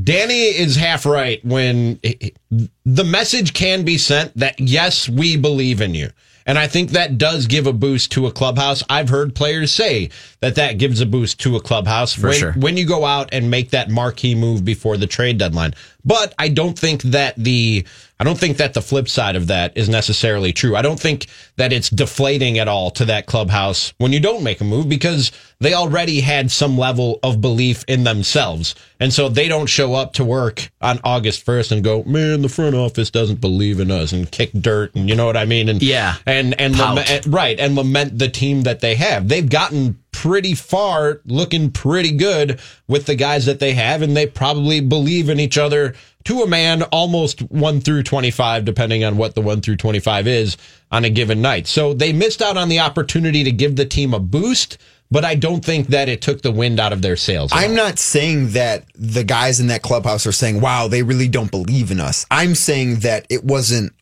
Danny 0.00 0.44
is 0.44 0.76
half 0.76 1.04
right 1.04 1.44
when 1.44 2.00
the 2.84 3.04
message 3.04 3.52
can 3.52 3.84
be 3.84 3.98
sent 3.98 4.36
that 4.36 4.58
yes, 4.58 5.08
we 5.08 5.36
believe 5.36 5.80
in 5.80 5.94
you. 5.94 6.10
And 6.44 6.58
I 6.58 6.66
think 6.66 6.90
that 6.90 7.18
does 7.18 7.46
give 7.46 7.66
a 7.66 7.72
boost 7.72 8.10
to 8.12 8.26
a 8.26 8.32
clubhouse. 8.32 8.82
I've 8.90 9.08
heard 9.08 9.34
players 9.34 9.70
say 9.70 10.10
that 10.40 10.56
that 10.56 10.78
gives 10.78 11.00
a 11.00 11.06
boost 11.06 11.38
to 11.40 11.56
a 11.56 11.60
clubhouse 11.60 12.12
For 12.12 12.28
when, 12.28 12.38
sure. 12.38 12.52
when 12.54 12.76
you 12.76 12.86
go 12.86 13.04
out 13.04 13.28
and 13.32 13.50
make 13.50 13.70
that 13.70 13.90
marquee 13.90 14.34
move 14.34 14.64
before 14.64 14.96
the 14.96 15.06
trade 15.06 15.38
deadline. 15.38 15.74
But 16.04 16.34
I 16.38 16.48
don't 16.48 16.78
think 16.78 17.02
that 17.02 17.34
the 17.36 17.84
I 18.18 18.24
don't 18.24 18.38
think 18.38 18.58
that 18.58 18.72
the 18.74 18.82
flip 18.82 19.08
side 19.08 19.34
of 19.34 19.48
that 19.48 19.76
is 19.76 19.88
necessarily 19.88 20.52
true. 20.52 20.76
I 20.76 20.82
don't 20.82 21.00
think 21.00 21.26
that 21.56 21.72
it's 21.72 21.90
deflating 21.90 22.58
at 22.60 22.68
all 22.68 22.92
to 22.92 23.04
that 23.06 23.26
clubhouse 23.26 23.92
when 23.98 24.12
you 24.12 24.20
don't 24.20 24.44
make 24.44 24.60
a 24.60 24.64
move 24.64 24.88
because 24.88 25.32
they 25.58 25.74
already 25.74 26.20
had 26.20 26.50
some 26.50 26.78
level 26.78 27.18
of 27.24 27.40
belief 27.40 27.84
in 27.88 28.04
themselves. 28.04 28.76
And 29.00 29.12
so 29.12 29.28
they 29.28 29.48
don't 29.48 29.66
show 29.66 29.94
up 29.94 30.12
to 30.14 30.24
work 30.24 30.70
on 30.80 31.00
August 31.02 31.44
1st 31.44 31.72
and 31.72 31.82
go, 31.84 32.04
man, 32.04 32.42
the 32.42 32.48
front 32.48 32.76
office 32.76 33.10
doesn't 33.10 33.40
believe 33.40 33.80
in 33.80 33.90
us 33.90 34.12
and 34.12 34.30
kick 34.30 34.52
dirt. 34.52 34.94
And 34.94 35.08
you 35.08 35.16
know 35.16 35.26
what 35.26 35.36
I 35.36 35.44
mean? 35.44 35.68
And 35.68 35.82
Yeah. 35.82 36.14
and, 36.24 36.60
and, 36.60 36.78
lament, 36.78 37.26
right. 37.26 37.58
And 37.58 37.74
lament 37.74 38.18
the 38.20 38.28
team 38.28 38.62
that 38.62 38.78
they 38.80 38.94
have. 38.94 39.26
They've 39.26 39.48
gotten 39.48 39.98
pretty 40.22 40.54
far, 40.54 41.20
looking 41.26 41.72
pretty 41.72 42.12
good 42.12 42.60
with 42.86 43.06
the 43.06 43.16
guys 43.16 43.44
that 43.46 43.58
they 43.58 43.72
have. 43.72 44.02
And 44.02 44.16
they 44.16 44.24
probably 44.24 44.80
believe 44.80 45.28
in 45.28 45.40
each 45.40 45.58
other 45.58 45.96
to 46.24 46.42
a 46.42 46.46
man 46.46 46.84
almost 46.84 47.40
one 47.50 47.80
through 47.80 48.04
25, 48.04 48.64
depending 48.64 49.02
on 49.02 49.16
what 49.16 49.34
the 49.34 49.42
one 49.42 49.60
through 49.60 49.78
25 49.78 50.28
is 50.28 50.56
on 50.92 51.04
a 51.04 51.10
given 51.10 51.42
night. 51.42 51.66
So 51.66 51.92
they 51.92 52.12
missed 52.12 52.40
out 52.40 52.56
on 52.56 52.68
the 52.68 52.78
opportunity 52.78 53.42
to 53.42 53.50
give 53.50 53.74
the 53.74 53.84
team 53.84 54.14
a 54.14 54.20
boost, 54.20 54.78
but 55.10 55.24
I 55.24 55.34
don't 55.34 55.64
think 55.64 55.88
that 55.88 56.08
it 56.08 56.22
took 56.22 56.42
the 56.42 56.52
wind 56.52 56.78
out 56.78 56.92
of 56.92 57.02
their 57.02 57.16
sails. 57.16 57.50
I'm 57.52 57.74
not 57.74 57.98
saying 57.98 58.50
that 58.50 58.84
the 58.94 59.24
guys 59.24 59.58
in 59.58 59.66
that 59.66 59.82
clubhouse 59.82 60.24
are 60.24 60.32
saying, 60.32 60.60
wow, 60.60 60.86
they 60.86 61.02
really 61.02 61.26
don't 61.26 61.50
believe 61.50 61.90
in 61.90 61.98
us. 61.98 62.26
I'm 62.30 62.54
saying 62.54 63.00
that 63.00 63.26
it 63.28 63.42
wasn't 63.42 63.92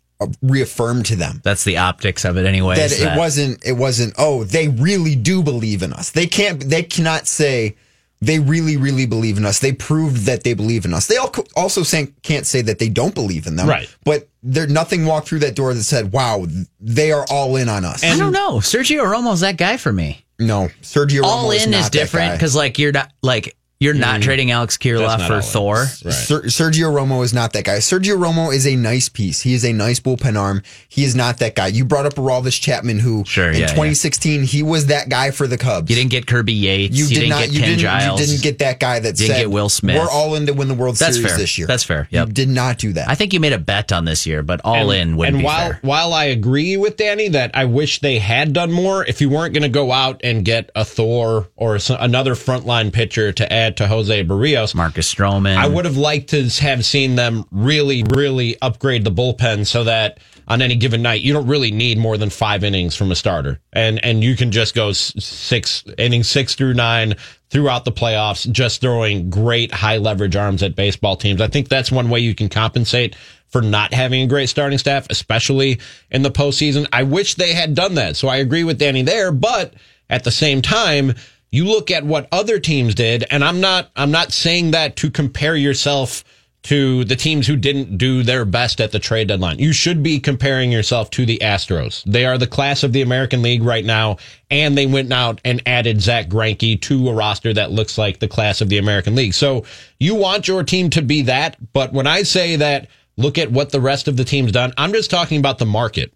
reaffirmed 0.42 1.06
to 1.06 1.16
them. 1.16 1.40
That's 1.44 1.64
the 1.64 1.78
optics 1.78 2.24
of 2.24 2.36
it, 2.36 2.46
anyway. 2.46 2.76
that 2.76 2.92
it 2.92 3.16
wasn't 3.16 3.64
it 3.64 3.72
wasn't 3.72 4.14
oh 4.18 4.44
they 4.44 4.68
really 4.68 5.16
do 5.16 5.42
believe 5.42 5.82
in 5.82 5.92
us 5.92 6.10
they 6.10 6.26
can't 6.26 6.60
they 6.68 6.82
cannot 6.82 7.26
say 7.26 7.76
they 8.20 8.38
really 8.38 8.76
really 8.76 9.06
believe 9.06 9.38
in 9.38 9.46
us 9.46 9.60
they 9.60 9.72
proved 9.72 10.26
that 10.26 10.44
they 10.44 10.52
believe 10.54 10.84
in 10.84 10.92
us 10.92 11.06
they 11.06 11.16
al- 11.16 11.32
also 11.56 11.82
saying, 11.82 12.14
can't 12.22 12.46
say 12.46 12.60
that 12.62 12.78
they 12.78 12.88
don't 12.88 13.14
believe 13.14 13.46
in 13.46 13.56
them 13.56 13.66
Right. 13.68 13.88
but 14.04 14.28
there 14.42 14.66
nothing 14.66 15.06
walked 15.06 15.28
through 15.28 15.38
that 15.40 15.54
door 15.56 15.72
that 15.72 15.82
said 15.84 16.12
wow 16.12 16.46
they 16.80 17.12
are 17.12 17.24
all 17.30 17.56
in 17.56 17.68
on 17.68 17.84
us 17.84 18.04
I 18.04 18.16
don't 18.18 18.32
know. 18.32 18.56
Sergio 18.58 19.04
Romo's 19.04 19.40
that 19.40 19.56
guy 19.56 19.76
for 19.78 19.92
me. 19.92 20.24
no 20.38 20.68
Sergio 20.82 21.22
all 21.22 21.48
Romo 21.50 21.64
in 21.64 21.70
not 21.70 21.80
is 21.80 21.90
different 21.90 22.32
because 22.34 22.54
like 22.54 22.78
you're 22.78 22.92
not 22.92 23.10
like 23.22 23.56
you're 23.80 23.94
not 23.94 24.16
mm-hmm. 24.16 24.22
trading 24.22 24.50
Alex 24.50 24.76
Kirilloff 24.76 25.26
for 25.26 25.36
all 25.36 25.40
Thor. 25.40 25.74
Right. 25.76 25.88
Ser- 25.88 26.42
Sergio 26.42 26.92
Romo 26.94 27.24
is 27.24 27.32
not 27.32 27.54
that 27.54 27.64
guy. 27.64 27.78
Sergio 27.78 28.16
Romo 28.18 28.54
is 28.54 28.66
a 28.66 28.76
nice 28.76 29.08
piece. 29.08 29.40
He 29.40 29.54
is 29.54 29.64
a 29.64 29.72
nice 29.72 29.98
bullpen 30.00 30.38
arm. 30.38 30.62
He 30.88 31.02
is 31.02 31.16
not 31.16 31.38
that 31.38 31.54
guy. 31.54 31.68
You 31.68 31.86
brought 31.86 32.04
up 32.04 32.14
Aroldis 32.14 32.60
Chapman, 32.60 32.98
who 32.98 33.24
Sure, 33.24 33.48
in 33.48 33.54
yeah, 33.54 33.60
yeah. 33.60 33.66
2016 33.68 34.42
he 34.42 34.62
was 34.62 34.86
that 34.86 35.08
guy 35.08 35.30
for 35.30 35.46
the 35.46 35.56
Cubs. 35.56 35.88
You 35.90 35.96
didn't 35.96 36.10
get 36.10 36.26
Kirby 36.26 36.52
Yates. 36.52 36.94
You, 36.94 37.04
You, 37.04 37.08
did 37.08 37.14
didn't 37.14 37.30
not. 37.30 37.40
get 37.40 37.52
you 37.52 37.60
Ken 37.60 37.68
didn't. 37.70 37.80
Giles. 37.80 38.20
You 38.20 38.26
didn't 38.26 38.42
get 38.42 38.58
that 38.58 38.80
guy 38.80 39.00
that 39.00 39.16
Didn't 39.16 39.34
said 39.34 39.40
get 39.40 39.50
Will 39.50 39.68
Smith. 39.70 39.96
We're 39.96 40.10
all 40.10 40.34
in 40.34 40.44
to 40.46 40.52
win 40.52 40.68
the 40.68 40.74
World 40.74 40.96
That's 40.96 41.16
Series 41.16 41.30
fair. 41.32 41.38
this 41.38 41.56
year. 41.56 41.66
That's 41.66 41.84
fair. 41.84 42.06
You 42.10 42.26
did 42.26 42.50
not 42.50 42.76
do 42.78 42.92
that. 42.92 43.08
I 43.08 43.14
think 43.14 43.32
you 43.32 43.40
made 43.40 43.54
a 43.54 43.58
bet 43.58 43.92
on 43.92 44.04
this 44.04 44.26
year, 44.26 44.42
but 44.42 44.60
all 44.62 44.90
in 44.90 45.16
wouldn't 45.16 45.36
and 45.36 45.42
be 45.42 45.44
while 45.46 45.70
fair. 45.70 45.78
while 45.82 46.12
I 46.12 46.24
agree 46.26 46.76
with 46.76 46.98
Danny 46.98 47.28
that 47.28 47.52
I 47.54 47.64
wish 47.64 48.00
they 48.00 48.18
had 48.18 48.52
done 48.52 48.70
more, 48.72 49.04
if 49.06 49.22
you 49.22 49.30
weren't 49.30 49.54
going 49.54 49.62
to 49.62 49.70
go 49.70 49.90
out 49.90 50.20
and 50.22 50.44
get 50.44 50.70
a 50.76 50.84
Thor 50.84 51.48
or 51.56 51.78
another 51.98 52.34
frontline 52.34 52.92
pitcher 52.92 53.32
to 53.32 53.50
add 53.50 53.69
to 53.78 53.86
Jose 53.86 54.24
Berrios, 54.24 54.74
Marcus 54.74 55.12
Stroman. 55.12 55.56
I 55.56 55.68
would 55.68 55.84
have 55.84 55.96
liked 55.96 56.30
to 56.30 56.48
have 56.60 56.84
seen 56.84 57.16
them 57.16 57.44
really, 57.50 58.04
really 58.14 58.56
upgrade 58.60 59.04
the 59.04 59.10
bullpen 59.10 59.66
so 59.66 59.84
that 59.84 60.18
on 60.48 60.62
any 60.62 60.76
given 60.76 61.02
night 61.02 61.20
you 61.20 61.32
don't 61.32 61.46
really 61.46 61.70
need 61.70 61.98
more 61.98 62.16
than 62.16 62.30
five 62.30 62.64
innings 62.64 62.96
from 62.96 63.10
a 63.10 63.16
starter, 63.16 63.60
and 63.72 64.04
and 64.04 64.24
you 64.24 64.36
can 64.36 64.50
just 64.50 64.74
go 64.74 64.92
six 64.92 65.84
innings, 65.96 66.28
six 66.28 66.54
through 66.54 66.74
nine 66.74 67.14
throughout 67.50 67.84
the 67.84 67.92
playoffs, 67.92 68.50
just 68.50 68.80
throwing 68.80 69.28
great 69.28 69.72
high 69.72 69.96
leverage 69.96 70.36
arms 70.36 70.62
at 70.62 70.76
baseball 70.76 71.16
teams. 71.16 71.40
I 71.40 71.48
think 71.48 71.68
that's 71.68 71.90
one 71.90 72.08
way 72.08 72.20
you 72.20 72.34
can 72.34 72.48
compensate 72.48 73.16
for 73.48 73.60
not 73.60 73.92
having 73.92 74.22
a 74.22 74.26
great 74.26 74.48
starting 74.48 74.78
staff, 74.78 75.06
especially 75.10 75.80
in 76.10 76.22
the 76.22 76.30
postseason. 76.30 76.86
I 76.92 77.02
wish 77.02 77.34
they 77.34 77.52
had 77.52 77.74
done 77.74 77.94
that. 77.96 78.16
So 78.16 78.28
I 78.28 78.36
agree 78.36 78.64
with 78.64 78.78
Danny 78.78 79.02
there, 79.02 79.32
but 79.32 79.74
at 80.08 80.24
the 80.24 80.30
same 80.30 80.62
time, 80.62 81.14
you 81.50 81.64
look 81.64 81.90
at 81.90 82.04
what 82.04 82.28
other 82.32 82.58
teams 82.58 82.94
did, 82.94 83.24
and 83.30 83.44
I'm 83.44 83.60
not 83.60 83.90
I'm 83.96 84.10
not 84.10 84.32
saying 84.32 84.72
that 84.72 84.96
to 84.96 85.10
compare 85.10 85.56
yourself 85.56 86.24
to 86.62 87.04
the 87.04 87.16
teams 87.16 87.46
who 87.46 87.56
didn't 87.56 87.96
do 87.96 88.22
their 88.22 88.44
best 88.44 88.80
at 88.80 88.92
the 88.92 88.98
trade 88.98 89.28
deadline. 89.28 89.58
You 89.58 89.72
should 89.72 90.02
be 90.02 90.20
comparing 90.20 90.70
yourself 90.70 91.08
to 91.10 91.24
the 91.24 91.38
Astros. 91.38 92.04
They 92.04 92.26
are 92.26 92.36
the 92.36 92.46
class 92.46 92.82
of 92.82 92.92
the 92.92 93.00
American 93.00 93.40
League 93.40 93.62
right 93.62 93.84
now, 93.84 94.18
and 94.50 94.76
they 94.76 94.86
went 94.86 95.10
out 95.10 95.40
and 95.44 95.62
added 95.64 96.02
Zack 96.02 96.28
Greinke 96.28 96.80
to 96.82 97.08
a 97.08 97.14
roster 97.14 97.54
that 97.54 97.72
looks 97.72 97.96
like 97.96 98.18
the 98.18 98.28
class 98.28 98.60
of 98.60 98.68
the 98.68 98.76
American 98.76 99.14
League. 99.14 99.32
So 99.32 99.64
you 99.98 100.14
want 100.14 100.48
your 100.48 100.62
team 100.62 100.90
to 100.90 101.02
be 101.02 101.22
that, 101.22 101.56
but 101.72 101.94
when 101.94 102.06
I 102.06 102.24
say 102.24 102.56
that, 102.56 102.88
look 103.16 103.38
at 103.38 103.50
what 103.50 103.70
the 103.70 103.80
rest 103.80 104.06
of 104.06 104.18
the 104.18 104.24
team's 104.24 104.52
done, 104.52 104.74
I'm 104.76 104.92
just 104.92 105.10
talking 105.10 105.38
about 105.38 105.58
the 105.58 105.66
market 105.66 106.12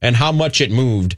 and 0.00 0.14
how 0.14 0.30
much 0.30 0.60
it 0.60 0.70
moved. 0.70 1.16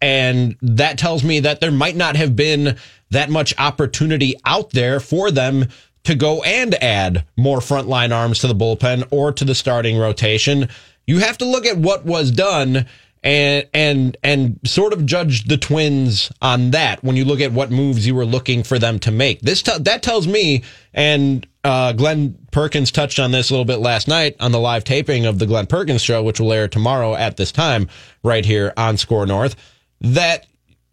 And 0.00 0.56
that 0.62 0.98
tells 0.98 1.22
me 1.24 1.40
that 1.40 1.60
there 1.60 1.70
might 1.70 1.96
not 1.96 2.16
have 2.16 2.34
been 2.34 2.78
that 3.10 3.30
much 3.30 3.54
opportunity 3.58 4.34
out 4.44 4.70
there 4.70 5.00
for 5.00 5.30
them 5.30 5.66
to 6.04 6.14
go 6.14 6.42
and 6.42 6.74
add 6.82 7.26
more 7.36 7.58
frontline 7.58 8.14
arms 8.14 8.38
to 8.40 8.46
the 8.46 8.54
bullpen 8.54 9.06
or 9.10 9.32
to 9.32 9.44
the 9.44 9.54
starting 9.54 9.98
rotation. 9.98 10.68
You 11.06 11.18
have 11.18 11.38
to 11.38 11.44
look 11.44 11.66
at 11.66 11.76
what 11.76 12.04
was 12.06 12.30
done 12.30 12.86
and 13.22 13.68
and 13.74 14.16
and 14.22 14.58
sort 14.64 14.92
of 14.92 15.04
judge 15.04 15.44
the 15.44 15.58
Twins 15.58 16.32
on 16.40 16.70
that 16.70 17.04
when 17.04 17.16
you 17.16 17.24
look 17.24 17.40
at 17.40 17.52
what 17.52 17.70
moves 17.70 18.06
you 18.06 18.14
were 18.14 18.24
looking 18.24 18.62
for 18.62 18.78
them 18.78 18.98
to 19.00 19.10
make. 19.10 19.40
This 19.40 19.62
te- 19.62 19.78
that 19.78 20.02
tells 20.02 20.26
me, 20.26 20.62
and 20.94 21.46
uh, 21.62 21.92
Glenn 21.92 22.38
Perkins 22.50 22.90
touched 22.90 23.18
on 23.18 23.30
this 23.30 23.50
a 23.50 23.52
little 23.52 23.66
bit 23.66 23.78
last 23.78 24.08
night 24.08 24.36
on 24.40 24.52
the 24.52 24.58
live 24.58 24.84
taping 24.84 25.26
of 25.26 25.38
the 25.38 25.46
Glenn 25.46 25.66
Perkins 25.66 26.02
show, 26.02 26.22
which 26.22 26.40
will 26.40 26.52
air 26.52 26.68
tomorrow 26.68 27.14
at 27.14 27.36
this 27.36 27.52
time 27.52 27.88
right 28.22 28.44
here 28.44 28.72
on 28.76 28.96
Score 28.96 29.26
North. 29.26 29.56
That 30.00 30.46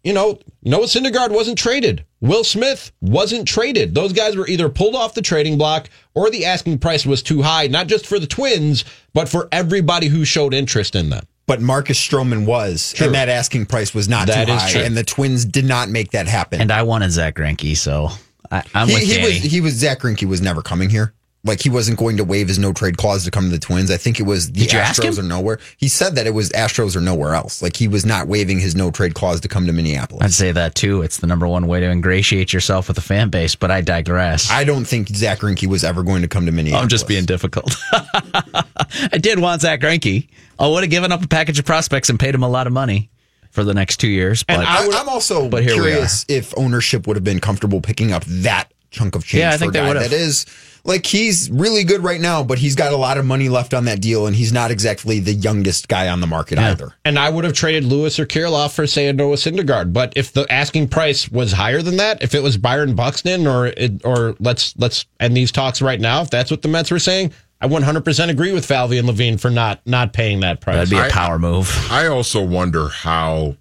you 0.04 0.12
know 0.12 0.38
Noah 0.62 0.86
Syndergaard 0.86 1.30
wasn't 1.30 1.58
traded. 1.58 2.04
Will 2.20 2.44
Smith 2.44 2.92
wasn't 3.00 3.46
traded. 3.46 3.94
Those 3.94 4.12
guys 4.12 4.36
were 4.36 4.46
either 4.48 4.68
pulled 4.68 4.94
off 4.96 5.14
the 5.14 5.22
trading 5.22 5.56
block 5.56 5.88
or 6.14 6.30
the 6.30 6.44
asking 6.46 6.78
price 6.78 7.06
was 7.06 7.22
too 7.22 7.42
high, 7.42 7.68
not 7.68 7.86
just 7.86 8.06
for 8.06 8.18
the 8.18 8.26
Twins, 8.26 8.84
but 9.14 9.28
for 9.28 9.48
everybody 9.52 10.08
who 10.08 10.24
showed 10.24 10.52
interest 10.52 10.94
in 10.96 11.10
them. 11.10 11.24
but 11.46 11.60
Marcus 11.62 11.98
Stroman 11.98 12.44
was, 12.44 12.92
True. 12.92 13.06
and 13.06 13.14
that 13.14 13.28
asking 13.28 13.66
price 13.66 13.94
was 13.94 14.08
not 14.08 14.26
That 14.26 14.46
too 14.48 14.52
is 14.52 14.62
high, 14.62 14.70
true. 14.72 14.80
and 14.82 14.96
the 14.96 15.04
Twins 15.04 15.44
did 15.46 15.64
not 15.64 15.88
make 15.88 16.10
that 16.10 16.26
happen. 16.26 16.60
and 16.60 16.70
I 16.72 16.82
wanted 16.82 17.10
Zack 17.12 17.36
Greinke, 17.36 17.74
so 17.76 18.08
I, 18.50 18.62
I'm 18.74 18.88
he, 18.88 18.94
with 18.94 19.02
he 19.04 19.14
Danny. 19.14 19.24
was 19.26 19.36
he 19.42 19.60
was 19.60 19.74
Zack 19.74 20.00
Greinke 20.00 20.24
was 20.28 20.42
never 20.42 20.60
coming 20.60 20.90
here. 20.90 21.14
Like 21.48 21.62
he 21.62 21.70
wasn't 21.70 21.98
going 21.98 22.18
to 22.18 22.24
waive 22.24 22.48
his 22.48 22.58
no 22.58 22.72
trade 22.72 22.96
clause 22.96 23.24
to 23.24 23.30
come 23.30 23.44
to 23.44 23.50
the 23.50 23.58
Twins. 23.58 23.90
I 23.90 23.96
think 23.96 24.20
it 24.20 24.24
was 24.24 24.52
the 24.52 24.60
Did 24.60 24.72
you 24.72 24.78
ask 24.78 25.02
Astros 25.02 25.18
or 25.18 25.22
nowhere. 25.22 25.58
He 25.78 25.88
said 25.88 26.14
that 26.14 26.26
it 26.26 26.34
was 26.34 26.50
Astros 26.50 26.94
or 26.94 27.00
nowhere 27.00 27.34
else. 27.34 27.62
Like 27.62 27.76
he 27.76 27.88
was 27.88 28.06
not 28.06 28.28
waiving 28.28 28.60
his 28.60 28.76
no 28.76 28.90
trade 28.90 29.14
clause 29.14 29.40
to 29.40 29.48
come 29.48 29.66
to 29.66 29.72
Minneapolis. 29.72 30.22
I'd 30.22 30.32
say 30.32 30.52
that 30.52 30.74
too. 30.74 31.02
It's 31.02 31.18
the 31.18 31.26
number 31.26 31.48
one 31.48 31.66
way 31.66 31.80
to 31.80 31.90
ingratiate 31.90 32.52
yourself 32.52 32.88
with 32.88 32.96
the 32.96 33.00
fan 33.02 33.30
base, 33.30 33.56
but 33.56 33.70
I 33.70 33.80
digress. 33.80 34.50
I 34.50 34.64
don't 34.64 34.84
think 34.84 35.08
Zack 35.08 35.38
Greinke 35.38 35.66
was 35.66 35.84
ever 35.84 36.02
going 36.02 36.22
to 36.22 36.28
come 36.28 36.46
to 36.46 36.52
Minneapolis. 36.52 36.82
I'm 36.82 36.88
just 36.88 37.08
being 37.08 37.24
difficult. 37.24 37.74
I 37.92 39.18
did 39.18 39.38
want 39.38 39.62
Zack 39.62 39.80
Greinke. 39.80 40.28
I 40.58 40.66
would 40.68 40.82
have 40.82 40.90
given 40.90 41.12
up 41.12 41.22
a 41.24 41.28
package 41.28 41.58
of 41.58 41.64
prospects 41.64 42.10
and 42.10 42.20
paid 42.20 42.34
him 42.34 42.42
a 42.42 42.48
lot 42.48 42.66
of 42.66 42.72
money 42.72 43.10
for 43.50 43.64
the 43.64 43.74
next 43.74 43.98
two 43.98 44.08
years. 44.08 44.42
But 44.42 44.58
I, 44.60 44.84
am 44.84 45.08
also 45.08 45.48
but 45.48 45.62
here 45.62 45.74
curious 45.74 46.24
if 46.28 46.52
ownership 46.56 47.06
would 47.06 47.16
have 47.16 47.24
been 47.24 47.40
comfortable 47.40 47.80
picking 47.80 48.12
up 48.12 48.24
that 48.26 48.72
chunk 48.90 49.14
of 49.14 49.24
change 49.24 49.40
Yeah, 49.40 49.50
I 49.50 49.52
for 49.52 49.58
think 49.58 49.74
a 49.74 49.78
guy 49.78 49.92
that 49.94 50.12
is 50.12 50.46
like 50.88 51.06
he's 51.06 51.50
really 51.50 51.84
good 51.84 52.02
right 52.02 52.20
now, 52.20 52.42
but 52.42 52.58
he's 52.58 52.74
got 52.74 52.92
a 52.92 52.96
lot 52.96 53.18
of 53.18 53.24
money 53.26 53.48
left 53.48 53.74
on 53.74 53.84
that 53.84 54.00
deal, 54.00 54.26
and 54.26 54.34
he's 54.34 54.52
not 54.52 54.70
exactly 54.70 55.20
the 55.20 55.34
youngest 55.34 55.86
guy 55.86 56.08
on 56.08 56.20
the 56.20 56.26
market 56.26 56.58
either. 56.58 56.94
And 57.04 57.18
I 57.18 57.28
would 57.28 57.44
have 57.44 57.52
traded 57.52 57.84
Lewis 57.84 58.18
or 58.18 58.26
Kirilloff 58.26 58.74
for 58.74 58.86
say 58.86 59.06
a 59.06 59.12
Noah 59.12 59.36
Syndergaard. 59.36 59.92
But 59.92 60.14
if 60.16 60.32
the 60.32 60.50
asking 60.50 60.88
price 60.88 61.30
was 61.30 61.52
higher 61.52 61.82
than 61.82 61.98
that, 61.98 62.22
if 62.22 62.34
it 62.34 62.42
was 62.42 62.56
Byron 62.56 62.94
Buxton 62.94 63.46
or 63.46 63.66
it, 63.66 64.04
or 64.04 64.34
let's 64.40 64.74
let's 64.78 65.04
end 65.20 65.36
these 65.36 65.52
talks 65.52 65.80
right 65.82 66.00
now, 66.00 66.22
if 66.22 66.30
that's 66.30 66.50
what 66.50 66.62
the 66.62 66.68
Mets 66.68 66.90
were 66.90 66.98
saying, 66.98 67.32
I 67.60 67.68
100% 67.68 68.30
agree 68.30 68.52
with 68.52 68.64
Falvey 68.64 68.98
and 68.98 69.06
Levine 69.06 69.36
for 69.36 69.50
not 69.50 69.80
not 69.86 70.12
paying 70.12 70.40
that 70.40 70.60
price. 70.60 70.76
that'd 70.76 70.90
be 70.90 70.96
a 70.96 71.10
power 71.10 71.38
move. 71.38 71.70
I 71.90 72.06
also 72.06 72.42
wonder 72.42 72.88
how 72.88 73.56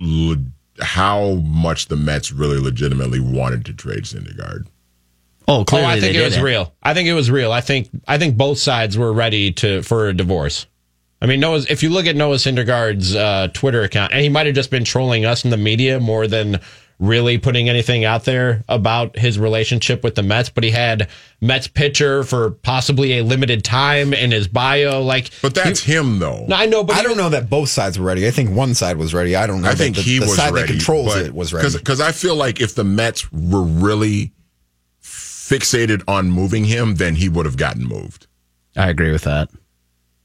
le- 0.00 0.36
how 0.80 1.32
much 1.34 1.86
the 1.88 1.96
Mets 1.96 2.30
really 2.30 2.58
legitimately 2.58 3.18
wanted 3.18 3.64
to 3.64 3.72
trade 3.74 4.04
Syndergaard. 4.04 4.66
Oh, 5.48 5.64
clearly 5.64 5.86
Oh, 5.86 5.90
I 5.90 6.00
think 6.00 6.14
they 6.14 6.20
it 6.20 6.24
was 6.24 6.34
didn't. 6.34 6.44
real. 6.44 6.74
I 6.82 6.92
think 6.94 7.08
it 7.08 7.14
was 7.14 7.30
real. 7.30 7.50
I 7.52 7.60
think 7.62 7.88
I 8.06 8.18
think 8.18 8.36
both 8.36 8.58
sides 8.58 8.96
were 8.98 9.12
ready 9.12 9.50
to 9.54 9.82
for 9.82 10.08
a 10.08 10.12
divorce. 10.14 10.66
I 11.20 11.26
mean, 11.26 11.40
Noah's. 11.40 11.66
If 11.66 11.82
you 11.82 11.90
look 11.90 12.06
at 12.06 12.14
Noah 12.14 12.36
Syndergaard's 12.36 13.16
uh, 13.16 13.48
Twitter 13.52 13.82
account, 13.82 14.12
and 14.12 14.20
he 14.22 14.28
might 14.28 14.46
have 14.46 14.54
just 14.54 14.70
been 14.70 14.84
trolling 14.84 15.24
us 15.24 15.44
in 15.44 15.50
the 15.50 15.56
media 15.56 15.98
more 15.98 16.26
than 16.28 16.60
really 17.00 17.38
putting 17.38 17.68
anything 17.68 18.04
out 18.04 18.24
there 18.24 18.64
about 18.68 19.16
his 19.16 19.38
relationship 19.38 20.02
with 20.02 20.16
the 20.16 20.22
Mets, 20.22 20.48
but 20.50 20.64
he 20.64 20.70
had 20.70 21.08
Mets 21.40 21.68
pitcher 21.68 22.24
for 22.24 22.50
possibly 22.50 23.18
a 23.18 23.22
limited 23.24 23.62
time 23.64 24.12
in 24.12 24.32
his 24.32 24.48
bio. 24.48 25.00
Like, 25.02 25.30
But 25.40 25.54
that's 25.54 25.84
he, 25.84 25.92
him, 25.92 26.18
though. 26.18 26.44
No, 26.48 26.56
I 26.56 26.66
know, 26.66 26.82
but 26.82 26.96
I 26.96 27.02
don't 27.02 27.10
was- 27.12 27.18
know 27.18 27.28
that 27.30 27.48
both 27.48 27.68
sides 27.68 27.98
were 28.00 28.04
ready. 28.04 28.26
I 28.26 28.32
think 28.32 28.50
one 28.50 28.74
side 28.74 28.96
was 28.96 29.14
ready. 29.14 29.36
I 29.36 29.46
don't 29.46 29.62
know. 29.62 29.68
I 29.70 29.76
think 29.76 29.94
the, 29.94 30.02
he 30.02 30.18
the 30.18 30.26
was 30.26 30.34
side 30.36 30.52
ready. 30.52 30.66
that 30.66 30.72
controls 30.72 31.14
but- 31.14 31.24
it 31.24 31.34
was 31.34 31.52
ready. 31.52 31.68
Because 31.72 32.00
I 32.00 32.10
feel 32.12 32.34
like 32.34 32.60
if 32.60 32.74
the 32.74 32.84
Mets 32.84 33.30
were 33.32 33.62
really 33.62 34.32
fixated 35.48 36.02
on 36.08 36.30
moving 36.30 36.64
him, 36.64 36.96
then 36.96 37.14
he 37.16 37.28
would 37.28 37.46
have 37.46 37.56
gotten 37.56 37.84
moved. 37.84 38.26
I 38.76 38.88
agree 38.90 39.10
with 39.12 39.22
that. 39.24 39.48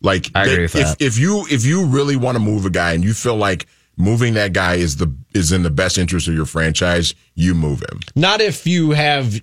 Like 0.02 0.30
I 0.36 0.44
agree 0.46 0.64
with 0.64 0.76
if, 0.76 0.86
that. 1.00 1.02
if 1.02 1.18
you 1.18 1.46
if 1.50 1.66
you 1.66 1.86
really 1.86 2.16
want 2.18 2.36
to 2.36 2.40
move 2.44 2.66
a 2.66 2.70
guy 2.70 2.92
and 2.94 3.04
you 3.04 3.14
feel 3.14 3.36
like 3.38 3.68
moving 3.96 4.34
that 4.34 4.52
guy 4.54 4.76
is 4.76 4.98
the 4.98 5.14
is 5.34 5.52
in 5.52 5.64
the 5.64 5.70
best 5.70 5.98
interest 5.98 6.28
of 6.28 6.34
your 6.34 6.46
franchise, 6.46 7.16
you 7.36 7.54
move 7.56 7.80
him. 7.82 8.00
not 8.16 8.42
if 8.42 8.68
you 8.68 8.92
have. 8.92 9.40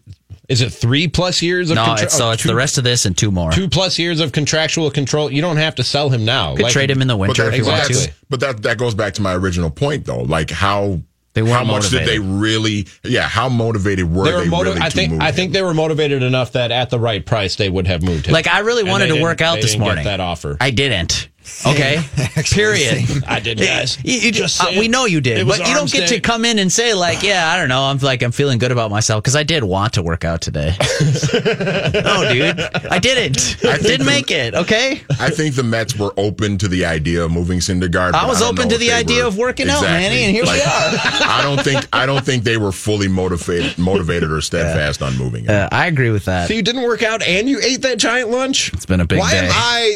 Is 0.49 0.61
it 0.63 0.71
three 0.71 1.07
plus 1.07 1.43
years 1.43 1.71
of 1.71 1.77
No, 1.77 1.85
contra- 1.85 2.07
it's, 2.07 2.17
so 2.17 2.29
oh, 2.29 2.31
it's 2.33 2.43
two- 2.43 2.49
the 2.49 2.57
rest 2.57 2.77
of 2.77 2.83
this 2.83 3.07
and 3.07 3.17
two 3.17 3.31
more. 3.31 3.53
two 3.53 3.69
plus 3.69 4.01
years 4.01 4.19
of 4.19 4.33
contractual 4.33 4.91
control. 4.91 5.31
You 5.33 5.41
don't 5.41 5.59
have 5.59 5.77
to 5.77 5.85
sell 5.85 6.11
him 6.11 6.25
now. 6.25 6.57
Could 6.57 6.67
trade 6.71 6.91
him 6.91 7.01
in 7.01 7.07
the 7.07 7.15
But, 7.15 7.19
winter 7.21 7.45
that, 7.45 7.53
if 7.53 7.59
you 7.59 7.65
but 7.65 7.69
want 7.71 7.83
that's- 7.83 8.07
to. 8.07 8.13
but 8.29 8.41
that 8.41 8.63
that 8.65 8.77
goes 8.77 8.95
back 8.95 9.15
to 9.15 9.23
my 9.23 9.33
original 9.35 9.71
point 9.71 10.05
though. 10.07 10.23
Like 10.23 10.51
how 10.51 11.01
They 11.33 11.43
weren't 11.43 11.55
how 11.55 11.65
much 11.65 11.91
did 11.91 12.07
they 12.09 12.19
really 12.19 12.89
yeah, 13.05 13.23
how 13.23 13.49
motivated 13.49 14.11
were 14.13 14.25
They 14.25 14.33
they, 14.33 14.49
motiv- 14.49 14.75
really 14.75 14.81
I 14.85 14.89
to 14.89 14.97
think 14.97 15.13
move 15.13 15.21
I 15.21 15.31
think 15.33 15.53
they 15.53 15.63
were 15.63 15.75
motivated 15.75 16.23
enough 16.23 16.53
that 16.53 16.73
at 16.73 16.91
the 16.91 16.99
right 16.99 17.25
price 17.25 17.57
they 17.57 17.69
would 17.69 17.87
have 17.87 18.03
moved 18.03 18.27
him. 18.27 18.33
Like 18.33 18.49
I 18.49 18.61
really 18.61 18.85
wanted 18.85 19.09
to 19.09 19.23
work 19.23 19.41
out 19.41 19.55
they 19.55 19.61
this 19.63 19.73
didn't 19.73 19.85
get 19.85 19.87
morning. 19.87 20.05
that 20.05 20.21
offer. 20.21 20.57
I 20.61 20.71
didn't. 20.71 21.29
Okay. 21.67 21.97
Actually, 22.19 22.45
Period. 22.57 23.07
same. 23.07 23.25
I 23.27 23.41
did, 23.41 23.59
guys. 23.59 23.99
You- 24.05 24.19
you 24.21 24.33
Just 24.33 24.63
uh, 24.63 24.69
we 24.79 24.89
know 24.89 25.05
you 25.07 25.21
did, 25.21 25.47
but 25.47 25.59
you 25.59 25.65
don't 25.67 25.79
arms 25.79 25.93
get 25.93 26.09
to 26.11 26.21
come 26.21 26.45
in 26.45 26.59
and 26.59 26.71
say 26.73 26.95
like, 26.95 27.23
"Yeah, 27.23 27.51
I 27.51 27.59
don't 27.59 27.69
know. 27.69 27.83
I'm 27.83 27.99
like, 27.99 28.23
I'm 28.23 28.33
feeling 28.33 28.59
good 28.59 28.73
about 28.73 28.91
myself 28.91 29.23
because 29.23 29.37
I 29.37 29.43
did 29.43 29.65
want 29.65 29.95
to 29.95 30.03
work 30.03 30.25
out 30.25 30.41
today." 30.43 30.75
no, 31.35 32.29
dude, 32.33 32.61
I 32.91 32.99
didn't. 32.99 33.39
I 33.65 33.77
think 33.77 33.83
didn't 33.83 34.07
make 34.07 34.31
it. 34.31 34.55
Okay. 34.55 35.03
I 35.19 35.31
think 35.31 35.55
the 35.55 35.63
Mets 35.63 35.99
were 35.99 36.13
open 36.17 36.57
to 36.59 36.69
the 36.69 36.85
idea 36.85 37.25
of 37.25 37.31
moving 37.33 37.59
Syndergaard. 37.59 38.13
I 38.13 38.27
was 38.27 38.41
don't 38.41 38.59
open 38.59 38.69
to 38.71 38.79
the 38.79 38.93
idea 38.93 39.23
were- 39.23 39.29
of 39.29 39.37
working 39.39 39.69
out, 39.69 39.83
Manny, 39.83 40.23
and 40.25 40.33
here 40.35 40.45
we 40.45 40.51
are. 40.51 40.57
I 40.63 41.41
don't 41.43 41.63
think 41.63 41.87
I 41.93 42.07
don't 42.07 42.25
think 42.25 42.45
they 42.45 42.57
were 42.59 42.73
fully 42.73 43.09
motivated 43.09 43.77
motivated 43.79 44.31
or 44.31 44.41
steadfast 44.41 45.03
on 45.03 45.17
moving. 45.19 45.49
Uh, 45.49 45.69
I 45.73 45.87
agree 45.87 46.11
with 46.11 46.25
that. 46.27 46.49
So 46.49 46.55
you 46.55 46.63
didn't 46.63 46.83
work 46.83 47.03
out 47.03 47.23
and 47.23 47.49
you 47.49 47.61
ate 47.63 47.83
that 47.83 47.99
giant 47.99 48.31
lunch? 48.31 48.73
It's 48.73 48.87
been 48.87 49.01
a 49.01 49.07
big 49.07 49.19
Why 49.19 49.33
day. 49.33 49.49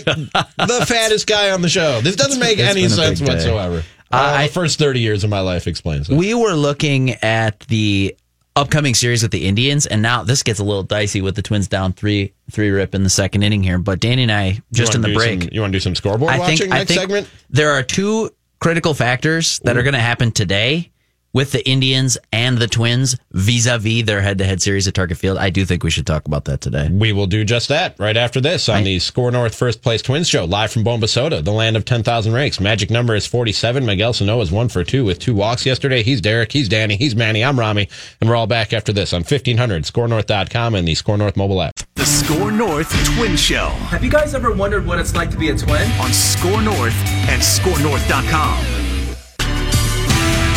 am 0.06 0.28
I 0.34 0.46
the 0.66 0.84
fattest 0.86 1.26
guy 1.26 1.43
on 1.50 1.62
the 1.62 1.68
show? 1.68 2.00
This 2.00 2.16
doesn't 2.16 2.40
make 2.40 2.58
it's 2.58 2.68
any 2.70 2.88
sense 2.88 3.20
whatsoever. 3.20 3.78
Uh, 3.78 3.80
Uh, 4.16 4.16
I- 4.36 4.46
the 4.46 4.52
first 4.52 4.78
30 4.78 5.00
years 5.00 5.24
of 5.24 5.30
my 5.30 5.40
life 5.40 5.66
explains 5.66 6.08
it. 6.08 6.16
We 6.16 6.34
were 6.34 6.54
looking 6.54 7.10
at 7.22 7.60
the 7.68 8.14
upcoming 8.54 8.94
series 8.94 9.22
with 9.22 9.32
the 9.32 9.46
Indians, 9.46 9.86
and 9.86 10.00
now 10.02 10.22
this 10.22 10.42
gets 10.44 10.60
a 10.60 10.64
little 10.64 10.84
dicey 10.84 11.20
with 11.20 11.34
the 11.34 11.42
Twins 11.42 11.66
down 11.66 11.92
three 11.92 12.32
three 12.50 12.70
rip 12.70 12.94
in 12.94 13.02
the 13.02 13.10
second 13.10 13.42
inning 13.42 13.62
here. 13.64 13.78
But 13.78 13.98
Danny 14.00 14.22
and 14.22 14.30
I 14.30 14.60
just 14.72 14.94
in 14.94 15.00
the 15.00 15.12
break, 15.12 15.42
some- 15.42 15.50
you 15.52 15.60
want 15.60 15.72
to 15.72 15.76
do 15.76 15.80
some 15.80 15.94
scoreboard 15.96 16.32
I 16.32 16.38
watching 16.38 16.58
think 16.58 16.72
I 16.72 16.78
next 16.78 16.88
think 16.88 17.00
segment? 17.00 17.28
there 17.50 17.72
are 17.72 17.82
two 17.82 18.30
critical 18.60 18.94
factors 18.94 19.58
that 19.64 19.76
are 19.76 19.82
going 19.82 19.94
to 19.94 20.00
happen 20.00 20.30
today 20.30 20.90
with 21.34 21.52
the 21.52 21.68
Indians 21.68 22.16
and 22.32 22.56
the 22.56 22.66
Twins 22.66 23.16
vis-a-vis 23.32 24.04
their 24.04 24.22
head-to-head 24.22 24.62
series 24.62 24.88
at 24.88 24.94
Target 24.94 25.18
Field. 25.18 25.36
I 25.36 25.50
do 25.50 25.66
think 25.66 25.82
we 25.84 25.90
should 25.90 26.06
talk 26.06 26.24
about 26.26 26.46
that 26.46 26.62
today. 26.62 26.88
We 26.90 27.12
will 27.12 27.26
do 27.26 27.44
just 27.44 27.68
that 27.68 27.98
right 27.98 28.16
after 28.16 28.40
this 28.40 28.68
on 28.70 28.84
the 28.84 28.98
Score 29.00 29.30
North 29.30 29.54
First 29.54 29.82
Place 29.82 30.00
Twins 30.00 30.28
Show, 30.28 30.46
live 30.46 30.72
from 30.72 30.84
Bomba 30.84 31.08
Soda, 31.08 31.42
the 31.42 31.52
land 31.52 31.76
of 31.76 31.84
10,000 31.84 32.32
rakes. 32.32 32.58
Magic 32.60 32.90
number 32.90 33.14
is 33.14 33.26
47. 33.26 33.84
Miguel 33.84 34.12
Sano 34.14 34.40
is 34.40 34.50
one 34.50 34.68
for 34.68 34.84
two 34.84 35.04
with 35.04 35.18
two 35.18 35.34
walks 35.34 35.66
yesterday. 35.66 36.02
He's 36.02 36.20
Derek, 36.20 36.52
he's 36.52 36.68
Danny, 36.68 36.96
he's 36.96 37.14
Manny, 37.14 37.44
I'm 37.44 37.58
Rami, 37.58 37.88
and 38.20 38.30
we're 38.30 38.36
all 38.36 38.46
back 38.46 38.72
after 38.72 38.92
this 38.92 39.12
on 39.12 39.20
1500, 39.20 39.82
scorenorth.com, 39.84 40.74
and 40.76 40.86
the 40.88 40.94
Score 40.94 41.18
North 41.18 41.36
mobile 41.36 41.60
app. 41.60 41.72
The 41.96 42.06
Score 42.06 42.52
North 42.52 42.90
Twin 43.16 43.36
Show 43.36 43.68
Have 43.90 44.04
you 44.04 44.10
guys 44.10 44.34
ever 44.34 44.52
wondered 44.52 44.86
what 44.86 44.98
it's 44.98 45.14
like 45.16 45.30
to 45.30 45.36
be 45.36 45.48
a 45.50 45.56
twin? 45.56 45.90
on 46.00 46.12
Score 46.12 46.62
North 46.62 46.94
and 47.28 47.42
scorenorth.com. 47.42 48.83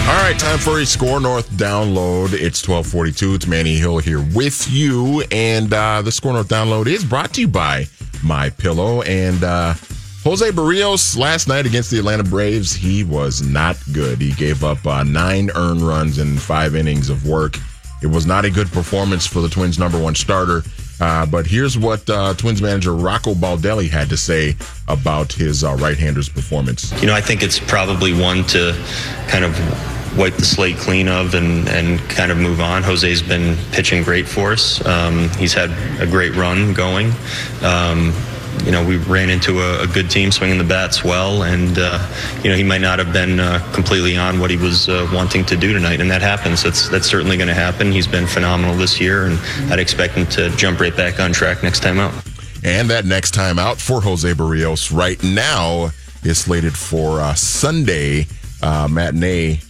All 0.07 0.13
right, 0.13 0.39
time 0.39 0.57
for 0.57 0.79
a 0.79 0.85
Score 0.85 1.19
North 1.19 1.49
download. 1.49 2.31
It's 2.31 2.65
1242. 2.65 3.33
It's 3.33 3.45
Manny 3.45 3.75
Hill 3.75 3.97
here 3.97 4.25
with 4.33 4.65
you. 4.71 5.21
And 5.31 5.73
uh, 5.73 6.01
the 6.01 6.13
Score 6.13 6.31
North 6.31 6.47
download 6.47 6.87
is 6.87 7.03
brought 7.03 7.33
to 7.33 7.41
you 7.41 7.49
by 7.49 7.87
My 8.23 8.49
Pillow. 8.49 9.01
And 9.01 9.43
uh, 9.43 9.73
Jose 10.23 10.49
Berrios 10.51 11.17
last 11.17 11.49
night 11.49 11.65
against 11.65 11.91
the 11.91 11.99
Atlanta 11.99 12.23
Braves, 12.23 12.71
he 12.71 13.03
was 13.03 13.41
not 13.41 13.75
good. 13.91 14.21
He 14.21 14.31
gave 14.31 14.63
up 14.63 14.85
uh, 14.87 15.03
nine 15.03 15.51
earned 15.55 15.81
runs 15.81 16.19
in 16.19 16.37
five 16.37 16.73
innings 16.73 17.09
of 17.09 17.27
work. 17.27 17.57
It 18.01 18.07
was 18.07 18.25
not 18.25 18.45
a 18.45 18.49
good 18.49 18.67
performance 18.67 19.27
for 19.27 19.41
the 19.41 19.49
Twins' 19.49 19.77
number 19.77 20.01
one 20.01 20.15
starter. 20.15 20.63
Uh, 21.01 21.25
but 21.25 21.45
here's 21.45 21.77
what 21.77 22.09
uh, 22.09 22.33
Twins 22.35 22.61
manager 22.61 22.95
Rocco 22.95 23.33
Baldelli 23.33 23.89
had 23.89 24.07
to 24.07 24.15
say 24.15 24.55
about 24.87 25.33
his 25.33 25.65
uh, 25.65 25.75
right-hander's 25.75 26.29
performance. 26.29 26.93
You 27.01 27.07
know, 27.07 27.13
I 27.13 27.21
think 27.21 27.43
it's 27.43 27.59
probably 27.59 28.13
one 28.13 28.45
to 28.45 28.73
kind 29.27 29.43
of 29.43 29.53
wipe 30.17 30.35
the 30.35 30.45
slate 30.45 30.77
clean 30.77 31.07
of 31.07 31.35
and, 31.35 31.67
and 31.69 31.99
kind 32.09 32.31
of 32.31 32.37
move 32.37 32.59
on. 32.59 32.83
Jose's 32.83 33.21
been 33.21 33.55
pitching 33.71 34.03
great 34.03 34.27
for 34.27 34.53
us. 34.53 34.85
Um, 34.85 35.29
he's 35.37 35.53
had 35.53 35.69
a 36.01 36.05
great 36.05 36.35
run 36.35 36.73
going. 36.73 37.11
Um, 37.63 38.13
you 38.65 38.71
know, 38.71 38.83
we 38.83 38.97
ran 38.97 39.29
into 39.29 39.61
a, 39.61 39.83
a 39.83 39.87
good 39.87 40.09
team 40.09 40.31
swinging 40.31 40.57
the 40.57 40.63
bats 40.63 41.03
well, 41.03 41.43
and 41.43 41.77
uh, 41.77 41.99
you 42.43 42.49
know 42.49 42.55
he 42.55 42.63
might 42.63 42.81
not 42.81 42.97
have 42.97 43.13
been 43.13 43.39
uh, 43.39 43.59
completely 43.73 44.17
on 44.17 44.39
what 44.39 44.49
he 44.49 44.57
was 44.57 44.89
uh, 44.89 45.07
wanting 45.13 45.45
to 45.45 45.55
do 45.55 45.73
tonight, 45.73 46.01
and 46.01 46.09
that 46.09 46.21
happens. 46.21 46.63
That's 46.63 46.89
that's 46.89 47.07
certainly 47.07 47.37
going 47.37 47.49
to 47.49 47.53
happen. 47.53 47.91
He's 47.91 48.07
been 48.07 48.25
phenomenal 48.25 48.75
this 48.75 48.99
year, 48.99 49.25
and 49.27 49.39
I'd 49.71 49.79
expect 49.79 50.15
him 50.15 50.25
to 50.27 50.49
jump 50.57 50.79
right 50.79 50.95
back 50.95 51.19
on 51.19 51.31
track 51.33 51.61
next 51.61 51.83
time 51.83 51.99
out. 51.99 52.13
And 52.63 52.89
that 52.89 53.05
next 53.05 53.31
time 53.31 53.59
out 53.59 53.77
for 53.77 54.01
Jose 54.01 54.33
Berrios 54.33 54.93
right 54.95 55.21
now 55.23 55.91
is 56.23 56.39
slated 56.39 56.75
for 56.75 57.21
uh, 57.21 57.35
Sunday 57.35 58.25
uh, 58.63 58.87
matinee 58.89 59.61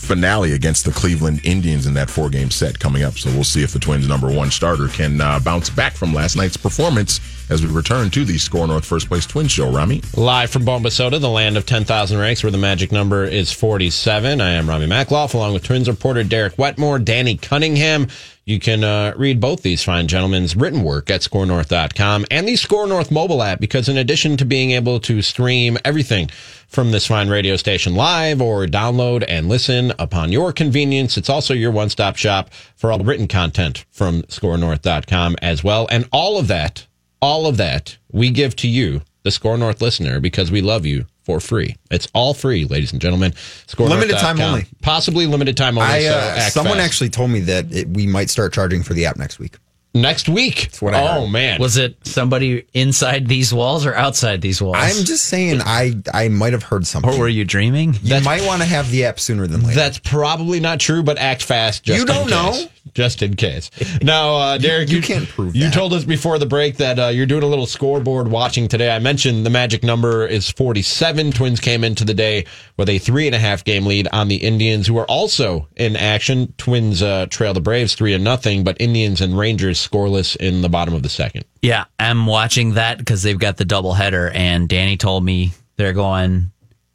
finale 0.00 0.52
against 0.54 0.84
the 0.84 0.90
Cleveland 0.90 1.40
Indians 1.44 1.86
in 1.86 1.94
that 1.94 2.10
four 2.10 2.30
game 2.30 2.50
set 2.50 2.78
coming 2.78 3.02
up. 3.02 3.18
So 3.18 3.30
we'll 3.30 3.44
see 3.44 3.62
if 3.62 3.72
the 3.72 3.78
Twins' 3.78 4.08
number 4.08 4.30
one 4.30 4.50
starter 4.50 4.88
can 4.88 5.20
uh, 5.20 5.38
bounce 5.40 5.70
back 5.70 5.92
from 5.92 6.12
last 6.14 6.36
night's 6.36 6.56
performance 6.56 7.20
as 7.50 7.66
we 7.66 7.68
return 7.72 8.08
to 8.10 8.24
the 8.24 8.38
Score 8.38 8.66
North 8.66 8.84
First 8.84 9.08
Place 9.08 9.26
Twins 9.26 9.50
show. 9.50 9.70
Rami? 9.70 10.00
Live 10.16 10.50
from 10.50 10.64
Bomba 10.64 10.90
Soda, 10.90 11.18
the 11.18 11.28
land 11.28 11.56
of 11.56 11.66
10,000 11.66 12.16
ranks, 12.16 12.42
where 12.42 12.52
the 12.52 12.58
magic 12.58 12.92
number 12.92 13.24
is 13.24 13.52
47. 13.52 14.40
I 14.40 14.50
am 14.50 14.68
Rami 14.68 14.86
Makloff, 14.86 15.34
along 15.34 15.54
with 15.54 15.64
Twins 15.64 15.88
reporter 15.88 16.22
Derek 16.22 16.56
Wetmore, 16.56 17.00
Danny 17.00 17.36
Cunningham. 17.36 18.06
You 18.44 18.58
can 18.58 18.82
uh, 18.82 19.14
read 19.16 19.40
both 19.40 19.62
these 19.62 19.84
fine 19.84 20.08
gentlemen's 20.08 20.56
written 20.56 20.82
work 20.82 21.10
at 21.10 21.20
scorenorth.com 21.20 22.26
and 22.30 22.48
the 22.48 22.56
Score 22.56 22.86
North 22.86 23.10
mobile 23.10 23.42
app, 23.42 23.60
because 23.60 23.88
in 23.88 23.96
addition 23.96 24.36
to 24.38 24.44
being 24.44 24.70
able 24.72 24.98
to 25.00 25.20
stream 25.20 25.76
everything 25.84 26.28
from 26.66 26.90
this 26.90 27.06
fine 27.06 27.28
radio 27.28 27.56
station 27.56 27.94
live 27.94 28.40
or 28.40 28.66
download 28.66 29.24
and 29.28 29.48
listen 29.48 29.92
upon 29.98 30.32
your 30.32 30.52
convenience, 30.52 31.16
it's 31.16 31.28
also 31.28 31.52
your 31.52 31.70
one 31.70 31.90
stop 31.90 32.16
shop 32.16 32.50
for 32.76 32.90
all 32.90 32.98
written 33.00 33.28
content 33.28 33.84
from 33.90 34.22
scorenorth.com 34.22 35.36
as 35.42 35.62
well. 35.62 35.86
And 35.90 36.08
all 36.10 36.38
of 36.38 36.48
that 36.48 36.86
all 37.20 37.46
of 37.46 37.56
that 37.58 37.96
we 38.12 38.30
give 38.30 38.56
to 38.56 38.68
you, 38.68 39.02
the 39.22 39.30
Score 39.30 39.56
North 39.58 39.80
listener, 39.82 40.20
because 40.20 40.50
we 40.50 40.60
love 40.62 40.86
you 40.86 41.06
for 41.24 41.40
free. 41.40 41.76
It's 41.90 42.08
all 42.14 42.34
free, 42.34 42.64
ladies 42.64 42.92
and 42.92 43.00
gentlemen. 43.00 43.34
Score 43.66 43.88
Limited 43.88 44.16
time 44.18 44.40
only. 44.40 44.66
Possibly 44.82 45.26
limited 45.26 45.56
time 45.56 45.76
only. 45.78 46.06
I, 46.06 46.06
uh, 46.06 46.34
act 46.38 46.52
someone 46.52 46.78
fast. 46.78 46.86
actually 46.86 47.10
told 47.10 47.30
me 47.30 47.40
that 47.40 47.72
it, 47.72 47.88
we 47.88 48.06
might 48.06 48.30
start 48.30 48.52
charging 48.52 48.82
for 48.82 48.94
the 48.94 49.04
app 49.06 49.16
next 49.18 49.38
week. 49.38 49.56
next 49.94 50.28
week. 50.28 50.70
what 50.80 50.94
I 50.94 51.16
oh 51.18 51.22
heard. 51.22 51.30
man, 51.30 51.60
Was 51.60 51.76
it 51.76 51.96
somebody 52.06 52.64
inside 52.72 53.28
these 53.28 53.52
walls 53.52 53.84
or 53.84 53.94
outside 53.94 54.40
these 54.40 54.62
walls? 54.62 54.76
I'm 54.78 55.04
just 55.04 55.26
saying, 55.26 55.60
I 55.62 55.94
I 56.14 56.28
might 56.28 56.52
have 56.54 56.62
heard 56.62 56.86
something. 56.86 57.12
or 57.12 57.18
were 57.18 57.28
you 57.28 57.44
dreaming? 57.44 57.94
you 58.02 58.20
might 58.22 58.44
want 58.46 58.62
to 58.62 58.68
have 58.68 58.90
the 58.90 59.04
app 59.04 59.20
sooner 59.20 59.46
than 59.46 59.62
later. 59.62 59.74
That's 59.74 59.98
probably 59.98 60.58
not 60.60 60.80
true, 60.80 61.02
but 61.02 61.18
act 61.18 61.42
fast. 61.42 61.82
Just 61.84 61.98
You 61.98 62.06
don't 62.06 62.24
in 62.24 62.30
know. 62.30 62.64
Case. 62.84 62.92
Just 62.94 63.22
in 63.22 63.36
case. 63.36 63.70
Now, 64.02 64.34
uh, 64.36 64.58
Derek, 64.58 64.90
you 64.90 65.00
can't 65.02 65.28
prove 65.28 65.54
You 65.54 65.64
that. 65.64 65.72
told 65.74 65.92
us 65.92 66.04
before 66.04 66.38
the 66.38 66.46
break 66.46 66.76
that 66.78 66.98
uh, 66.98 67.06
you're 67.08 67.26
doing 67.26 67.42
a 67.42 67.46
little 67.46 67.66
scoreboard 67.66 68.28
watching 68.28 68.68
today. 68.68 68.90
I 68.94 68.98
mentioned 68.98 69.44
the 69.46 69.50
magic 69.50 69.82
number 69.82 70.26
is 70.26 70.50
47. 70.50 71.32
Twins 71.32 71.60
came 71.60 71.84
into 71.84 72.04
the 72.04 72.14
day 72.14 72.46
with 72.76 72.88
a 72.88 72.98
three 72.98 73.26
and 73.26 73.34
a 73.34 73.38
half 73.38 73.64
game 73.64 73.86
lead 73.86 74.08
on 74.12 74.28
the 74.28 74.36
Indians, 74.36 74.86
who 74.86 74.98
are 74.98 75.06
also 75.06 75.68
in 75.76 75.96
action. 75.96 76.52
Twins 76.58 77.02
uh, 77.02 77.26
trail 77.26 77.54
the 77.54 77.60
Braves 77.60 77.94
three 77.94 78.14
and 78.14 78.24
nothing, 78.24 78.64
but 78.64 78.76
Indians 78.80 79.20
and 79.20 79.38
Rangers 79.38 79.78
scoreless 79.86 80.36
in 80.36 80.62
the 80.62 80.68
bottom 80.68 80.94
of 80.94 81.02
the 81.02 81.08
second. 81.08 81.44
Yeah, 81.62 81.84
I'm 81.98 82.26
watching 82.26 82.74
that 82.74 82.98
because 82.98 83.22
they've 83.22 83.38
got 83.38 83.56
the 83.56 83.64
double 83.64 83.92
header, 83.94 84.30
and 84.30 84.68
Danny 84.68 84.96
told 84.96 85.24
me 85.24 85.52
they're 85.76 85.92
going 85.92 86.50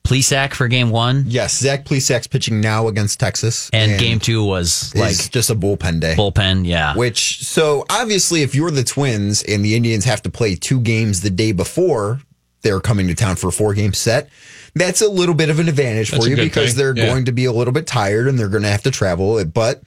Plesac 0.06 0.54
for 0.54 0.68
game 0.68 0.90
one, 0.92 1.26
yes, 1.28 1.58
Zach 1.58 1.84
Plesac's 1.86 2.28
pitching 2.28 2.62
now 2.62 2.88
against 2.88 3.20
Texas, 3.20 3.70
and, 3.74 4.00
game 4.00 4.20
two 4.20 4.44
was 4.44 4.94
like 4.96 5.18
like 5.18 5.32
just 5.32 5.50
a 5.50 5.56
bullpen 5.56 6.00
day. 6.00 6.16
bullpen. 6.18 6.66
Yeah, 6.66 6.96
Which 6.96 7.44
so 7.44 7.86
obviously, 7.90 8.42
if 8.44 8.56
you're 8.56 8.72
the 8.72 8.84
Twins 8.84 9.44
and 9.44 9.66
the 9.66 9.76
Indians 9.76 10.06
have 10.06 10.22
to 10.24 10.30
play 10.30 10.56
two 10.56 10.80
games 10.80 11.22
the 11.22 11.30
day 11.30 11.52
before 11.52 12.22
they're 12.62 12.80
coming 12.80 13.08
to 13.08 13.16
town 13.16 13.36
for 13.36 13.48
a 13.50 13.52
four 13.52 13.74
game 13.74 13.94
set, 13.94 14.30
that's 14.76 15.02
a 15.02 15.10
little 15.10 15.36
bit 15.36 15.50
of 15.50 15.60
an 15.60 15.68
advantage 15.70 16.12
That's 16.12 16.24
for 16.24 16.30
you 16.30 16.36
because 16.36 16.70
thing. 16.74 16.78
they're 16.78 16.96
Yeah. 16.98 17.08
going 17.12 17.26
to 17.26 17.32
be 17.32 17.46
a 17.46 17.52
little 17.52 17.74
bit 17.74 17.86
tired 17.88 18.28
and 18.28 18.38
they're 18.40 18.50
going 18.50 18.64
to 18.64 18.70
have 18.70 18.84
to 18.84 18.92
travel. 18.92 19.44
But 19.46 19.82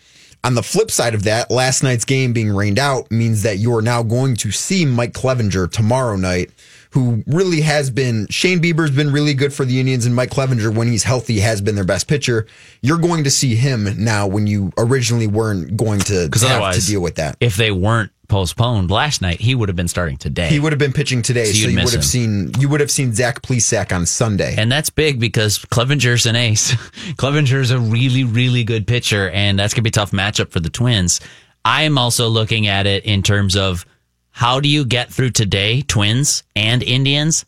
on 0.45 0.55
the 0.55 0.63
flip 0.63 0.91
side 0.91 1.15
of 1.15 1.25
that, 1.25 1.51
last 1.51 1.83
night's 1.83 2.05
game 2.05 2.33
being 2.33 2.55
rained 2.55 2.79
out 2.79 3.11
means 3.11 3.43
that 3.43 3.59
you 3.59 3.75
are 3.77 3.83
now 3.83 4.03
going 4.03 4.37
to 4.37 4.51
see 4.51 4.85
Mike 4.85 5.13
Clevinger 5.13 5.71
tomorrow 5.71 6.17
night, 6.17 6.51
who 6.91 7.23
really 7.27 7.61
has 7.61 7.91
been. 7.91 8.27
Shane 8.31 8.61
Bieber's 8.61 8.91
been 8.91 9.13
really 9.13 9.35
good 9.35 9.53
for 9.53 9.65
the 9.65 9.81
Indians, 9.81 10.07
and 10.07 10.15
Mike 10.15 10.31
Clevinger, 10.31 10.75
when 10.75 10.89
he's 10.89 11.05
healthy, 11.05 11.41
has 11.41 11.61
been 11.61 11.75
their 11.75 11.85
best 11.85 12.09
pitcher. 12.09 12.47
You're 12.83 12.99
going 12.99 13.25
to 13.25 13.31
see 13.31 13.57
him 13.57 13.89
now 14.03 14.27
when 14.27 14.47
you 14.47 14.73
originally 14.79 15.27
weren't 15.27 15.77
going 15.77 16.01
to 16.01 16.27
Because 16.27 16.43
have 16.43 16.75
to 16.75 16.87
deal 16.87 17.01
with 17.01 17.17
that. 17.17 17.37
If 17.41 17.57
they 17.57 17.71
weren't 17.71 18.13
postponed 18.29 18.91
last 18.91 19.23
night, 19.23 19.41
he 19.41 19.55
would 19.55 19.69
have 19.69 19.77
been 19.77 19.89
starting 19.89 20.17
today. 20.17 20.49
He 20.49 20.61
would 20.61 20.73
have 20.73 20.79
been 20.79 20.93
pitching 20.93 21.23
today, 21.23 21.47
So 21.47 21.53
so, 21.53 21.69
you 21.69 21.77
would 21.77 21.85
have 21.85 21.95
him. 21.95 22.03
seen 22.03 22.53
you 22.59 22.69
would 22.69 22.81
have 22.81 22.91
seen 22.91 23.13
Zach 23.15 23.43
Plesac 23.43 23.95
on 23.95 24.07
Sunday. 24.07 24.55
And 24.57 24.71
that's 24.71 24.91
big 24.91 25.19
because 25.19 25.59
Clevinger's 25.59 26.27
an 26.27 26.37
ace. 26.37 26.75
Clevinger's 27.17 27.71
a 27.71 27.79
really, 27.79 28.25
really 28.25 28.65
good 28.65 28.87
pitcher, 28.87 29.31
and 29.31 29.59
that's 29.59 29.75
going 29.75 29.83
to 29.83 29.91
be 29.91 29.91
a 29.91 29.93
tough 29.93 30.13
matchup 30.13 30.51
for 30.51 30.61
the 30.61 30.71
Twins. 30.71 31.21
I'm 31.65 31.99
also 31.99 32.29
looking 32.29 32.67
at 32.67 32.87
it 32.87 33.05
in 33.05 33.23
terms 33.23 33.57
of 33.57 33.85
how 34.31 34.61
do 34.61 34.69
you 34.69 34.85
get 34.85 35.13
through 35.13 35.31
today, 35.31 35.83
Twins 35.83 36.45
and 36.55 36.83
Indians, 36.83 37.45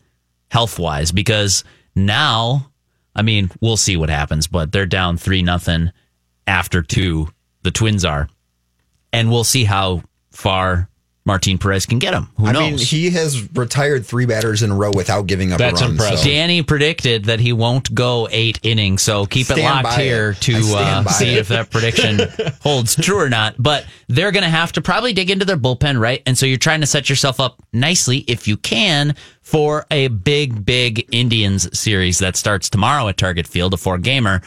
health 0.49 0.77
wise? 0.77 1.11
Because 1.11 1.63
now, 1.95 2.69
I 3.15 3.21
mean, 3.21 3.49
we'll 3.61 3.77
see 3.77 3.95
what 3.97 4.09
happens, 4.09 4.47
but 4.47 4.71
they're 4.71 4.85
down 4.85 5.17
3 5.17 5.41
nothing 5.41 5.91
after 6.45 6.81
two. 6.81 7.29
The 7.63 7.71
Twins 7.71 8.03
are. 8.03 8.27
And 9.13 9.29
we'll 9.29 9.43
see 9.43 9.63
how 9.63 10.03
far 10.31 10.87
Martin 11.23 11.59
Perez 11.59 11.85
can 11.85 11.99
get 11.99 12.15
him. 12.15 12.29
Who 12.37 12.47
I 12.47 12.51
knows? 12.51 12.61
mean, 12.71 12.77
he 12.79 13.11
has 13.11 13.47
retired 13.53 14.07
three 14.07 14.25
batters 14.25 14.63
in 14.63 14.71
a 14.71 14.75
row 14.75 14.89
without 14.91 15.27
giving 15.27 15.51
up 15.51 15.59
That's 15.59 15.79
a 15.79 15.83
run. 15.83 15.91
impressive. 15.91 16.17
so- 16.19 16.25
Danny 16.25 16.63
predicted 16.63 17.25
that 17.25 17.39
he 17.39 17.53
won't 17.53 17.93
go 17.93 18.27
eight 18.31 18.59
innings, 18.63 19.03
so 19.03 19.27
keep 19.27 19.41
it 19.41 19.53
Stand 19.53 19.61
locked 19.61 19.83
by 19.97 20.01
here 20.03 20.31
it. 20.31 20.37
I 20.37 20.39
to 20.39 20.63
stand 20.63 20.99
uh, 20.99 21.03
by 21.03 21.11
see 21.11 21.29
it. 21.35 21.37
if 21.37 21.47
that 21.49 21.69
prediction 21.69 22.21
holds 22.61 22.95
true 22.95 23.19
or 23.19 23.29
not. 23.29 23.53
But 23.59 23.85
they're 24.07 24.31
going 24.31 24.43
to 24.45 24.49
have 24.49 24.71
to 24.71 24.81
probably 24.81 25.13
dig 25.13 25.29
into 25.29 25.45
their 25.45 25.57
bullpen, 25.57 25.99
right? 25.99 26.23
And 26.25 26.35
so 26.35 26.47
you're 26.47 26.57
trying 26.57 26.81
to 26.81 26.87
set 26.87 27.07
yourself 27.07 27.39
up 27.39 27.61
nicely, 27.71 28.25
if 28.27 28.47
you 28.47 28.57
can, 28.57 29.13
for 29.43 29.85
a 29.91 30.07
big, 30.07 30.65
big 30.65 31.07
Indians 31.11 31.77
series 31.79 32.17
that 32.17 32.35
starts 32.35 32.67
tomorrow 32.67 33.07
at 33.09 33.17
Target 33.17 33.45
Field, 33.45 33.75
a 33.75 33.77
four 33.77 33.99
gamer. 33.99 34.41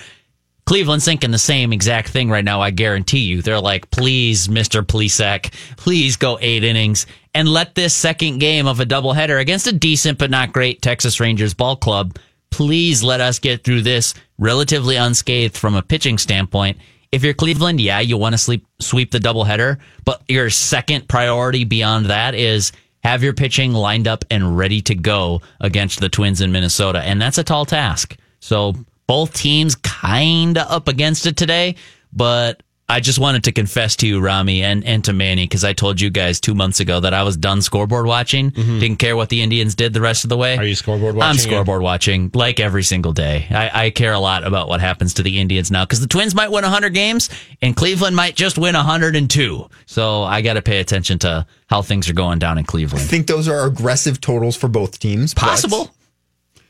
Cleveland's 0.67 1.05
thinking 1.05 1.31
the 1.31 1.39
same 1.39 1.73
exact 1.73 2.09
thing 2.09 2.31
right 2.31 2.45
now. 2.45 2.61
I 2.61 2.71
guarantee 2.71 3.21
you. 3.21 3.43
They're 3.43 3.61
like, 3.61 3.91
please, 3.91 4.49
Mister 4.49 4.83
Plesac, 4.83 5.53
please 5.77 6.17
go 6.17 6.39
eight 6.41 6.65
innings 6.65 7.07
and 7.35 7.49
let 7.49 7.75
this 7.75 7.93
second 7.93 8.39
game 8.39 8.67
of 8.67 8.81
a 8.81 8.87
doubleheader 8.87 9.41
against 9.41 9.67
a 9.67 9.73
decent 9.73 10.19
but 10.19 10.31
not 10.31 10.53
great 10.53 10.81
Texas 10.81 11.21
Rangers 11.21 11.53
ball 11.53 11.77
club. 11.77 12.17
Please 12.51 13.03
let 13.03 13.21
us 13.21 13.39
get 13.39 13.65
through 13.65 13.83
this 13.83 14.15
relatively 14.39 14.97
unscathed 14.97 15.57
from 15.57 15.75
a 15.75 15.83
pitching 15.83 16.17
standpoint. 16.17 16.79
If 17.13 17.23
you're 17.23 17.35
Cleveland, 17.35 17.81
yeah, 17.81 18.01
you 18.01 18.17
want 18.17 18.33
to 18.33 18.39
sleep, 18.39 18.67
sweep 18.81 19.11
the 19.11 19.19
doubleheader, 19.19 19.79
but 20.05 20.23
your 20.29 20.51
second 20.51 21.09
priority 21.09 21.65
beyond 21.65 22.07
that 22.07 22.35
is 22.35 22.73
have 23.03 23.23
your 23.23 23.35
pitching 23.35 23.73
lined 23.73 24.09
up 24.09 24.25
and 24.31 24.57
ready 24.57 24.81
to 24.83 24.95
go 24.95 25.43
against 25.61 26.01
the 26.01 26.09
Twins 26.09 26.41
in 26.41 26.53
Minnesota, 26.53 27.03
and 27.03 27.21
that's 27.21 27.39
a 27.39 27.45
tall 27.45 27.67
task. 27.67 28.17
So 28.41 28.75
both 29.07 29.35
teams 29.35 29.75
kind 29.75 30.59
of 30.59 30.71
up 30.71 30.89
against 30.89 31.27
it 31.27 31.37
today, 31.37 31.77
but 32.13 32.63
I 32.87 33.01
just 33.01 33.19
wanted 33.19 33.45
to 33.45 33.53
confess 33.53 33.97
to 33.97 34.07
you, 34.07 34.21
Rami, 34.21 34.63
and, 34.63 34.85
and 34.85 35.03
to 35.05 35.15
Manny, 35.15 35.45
because 35.45 35.65
I 35.65 35.73
told 35.73 36.03
you 36.03 36.11
guys 36.11 36.39
two 36.39 36.55
months 36.55 36.81
ago 36.81 37.01
that 37.01 37.15
I 37.15 37.23
was 37.23 37.35
done 37.35 37.63
scoreboard 37.63 38.05
watching. 38.05 38.51
Didn't 38.51 38.97
care 38.97 39.17
what 39.17 39.31
the 39.31 39.41
Indians 39.41 39.75
did 39.75 39.95
the 39.95 40.03
rest 40.03 40.25
of 40.25 40.29
the 40.29 40.37
way. 40.37 40.53
Mm-hmm. 40.53 40.61
Are 40.61 40.67
you 40.67 40.75
scoreboard 40.75 41.15
I'm 41.15 41.19
watching? 41.19 41.41
scoreboard 41.41 41.81
watching 41.81 42.31
like 42.35 42.61
every 42.61 42.83
single 42.83 43.15
day. 43.15 43.47
I, 43.51 43.87
I 43.87 43.91
care 43.91 44.13
a 44.13 44.19
lot 44.19 44.47
about 44.47 44.69
what 44.69 44.81
happens 44.83 45.15
to 45.15 45.23
the 45.23 45.41
Indians 45.41 45.71
now 45.71 45.87
because 45.87 46.01
the 46.03 46.07
Twins 46.07 46.35
might 46.35 46.51
win 46.51 46.63
100 46.63 46.91
games 46.91 47.31
and 47.63 47.75
Cleveland 47.75 48.17
might 48.17 48.37
just 48.37 48.59
win 48.59 48.75
102. 48.75 49.69
So 49.87 50.23
I 50.23 50.43
got 50.43 50.55
to 50.55 50.63
pay 50.63 50.81
attention 50.81 51.19
to 51.21 51.47
how 51.69 51.81
things 51.81 52.11
are 52.11 52.15
going 52.15 52.39
down 52.39 52.59
in 52.59 52.65
Cleveland. 52.65 53.03
I 53.03 53.07
think 53.07 53.29
those 53.29 53.49
are 53.49 53.65
aggressive 53.65 54.21
totals 54.21 54.57
for 54.57 54.69
both 54.69 54.99
teams. 54.99 55.33
but 55.33 55.41
Possible. 55.41 55.91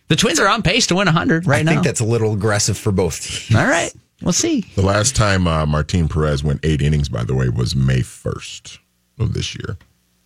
The 0.09 0.17
Twins 0.17 0.39
are 0.39 0.49
on 0.49 0.63
pace 0.63 0.87
to 0.89 0.97
win 0.97 1.07
100 1.07 1.47
right 1.47 1.61
I 1.61 1.63
now. 1.63 1.71
I 1.71 1.75
think 1.75 1.87
that's 1.87 2.01
a 2.01 2.05
little 2.05 2.35
aggressive 2.35 2.77
for 2.77 2.93
both 2.93 3.23
teams. 3.23 3.59
All 3.59 3.67
right. 3.67 3.93
We'll 4.23 4.33
see. 4.33 4.63
The 4.75 4.83
last 4.83 5.17
time 5.17 5.47
uh, 5.47 5.67
Martin 5.67 6.09
Perez 6.09 6.45
went 6.45 6.61
eight 6.63 6.81
innings, 6.83 7.09
by 7.09 7.25
the 7.25 7.35
way, 7.35 7.49
was 7.49 7.75
May 7.75 8.01
1st 8.01 8.79
of 9.19 9.35
this 9.35 9.55
year. 9.55 9.77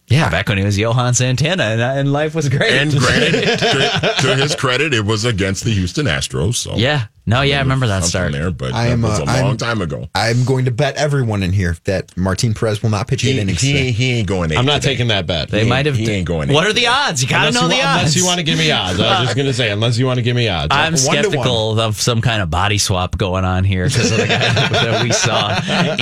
Yeah, 0.09 0.31
back 0.31 0.49
when 0.49 0.57
he 0.59 0.65
was 0.65 0.79
Johan 0.79 1.13
Santana 1.15 1.65
and, 1.65 1.81
and 1.83 2.13
life 2.13 2.35
was 2.35 2.49
great. 2.49 2.73
And 2.73 2.91
granted, 2.97 3.59
to, 3.59 4.15
to 4.23 4.37
his 4.37 4.55
credit, 4.55 4.95
it 4.95 5.05
was 5.05 5.25
against 5.27 5.65
the 5.65 5.71
Houston 5.71 6.07
Astros. 6.07 6.55
So 6.57 6.77
yeah. 6.77 7.07
No, 7.27 7.43
yeah, 7.43 7.59
I 7.59 7.61
remember 7.61 7.87
that 7.89 8.05
something 8.05 8.09
start. 8.09 8.33
there, 8.33 8.51
but 8.51 8.73
I 8.73 8.87
that 8.87 8.93
am, 8.93 9.03
was 9.03 9.21
uh, 9.21 9.25
a 9.25 9.27
long 9.27 9.37
I'm- 9.37 9.57
time 9.59 9.83
ago. 9.83 10.09
I'm 10.15 10.45
going 10.47 10.65
to 10.65 10.71
bet 10.71 10.97
everyone 10.97 11.43
in 11.43 11.53
here 11.53 11.77
that 11.85 12.17
Martin 12.17 12.55
Perez 12.55 12.83
will 12.83 12.89
not 12.89 13.07
pitch 13.07 13.23
eight 13.27 13.35
He, 13.35 13.41
innings. 13.41 13.61
he, 13.61 13.73
today. 13.73 13.87
ain't- 13.89 13.97
he 13.97 14.13
ain't 14.13 14.29
going 14.29 14.51
eight. 14.51 14.57
I'm 14.57 14.65
not 14.65 14.81
today. 14.81 14.95
taking 14.95 15.09
that 15.09 15.27
bet. 15.27 15.51
They 15.51 15.65
He 15.65 15.69
might 15.69 15.85
have. 15.85 15.95
he 15.97 16.11
ain't 16.11 16.27
going 16.27 16.51
What 16.51 16.65
eight 16.67 16.71
are 16.71 16.73
the 16.73 16.87
odds? 16.87 17.23
You 17.23 17.29
got 17.29 17.43
to 17.43 17.49
Unless 17.49 17.55
know 17.57 17.69
you, 17.69 17.69
the 17.69 17.75
want- 17.77 17.87
odds. 17.87 17.99
Unless 18.01 18.17
you 18.17 18.25
want 18.25 18.39
to 18.39 18.45
give 18.45 18.59
me 18.59 18.71
odds. 18.71 18.99
I 19.01 19.19
was 19.21 19.27
just 19.29 19.37
going 19.37 19.47
to 19.49 19.53
say, 19.53 19.71
unless 19.71 19.99
you 19.99 20.07
want 20.07 20.17
to 20.17 20.23
give 20.23 20.37
me 20.37 20.49
odds. 20.49 20.69
I'm 20.75 20.93
one. 20.93 20.97
skeptical 20.97 21.79
of 21.79 22.01
some 22.01 22.23
kind 22.23 22.41
of 22.41 22.49
body 22.49 22.79
swap 22.79 23.19
going 23.19 23.45
on 23.45 23.63
here 23.65 23.87
because 23.89 24.11
of 24.11 24.17
the 24.17 24.27
guy 24.27 24.39
that 24.39 25.03
we 25.03 25.13
saw 25.13 25.51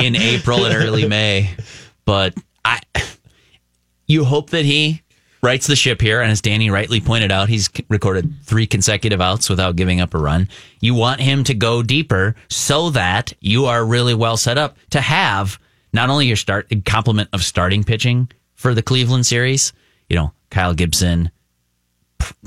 in 0.00 0.14
April 0.14 0.64
and 0.64 0.76
early 0.76 1.08
May. 1.08 1.50
But 2.04 2.34
I, 2.64 2.78
you 4.06 4.24
hope 4.24 4.50
that 4.50 4.64
he 4.64 5.02
writes 5.42 5.66
the 5.66 5.76
ship 5.76 6.00
here, 6.00 6.20
and 6.20 6.30
as 6.30 6.40
Danny 6.40 6.70
rightly 6.70 7.00
pointed 7.00 7.30
out, 7.30 7.48
he's 7.48 7.70
recorded 7.88 8.34
three 8.44 8.66
consecutive 8.66 9.20
outs 9.20 9.48
without 9.48 9.76
giving 9.76 10.00
up 10.00 10.14
a 10.14 10.18
run. 10.18 10.48
You 10.80 10.94
want 10.94 11.20
him 11.20 11.44
to 11.44 11.54
go 11.54 11.82
deeper 11.82 12.34
so 12.48 12.90
that 12.90 13.32
you 13.40 13.66
are 13.66 13.84
really 13.84 14.14
well 14.14 14.36
set 14.36 14.58
up 14.58 14.76
to 14.90 15.00
have 15.00 15.58
not 15.92 16.10
only 16.10 16.26
your 16.26 16.36
start 16.36 16.72
complement 16.84 17.28
of 17.32 17.42
starting 17.42 17.84
pitching 17.84 18.28
for 18.54 18.74
the 18.74 18.82
Cleveland 18.82 19.26
series. 19.26 19.72
You 20.08 20.16
know, 20.16 20.32
Kyle 20.50 20.74
Gibson, 20.74 21.30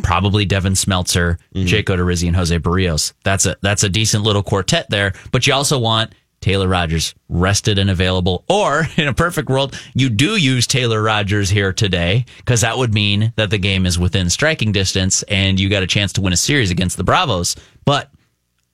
probably 0.04 0.46
Devin 0.46 0.74
Smeltzer, 0.74 1.38
mm-hmm. 1.54 1.66
Jake 1.66 1.88
Odorizzi, 1.88 2.28
and 2.28 2.36
Jose 2.36 2.58
Berrios. 2.60 3.14
That's 3.24 3.46
a 3.46 3.56
that's 3.62 3.84
a 3.84 3.90
decent 3.90 4.24
little 4.24 4.44
quartet 4.44 4.90
there. 4.90 5.14
But 5.32 5.48
you 5.48 5.54
also 5.54 5.80
want 5.80 6.14
Taylor 6.42 6.68
Rogers 6.68 7.14
rested 7.28 7.78
and 7.78 7.90
available. 7.90 8.44
Or 8.50 8.88
in 8.98 9.08
a 9.08 9.14
perfect 9.14 9.50
world, 9.50 9.80
you 9.94 10.10
do 10.10 10.36
use 10.36 10.68
Taylor 10.68 11.02
Rogers 11.02 11.50
here 11.50 11.74
today 11.74 12.26
because 12.38 12.62
that 12.62 12.78
would 12.78 12.94
mean 12.94 13.34
that 13.36 13.50
the 13.50 13.58
game 13.58 13.86
is 13.86 14.00
within 14.00 14.30
striking 14.30 14.72
distance 14.72 15.24
and 15.24 15.60
you 15.60 15.70
got 15.70 15.84
a 15.84 15.88
chance 15.88 16.14
to 16.14 16.22
win 16.22 16.34
a 16.34 16.38
series 16.38 16.72
against 16.72 16.98
the 16.98 17.04
Bravos. 17.04 17.56
But 17.86 18.12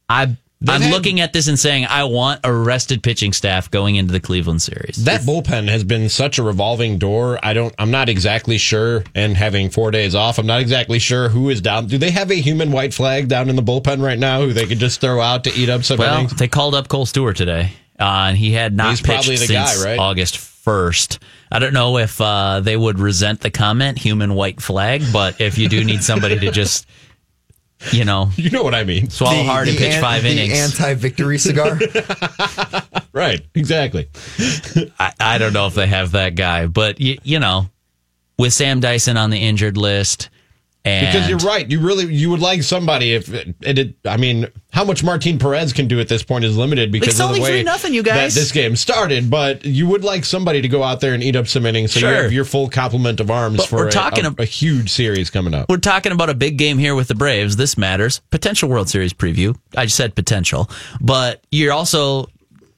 I. 0.10 0.38
I'm 0.68 0.82
had- 0.82 0.92
looking 0.92 1.20
at 1.20 1.32
this 1.34 1.48
and 1.48 1.60
saying 1.60 1.86
I 1.86 2.06
want 2.06 2.42
arrested 2.44 3.04
pitching 3.04 3.34
staff 3.34 3.70
going 3.70 3.98
into 3.98 4.12
the 4.14 4.20
Cleveland 4.20 4.62
series. 4.62 5.04
That 5.06 5.22
bullpen 5.22 5.68
has 5.70 5.84
been 5.84 6.10
such 6.10 6.40
a 6.40 6.44
revolving 6.44 6.98
door. 6.98 7.40
I 7.44 7.54
don't. 7.54 7.74
I'm 7.78 7.92
not 7.92 8.10
exactly 8.10 8.58
sure. 8.58 9.04
And 9.14 9.36
having 9.38 9.70
four 9.70 9.92
days 9.92 10.16
off, 10.16 10.40
I'm 10.40 10.48
not 10.48 10.62
exactly 10.62 10.98
sure 11.00 11.30
who 11.30 11.50
is 11.50 11.62
down. 11.62 11.88
Do 11.88 11.98
they 11.98 12.12
have 12.12 12.32
a 12.32 12.36
human 12.36 12.72
white 12.72 12.94
flag 12.94 13.28
down 13.28 13.50
in 13.50 13.56
the 13.56 13.62
bullpen 13.64 14.02
right 14.02 14.18
now 14.18 14.42
who 14.42 14.54
they 14.54 14.66
could 14.66 14.80
just 14.80 15.02
throw 15.02 15.22
out 15.22 15.44
to 15.44 15.54
eat 15.54 15.70
up 15.70 15.84
some 15.84 15.98
Well, 16.00 16.20
innings? 16.20 16.34
they 16.36 16.48
called 16.48 16.74
up 16.74 16.88
Kohl 16.88 17.06
Stewart 17.06 17.36
today, 17.36 17.74
uh, 18.00 18.04
and 18.30 18.38
he 18.38 18.54
had 18.54 18.76
not 18.76 18.92
He's 18.92 19.02
pitched 19.02 19.08
probably 19.26 19.36
the 19.38 19.46
since 19.48 19.84
guy, 19.84 19.90
right? 19.92 20.00
August 20.00 20.38
first. 20.38 21.20
I 21.52 21.60
don't 21.60 21.74
know 21.74 21.98
if 22.00 22.20
uh, 22.20 22.62
they 22.62 22.76
would 22.76 22.98
resent 23.00 23.42
the 23.42 23.52
comment 23.52 24.00
"human 24.00 24.34
white 24.34 24.62
flag," 24.62 25.04
but 25.14 25.40
if 25.40 25.58
you 25.60 25.70
do 25.70 25.84
need 25.84 26.02
somebody 26.04 26.40
to 26.40 26.52
just, 26.52 26.88
you 27.92 28.06
know, 28.06 28.30
You 28.38 28.50
know 28.50 28.64
what 28.64 28.76
I 28.76 28.84
mean, 28.84 29.10
swallow 29.10 29.44
hard 29.44 29.68
and 29.68 29.78
pitch 29.78 29.94
an- 29.94 30.02
five 30.02 30.24
the 30.24 30.32
innings, 30.32 30.54
anti-victory 30.80 31.38
cigar. 31.38 31.80
right? 33.14 33.42
Exactly. 33.54 34.10
I, 35.00 35.14
I 35.20 35.38
don't 35.38 35.54
know 35.54 35.68
if 35.68 35.76
they 35.76 35.88
have 35.88 36.12
that 36.12 36.36
guy, 36.36 36.68
but 36.68 37.00
you, 37.00 37.18
you 37.24 37.40
know, 37.40 37.70
with 38.38 38.54
Sam 38.54 38.80
Dyson 38.80 39.18
on 39.18 39.30
the 39.30 39.38
injured 39.38 39.78
list, 39.78 40.30
and 40.86 41.08
Because 41.08 41.28
you're 41.28 41.40
right. 41.40 41.70
You 41.70 41.80
really 41.80 42.14
you 42.14 42.30
would 42.30 42.40
like 42.40 42.64
somebody 42.64 43.14
if 43.14 43.34
it, 43.34 43.56
it, 43.62 43.96
I 44.06 44.18
mean, 44.18 44.48
how 44.72 44.84
much 44.86 45.04
Martin 45.04 45.40
Perez 45.40 45.74
can 45.74 45.88
do 45.88 46.00
at 46.00 46.08
this 46.08 46.22
point 46.24 46.46
is 46.46 46.56
limited 46.58 46.92
because 46.92 47.10
It's 47.10 47.20
of 47.20 47.28
only 47.28 47.40
the 47.40 47.44
way 47.44 47.64
3-0, 47.64 47.92
you 47.92 48.04
guys. 48.04 48.34
that 48.36 48.40
this 48.40 48.52
game 48.52 48.76
started. 48.76 49.30
But 49.30 49.66
you 49.66 49.88
would 49.88 50.04
like 50.04 50.24
somebody 50.26 50.62
to 50.62 50.68
go 50.68 50.84
out 50.84 51.02
there 51.02 51.14
and 51.14 51.24
eat 51.24 51.36
up 51.36 51.48
some 51.48 51.66
innings 51.66 51.94
so 51.94 52.02
you 52.02 52.06
have 52.08 52.32
your 52.32 52.46
full 52.46 52.70
complement 52.70 53.20
of 53.20 53.32
arms 53.32 53.58
But 53.58 53.68
for 53.68 53.76
we're 53.78 53.88
a, 53.88 53.92
talking 53.92 54.26
a, 54.26 54.30
ab- 54.30 54.40
a 54.40 54.46
huge 54.46 54.92
series 54.92 55.30
coming 55.30 55.54
up. 55.54 55.68
We're 55.70 55.78
talking 55.78 56.12
about 56.12 56.30
a 56.30 56.34
big 56.36 56.58
game 56.58 56.78
here 56.78 56.94
with 56.96 57.08
the 57.08 57.16
Braves. 57.16 57.56
This 57.56 57.78
matters. 57.78 58.22
Potential 58.30 58.70
World 58.70 58.88
Series 58.90 59.14
preview. 59.14 59.58
I 59.76 59.86
just 59.86 59.96
said 59.98 60.14
potential, 60.16 60.70
but 61.02 61.44
you're 61.52 61.74
also 61.74 62.28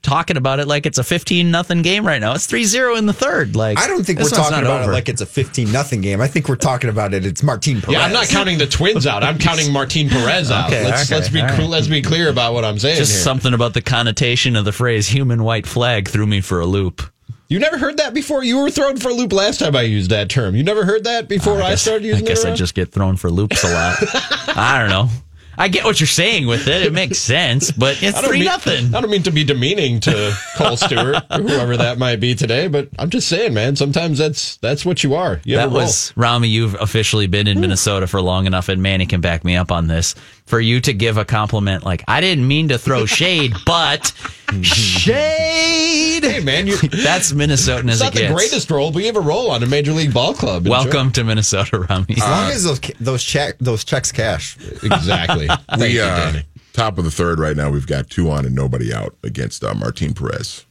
talking 0.07 0.37
about 0.37 0.59
it 0.59 0.67
like 0.67 0.85
it's 0.85 0.97
a 0.97 1.03
15 1.03 1.51
nothing 1.51 1.81
game 1.81 2.07
right 2.07 2.19
now. 2.19 2.33
It's 2.33 2.47
3-0 2.47 2.97
in 2.97 3.05
the 3.05 3.13
third. 3.13 3.55
Like 3.55 3.77
I 3.77 3.87
don't 3.87 4.05
think 4.05 4.19
we're 4.19 4.29
talking 4.29 4.59
about 4.59 4.81
over. 4.81 4.91
it 4.91 4.93
like 4.93 5.09
it's 5.09 5.21
a 5.21 5.25
15 5.25 5.71
nothing 5.71 5.99
game. 6.01 6.21
I 6.21 6.27
think 6.27 6.47
we're 6.47 6.55
talking 6.55 6.89
about 6.89 7.13
it. 7.13 7.25
It's 7.25 7.43
Martin 7.43 7.81
Perez. 7.81 7.93
Yeah, 7.93 8.05
I'm 8.05 8.13
not 8.13 8.27
counting 8.27 8.57
the 8.57 8.67
Twins 8.67 9.05
out. 9.05 9.23
I'm 9.23 9.37
counting 9.37 9.71
Martin 9.73 10.07
Perez 10.07 10.49
out. 10.49 10.67
Okay, 10.67 10.85
let's 10.85 11.11
okay, 11.11 11.15
let's 11.15 11.29
be 11.29 11.41
right. 11.41 11.59
let's 11.67 11.87
be 11.87 12.01
clear 12.01 12.29
about 12.29 12.53
what 12.53 12.63
I'm 12.63 12.79
saying 12.79 12.97
just 12.97 13.11
here. 13.11 13.21
something 13.21 13.53
about 13.53 13.73
the 13.73 13.81
connotation 13.81 14.55
of 14.55 14.63
the 14.63 14.71
phrase 14.71 15.07
"human 15.09 15.43
white 15.43 15.67
flag" 15.67 16.07
threw 16.07 16.25
me 16.25 16.39
for 16.39 16.61
a 16.61 16.65
loop. 16.65 17.01
you 17.49 17.59
never 17.59 17.77
heard 17.77 17.97
that 17.97 18.13
before. 18.13 18.43
You 18.43 18.59
were 18.59 18.71
thrown 18.71 18.97
for 18.97 19.09
a 19.09 19.13
loop 19.13 19.33
last 19.33 19.59
time 19.59 19.75
I 19.75 19.81
used 19.81 20.09
that 20.11 20.29
term. 20.29 20.55
You 20.55 20.63
never 20.63 20.85
heard 20.85 21.03
that 21.03 21.27
before 21.27 21.61
I, 21.61 21.71
guess, 21.71 21.81
started 21.81 22.05
using 22.05 22.25
I 22.25 22.27
guess 22.27 22.45
it. 22.45 22.53
I 22.53 22.55
just 22.55 22.75
get 22.75 22.93
thrown 22.93 23.17
for 23.17 23.29
loops 23.29 23.63
a 23.63 23.73
lot. 23.73 23.97
I 24.57 24.79
don't 24.79 24.89
know. 24.89 25.09
I 25.57 25.67
get 25.69 25.85
what 25.85 25.99
you're 25.99 26.07
saying 26.07 26.45
with 26.45 26.67
it. 26.67 26.83
It 26.83 26.93
makes 26.93 27.17
sense, 27.17 27.71
but 27.71 28.01
it's 28.03 28.19
three 28.21 28.39
mean- 28.39 28.45
nothing. 28.45 28.93
I 28.93 29.01
don't 29.01 29.09
mean 29.09 29.23
to 29.23 29.31
be 29.31 29.43
demeaning 29.43 29.99
to 30.01 30.37
Kohl 30.55 30.77
Stewart, 30.77 31.23
or 31.31 31.41
whoever 31.41 31.77
that 31.77 31.97
might 31.97 32.19
be 32.19 32.35
today, 32.35 32.67
but 32.67 32.89
I'm 32.99 33.09
just 33.09 33.27
saying, 33.27 33.53
man. 33.53 33.75
Sometimes 33.75 34.17
that's 34.17 34.57
that's 34.57 34.85
what 34.85 35.03
you 35.03 35.15
are. 35.15 35.41
You 35.43 35.55
That 35.55 35.71
was 35.71 36.13
Rami. 36.15 36.47
You've 36.47 36.75
officially 36.75 37.27
been 37.27 37.47
in 37.47 37.59
Minnesota 37.59 38.07
for 38.07 38.21
long 38.21 38.45
enough, 38.45 38.69
and 38.69 38.81
Manny 38.83 39.05
can 39.05 39.21
back 39.21 39.43
me 39.43 39.55
up 39.55 39.71
on 39.71 39.87
this. 39.87 40.15
For 40.47 40.59
you 40.61 40.79
to 40.81 40.93
give 40.93 41.17
a 41.17 41.25
compliment 41.25 41.83
like 41.83 42.03
I 42.07 42.21
didn't 42.21 42.47
mean 42.47 42.69
to 42.69 42.77
throw 42.77 43.05
shade, 43.19 43.53
but 43.65 44.13
shade. 44.61 46.23
Hey, 46.23 46.39
man, 46.41 46.67
you. 46.67 46.77
That's 47.03 47.33
Minnesotan 47.33 47.83
It's 47.89 47.95
as 47.95 48.01
it 48.01 48.03
not 48.05 48.13
the 48.13 48.27
greatest 48.33 48.71
role, 48.71 48.91
but 48.91 48.99
you 48.99 49.05
have 49.07 49.17
a 49.17 49.21
role 49.21 49.51
on 49.51 49.61
a 49.61 49.67
major 49.67 49.91
league 49.91 50.13
ball 50.13 50.33
club. 50.33 50.65
Enjoy. 50.65 50.71
Welcome 50.71 51.11
to 51.11 51.23
Minnesota, 51.23 51.79
Rami. 51.89 52.05
As 52.11 52.19
long 52.19 52.49
as 52.51 52.63
those 52.63 52.79
those 52.99 53.23
check 53.23 53.57
those 53.59 53.83
checks 53.83 54.11
cash. 54.11 54.57
Exactly. 54.83 55.47
Thank 55.69 55.81
We 55.81 55.87
you, 55.95 56.01
uh, 56.01 56.31
Danny. 56.31 56.45
top 56.73 56.97
of 56.97 57.03
the 57.03 57.11
third 57.11 57.39
right 57.39 57.55
now. 57.57 57.69
We've 57.69 57.85
got 57.87 58.09
two 58.09 58.29
on 58.31 58.45
and 58.45 58.55
nobody 58.55 58.93
out 58.93 59.15
against 59.23 59.63
uh, 59.65 59.73
Martin 59.73 60.13
Perez. 60.13 60.65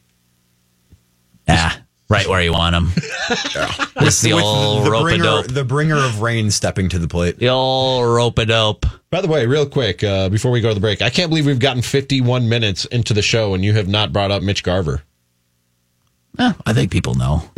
ah, 1.48 1.80
right 2.08 2.26
where 2.28 2.40
you 2.42 2.52
want 2.52 2.74
him. 2.76 2.88
This 4.00 4.16
is 4.16 4.20
the 4.22 4.32
old 4.32 4.86
the 4.86 4.90
rope 4.90 5.00
a 5.00 5.04
bringer, 5.04 5.24
dope. 5.24 5.46
the 5.48 5.64
bringer 5.64 5.96
of 5.96 6.20
rain 6.20 6.50
stepping 6.50 6.88
to 6.90 6.98
the 6.98 7.08
plate. 7.08 7.38
The 7.38 7.48
old 7.48 8.06
rope 8.06 8.38
a 8.38 8.46
dope. 8.46 8.86
By 9.10 9.20
the 9.20 9.28
way, 9.28 9.46
real 9.46 9.66
quick, 9.66 10.02
uh, 10.04 10.28
before 10.28 10.50
we 10.50 10.60
go 10.60 10.68
to 10.68 10.74
the 10.74 10.80
break, 10.80 11.02
I 11.02 11.10
can't 11.10 11.30
believe 11.30 11.46
we've 11.46 11.58
gotten 11.58 11.82
51 11.82 12.48
minutes 12.48 12.84
into 12.86 13.14
the 13.14 13.22
show 13.22 13.54
and 13.54 13.64
you 13.64 13.72
have 13.72 13.88
not 13.88 14.12
brought 14.12 14.30
up 14.30 14.42
Mitch 14.42 14.62
Garver. 14.62 15.02
Eh, 16.38 16.52
I 16.66 16.72
think 16.74 16.90
people 16.92 17.14
know. 17.14 17.42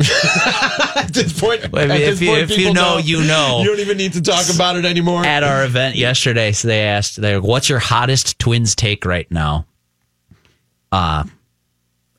At 0.95 1.09
this 1.13 1.37
point, 1.37 1.65
I 1.65 1.67
mean, 1.67 1.91
at 1.91 1.99
if 2.01 2.09
this 2.11 2.21
you- 2.21 2.27
point, 2.29 2.41
if 2.43 2.49
you 2.51 2.55
people 2.55 2.73
know, 2.75 2.97
you 2.97 3.23
know. 3.25 3.59
You 3.61 3.67
don't 3.69 3.79
even 3.79 3.97
need 3.97 4.13
to 4.13 4.21
talk 4.21 4.45
about 4.53 4.77
it 4.77 4.85
anymore. 4.85 5.25
At 5.25 5.43
our 5.43 5.65
event 5.65 5.95
yesterday, 5.95 6.53
so 6.53 6.69
they 6.69 6.83
asked, 6.83 7.19
"They, 7.21 7.37
what's 7.37 7.67
your 7.67 7.79
hottest 7.79 8.39
Twins 8.39 8.75
take 8.75 9.03
right 9.05 9.29
now?" 9.31 9.65
Uh 10.93 11.25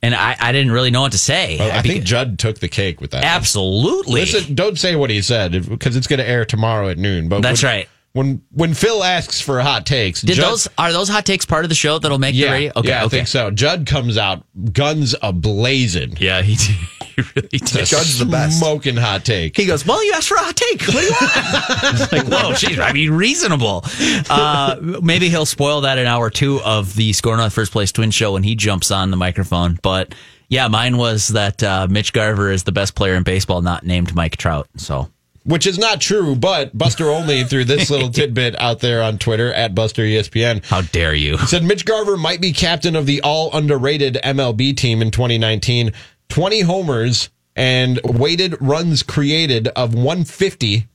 and 0.03 0.14
I, 0.14 0.36
I 0.40 0.53
didn't 0.53 0.72
really 0.72 0.90
know 0.90 1.03
what 1.03 1.12
to 1.12 1.18
say. 1.18 1.57
Well, 1.59 1.70
I 1.70 1.82
Beca- 1.82 1.82
think 1.82 2.05
Judd 2.05 2.38
took 2.38 2.59
the 2.59 2.68
cake 2.68 3.01
with 3.01 3.11
that. 3.12 3.24
absolutely. 3.24 4.20
Listen, 4.22 4.55
don't 4.55 4.78
say 4.78 4.96
what 4.96 5.11
he 5.11 5.20
said 5.22 5.68
because 5.68 5.96
it's 5.96 6.07
going 6.07 6.18
to 6.20 6.28
air 6.28 6.44
tomorrow 6.44 6.88
at 6.88 6.98
noon. 6.98 7.28
But 7.28 7.42
That's 7.42 7.62
when, 7.62 7.70
right. 7.72 7.88
When 8.12 8.42
when 8.50 8.74
Phil 8.74 9.04
asks 9.04 9.40
for 9.40 9.61
hot 9.61 9.86
takes, 9.86 10.22
Did 10.22 10.34
Judd- 10.36 10.50
those 10.50 10.68
are 10.76 10.92
those 10.92 11.08
hot 11.08 11.24
takes 11.24 11.44
part 11.44 11.64
of 11.64 11.68
the 11.68 11.76
show 11.76 11.98
that'll 12.00 12.18
make 12.18 12.34
Yeah, 12.34 12.46
the 12.46 12.52
radio? 12.52 12.72
Okay, 12.76 12.88
yeah, 12.88 13.02
I 13.02 13.04
okay. 13.04 13.16
think 13.18 13.28
so. 13.28 13.50
Judd 13.52 13.86
comes 13.86 14.18
out 14.18 14.44
guns 14.72 15.14
ablazing. 15.22 16.18
Yeah, 16.18 16.42
he, 16.42 16.54
he 17.14 17.22
really 17.36 17.48
did. 17.58 17.86
Judd's 17.86 18.18
the 18.18 18.24
best. 18.26 18.58
Smoking 18.58 18.96
hot 18.96 19.24
take. 19.24 19.56
He 19.56 19.64
goes, 19.64 19.86
"Well, 19.86 20.04
you 20.04 20.12
asked 20.12 20.26
for 20.28 20.34
a 20.34 20.40
hot 20.40 20.56
take. 20.56 20.80
What 20.82 20.92
do 20.92 21.02
you 21.04 21.12
want?" 21.20 22.00
It's 22.00 22.12
like, 22.12 22.26
whoa, 22.26 22.54
she's 22.54 22.78
I 22.80 22.92
mean, 22.92 23.12
reasonable. 23.12 23.84
Uh, 24.28 24.76
maybe 25.02 25.28
he'll 25.28 25.46
spoil 25.46 25.82
that 25.82 25.98
in 25.98 26.06
hour 26.06 26.30
two 26.30 26.61
of 26.62 26.96
the 26.96 27.12
Score 27.12 27.36
North 27.36 27.52
First 27.52 27.70
Place 27.70 27.92
Twin 27.92 28.11
Show 28.11 28.32
when 28.32 28.42
he 28.42 28.54
jumps 28.56 28.90
on 28.90 29.11
the 29.12 29.16
microphone. 29.16 29.78
But 29.82 30.14
yeah, 30.48 30.66
mine 30.66 30.96
was 30.96 31.28
that 31.28 31.62
uh, 31.62 31.86
Mitch 31.88 32.12
Garver 32.12 32.50
is 32.50 32.64
the 32.64 32.72
best 32.72 32.96
player 32.96 33.14
in 33.14 33.22
baseball, 33.22 33.62
not 33.62 33.84
named 33.86 34.16
Mike 34.16 34.36
Trout. 34.36 34.68
So 34.76 35.08
Which 35.45 35.66
is 35.66 35.78
not 35.78 36.01
true, 36.01 36.36
but 36.36 36.76
Buster 36.76 37.09
Olney 37.09 37.45
threw 37.45 37.64
this 37.64 37.91
little 37.91 38.11
tidbit 38.12 38.61
out 38.61 38.80
there 38.80 39.03
on 39.03 39.18
Twitter 39.18 39.53
at 39.53 39.74
Buster 39.74 40.03
ESPN. 40.03 40.64
how 40.66 40.82
dare 40.82 41.14
you? 41.14 41.38
Said 41.38 41.64
Mitch 41.64 41.84
Garver 41.84 42.16
might 42.16 42.41
be 42.41 42.53
captain 42.53 42.95
of 42.95 43.07
the 43.07 43.22
all 43.22 43.51
underrated 43.57 44.18
MLB 44.22 44.76
team 44.76 45.01
in 45.01 45.11
2019. 45.11 45.93
20 46.28 46.61
homers 46.61 47.30
and 47.57 48.01
weighted 48.05 48.61
runs 48.61 49.03
created 49.03 49.68
of 49.68 49.95
150. 49.95 50.86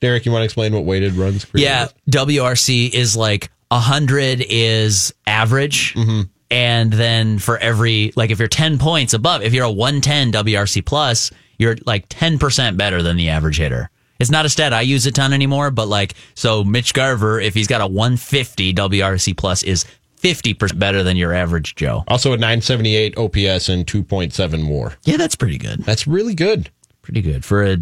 Derek, 0.00 0.24
you 0.24 0.32
want 0.32 0.40
to 0.40 0.44
explain 0.44 0.72
what 0.72 0.84
weighted 0.84 1.14
runs 1.14 1.44
created? 1.44 1.68
Yeah, 1.68 1.88
WRC 2.10 2.92
is 2.92 3.16
like 3.16 3.50
hundred 3.70 4.44
is 4.48 5.14
average. 5.26 5.94
Mm-hmm. 5.94 6.22
And 6.50 6.92
then 6.92 7.38
for 7.38 7.58
every 7.58 8.12
like 8.16 8.30
if 8.30 8.38
you're 8.38 8.48
ten 8.48 8.78
points 8.78 9.12
above, 9.14 9.42
if 9.42 9.54
you're 9.54 9.64
a 9.64 9.70
one 9.70 10.00
ten 10.00 10.32
WRC 10.32 10.84
plus, 10.84 11.30
you're 11.60 11.76
like 11.84 12.06
ten 12.08 12.38
percent 12.38 12.76
better 12.78 13.02
than 13.02 13.16
the 13.16 13.28
average 13.28 13.58
hitter. 13.58 13.90
It's 14.18 14.30
not 14.30 14.46
a 14.46 14.48
stat 14.48 14.72
I 14.72 14.80
use 14.80 15.06
a 15.06 15.12
ton 15.12 15.32
anymore, 15.32 15.70
but 15.70 15.86
like 15.88 16.14
so 16.34 16.64
Mitch 16.64 16.94
Garver, 16.94 17.38
if 17.38 17.54
he's 17.54 17.66
got 17.66 17.82
a 17.82 17.86
one 17.86 18.16
fifty 18.16 18.72
WRC 18.72 19.36
plus 19.36 19.62
is 19.62 19.84
fifty 20.16 20.54
percent 20.54 20.80
better 20.80 21.02
than 21.02 21.18
your 21.18 21.34
average 21.34 21.74
Joe. 21.76 22.02
Also 22.08 22.32
a 22.32 22.36
978 22.36 23.18
OPS 23.18 23.68
and 23.68 23.86
2.7 23.86 24.68
WAR. 24.68 24.96
Yeah, 25.04 25.18
that's 25.18 25.36
pretty 25.36 25.58
good. 25.58 25.84
That's 25.84 26.06
really 26.06 26.34
good. 26.34 26.70
Pretty 27.02 27.20
good. 27.20 27.44
For 27.44 27.62
a 27.64 27.76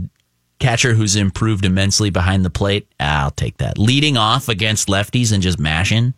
catcher 0.59 0.95
who's 0.95 1.15
improved 1.15 1.65
immensely 1.65 2.11
behind 2.11 2.45
the 2.45 2.51
plate, 2.51 2.89
I'll 2.99 3.31
take 3.31 3.59
that. 3.59 3.79
Leading 3.79 4.17
off 4.17 4.49
against 4.49 4.89
lefties 4.89 5.33
and 5.33 5.43
just 5.43 5.59
mashing. 5.61 6.15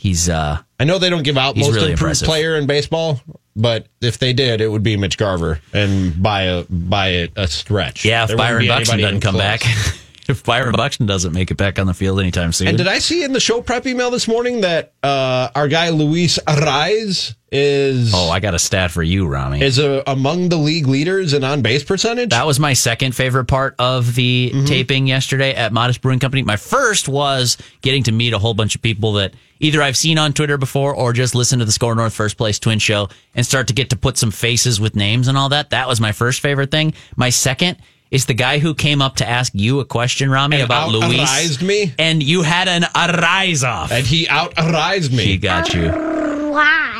He's 0.00 0.28
uh 0.28 0.58
I 0.78 0.84
know 0.84 0.98
they 0.98 1.10
don't 1.10 1.24
give 1.24 1.36
out 1.36 1.56
most 1.56 1.66
really 1.66 1.90
improved 1.90 2.00
impressive. 2.00 2.26
player 2.26 2.56
in 2.56 2.66
baseball, 2.66 3.20
but 3.56 3.88
if 4.00 4.18
they 4.18 4.32
did, 4.32 4.60
it 4.60 4.68
would 4.68 4.84
be 4.84 4.96
Mitch 4.96 5.18
Garver, 5.18 5.60
and 5.72 6.22
by 6.22 6.42
a 6.42 6.64
by 6.70 7.08
a, 7.08 7.28
a 7.34 7.48
stretch. 7.48 8.04
Yeah, 8.04 8.22
if 8.22 8.28
There 8.28 8.36
Byron 8.36 8.68
Buxton 8.68 9.00
doesn't 9.00 9.20
come 9.20 9.34
close. 9.34 9.42
back, 9.42 9.62
if 10.28 10.44
Byron 10.44 10.72
Buxton 10.76 11.06
doesn't 11.06 11.32
make 11.32 11.50
it 11.50 11.56
back 11.56 11.80
on 11.80 11.88
the 11.88 11.94
field 11.94 12.20
anytime 12.20 12.52
soon. 12.52 12.68
And 12.68 12.78
did 12.78 12.86
I 12.86 13.00
see 13.00 13.24
in 13.24 13.32
the 13.32 13.40
show 13.40 13.60
prep 13.60 13.86
email 13.86 14.12
this 14.12 14.28
morning 14.28 14.60
that 14.60 14.92
uh, 15.02 15.48
our 15.56 15.66
guy 15.66 15.88
Luis 15.90 16.38
Arraez 16.46 17.34
is 17.50 18.12
oh, 18.14 18.28
I 18.30 18.40
got 18.40 18.54
a 18.54 18.58
stat 18.58 18.90
for 18.90 19.02
you, 19.02 19.26
Rami. 19.26 19.62
is 19.62 19.78
a, 19.78 20.02
among 20.06 20.48
the 20.50 20.56
league 20.56 20.86
leaders 20.86 21.32
in 21.32 21.44
on 21.44 21.62
base 21.62 21.82
percentage? 21.82 22.30
that 22.30 22.46
was 22.46 22.60
my 22.60 22.72
second 22.74 23.14
favorite 23.14 23.46
part 23.46 23.74
of 23.78 24.14
the 24.14 24.50
Mm-hmm. 24.54 24.64
taping 24.66 25.06
yesterday 25.06 25.54
at 25.54 25.72
Modist 25.72 26.00
Brewing 26.02 26.18
Company. 26.18 26.42
My 26.42 26.56
first 26.56 27.08
was 27.08 27.56
getting 27.82 28.02
to 28.04 28.12
meet 28.12 28.32
a 28.32 28.38
whole 28.38 28.54
bunch 28.54 28.74
of 28.74 28.82
people 28.82 29.14
that 29.14 29.32
either 29.60 29.82
I've 29.82 29.96
seen 29.96 30.18
on 30.18 30.32
Twitter 30.32 30.56
before 30.58 30.94
or 30.94 31.12
just 31.12 31.34
listen 31.34 31.58
to 31.58 31.64
the 31.64 31.72
Score 31.72 31.94
North 31.94 32.12
First 32.12 32.36
Place 32.36 32.58
Twin 32.58 32.78
Show 32.78 33.08
and 33.34 33.44
start 33.44 33.68
to 33.68 33.74
get 33.74 33.90
to 33.90 33.96
put 33.96 34.16
some 34.18 34.30
faces 34.30 34.80
with 34.80 34.94
names 34.94 35.28
and 35.28 35.36
all 35.38 35.48
that. 35.50 35.70
That 35.70 35.88
was 35.88 36.00
my 36.00 36.12
first 36.12 36.40
favorite 36.40 36.70
thing. 36.70 36.94
My 37.16 37.30
second 37.30 37.78
is 38.10 38.26
the 38.26 38.34
guy 38.34 38.58
who 38.58 38.74
came 38.74 39.02
up 39.02 39.16
to 39.16 39.28
ask 39.28 39.52
you 39.54 39.80
a 39.80 39.84
question, 39.84 40.30
Rami, 40.30 40.56
And 40.56 40.64
about 40.64 40.88
out- 40.88 40.92
Luis. 41.10 41.60
Me? 41.60 41.92
And 41.98 42.22
you 42.22 42.42
had 42.42 42.68
an 42.68 42.84
arise 42.94 43.64
off. 43.64 43.90
and 43.92 44.06
he 44.06 44.26
out 44.28 44.54
Arraized 44.56 45.12
me, 45.12 45.24
He 45.24 45.36
got 45.36 45.74
you. 45.74 45.90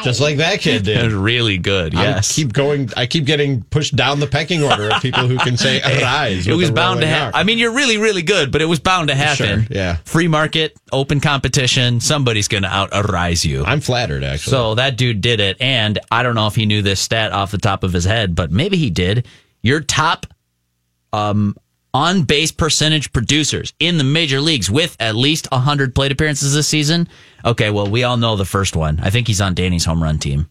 Just 0.04 0.20
like 0.20 0.36
that 0.38 0.60
kid 0.60 0.86
It 0.88 1.02
was 1.02 1.12
did. 1.12 1.12
really 1.12 1.58
good. 1.58 1.94
I 1.94 2.02
Yes. 2.04 2.34
keep 2.34 2.52
going. 2.52 2.90
I 2.96 3.06
keep 3.06 3.24
getting 3.24 3.62
pushed 3.62 3.94
down 3.96 4.20
the 4.20 4.26
pecking 4.26 4.62
order 4.62 4.90
of 4.90 5.02
people 5.02 5.26
who 5.28 5.38
can 5.38 5.56
say 5.56 5.80
Arraez. 5.84 6.46
It 6.46 6.54
was 6.54 6.70
bound 6.70 7.00
to 7.00 7.06
happen. 7.06 7.34
R. 7.34 7.40
I 7.40 7.44
mean, 7.44 7.58
you're 7.58 7.72
really, 7.74 7.98
really 7.98 8.22
good, 8.22 8.50
but 8.52 8.62
it 8.62 8.66
was 8.66 8.80
bound 8.80 9.08
to 9.08 9.14
happen. 9.14 9.64
Sure, 9.66 9.76
yeah. 9.76 9.96
Free 10.04 10.28
market, 10.28 10.76
open 10.92 11.20
competition. 11.20 12.00
Somebody's 12.00 12.48
going 12.48 12.62
to 12.62 12.68
out 12.74 12.90
arise 12.92 13.44
you. 13.44 13.64
I'm 13.64 13.80
flattered, 13.80 14.24
actually. 14.24 14.50
So 14.52 14.74
that 14.76 14.96
dude 14.96 15.20
did 15.20 15.40
it. 15.40 15.56
And 15.60 15.98
I 16.10 16.22
don't 16.22 16.34
know 16.34 16.46
if 16.46 16.54
he 16.54 16.66
knew 16.66 16.82
this 16.82 17.00
stat 17.00 17.32
off 17.32 17.50
the 17.50 17.58
top 17.58 17.82
of 17.84 17.92
his 17.92 18.04
head, 18.04 18.34
but 18.34 18.50
maybe 18.50 18.76
he 18.76 18.90
did. 18.90 19.26
Your 19.62 19.80
top 19.80 20.26
um, 21.12 21.56
on 21.98 22.22
base 22.22 22.52
percentage 22.52 23.12
producers 23.12 23.72
in 23.80 23.98
the 23.98 24.04
major 24.04 24.40
leagues 24.40 24.70
with 24.70 24.96
at 25.00 25.16
least 25.16 25.48
100 25.50 25.94
plate 25.94 26.12
appearances 26.12 26.54
this 26.54 26.68
season. 26.68 27.08
Okay, 27.44 27.70
well, 27.70 27.88
we 27.90 28.04
all 28.04 28.16
know 28.16 28.36
the 28.36 28.44
first 28.44 28.76
one. 28.76 29.00
I 29.02 29.10
think 29.10 29.26
he's 29.26 29.40
on 29.40 29.54
Danny's 29.54 29.84
home 29.84 30.02
run 30.02 30.18
team. 30.18 30.48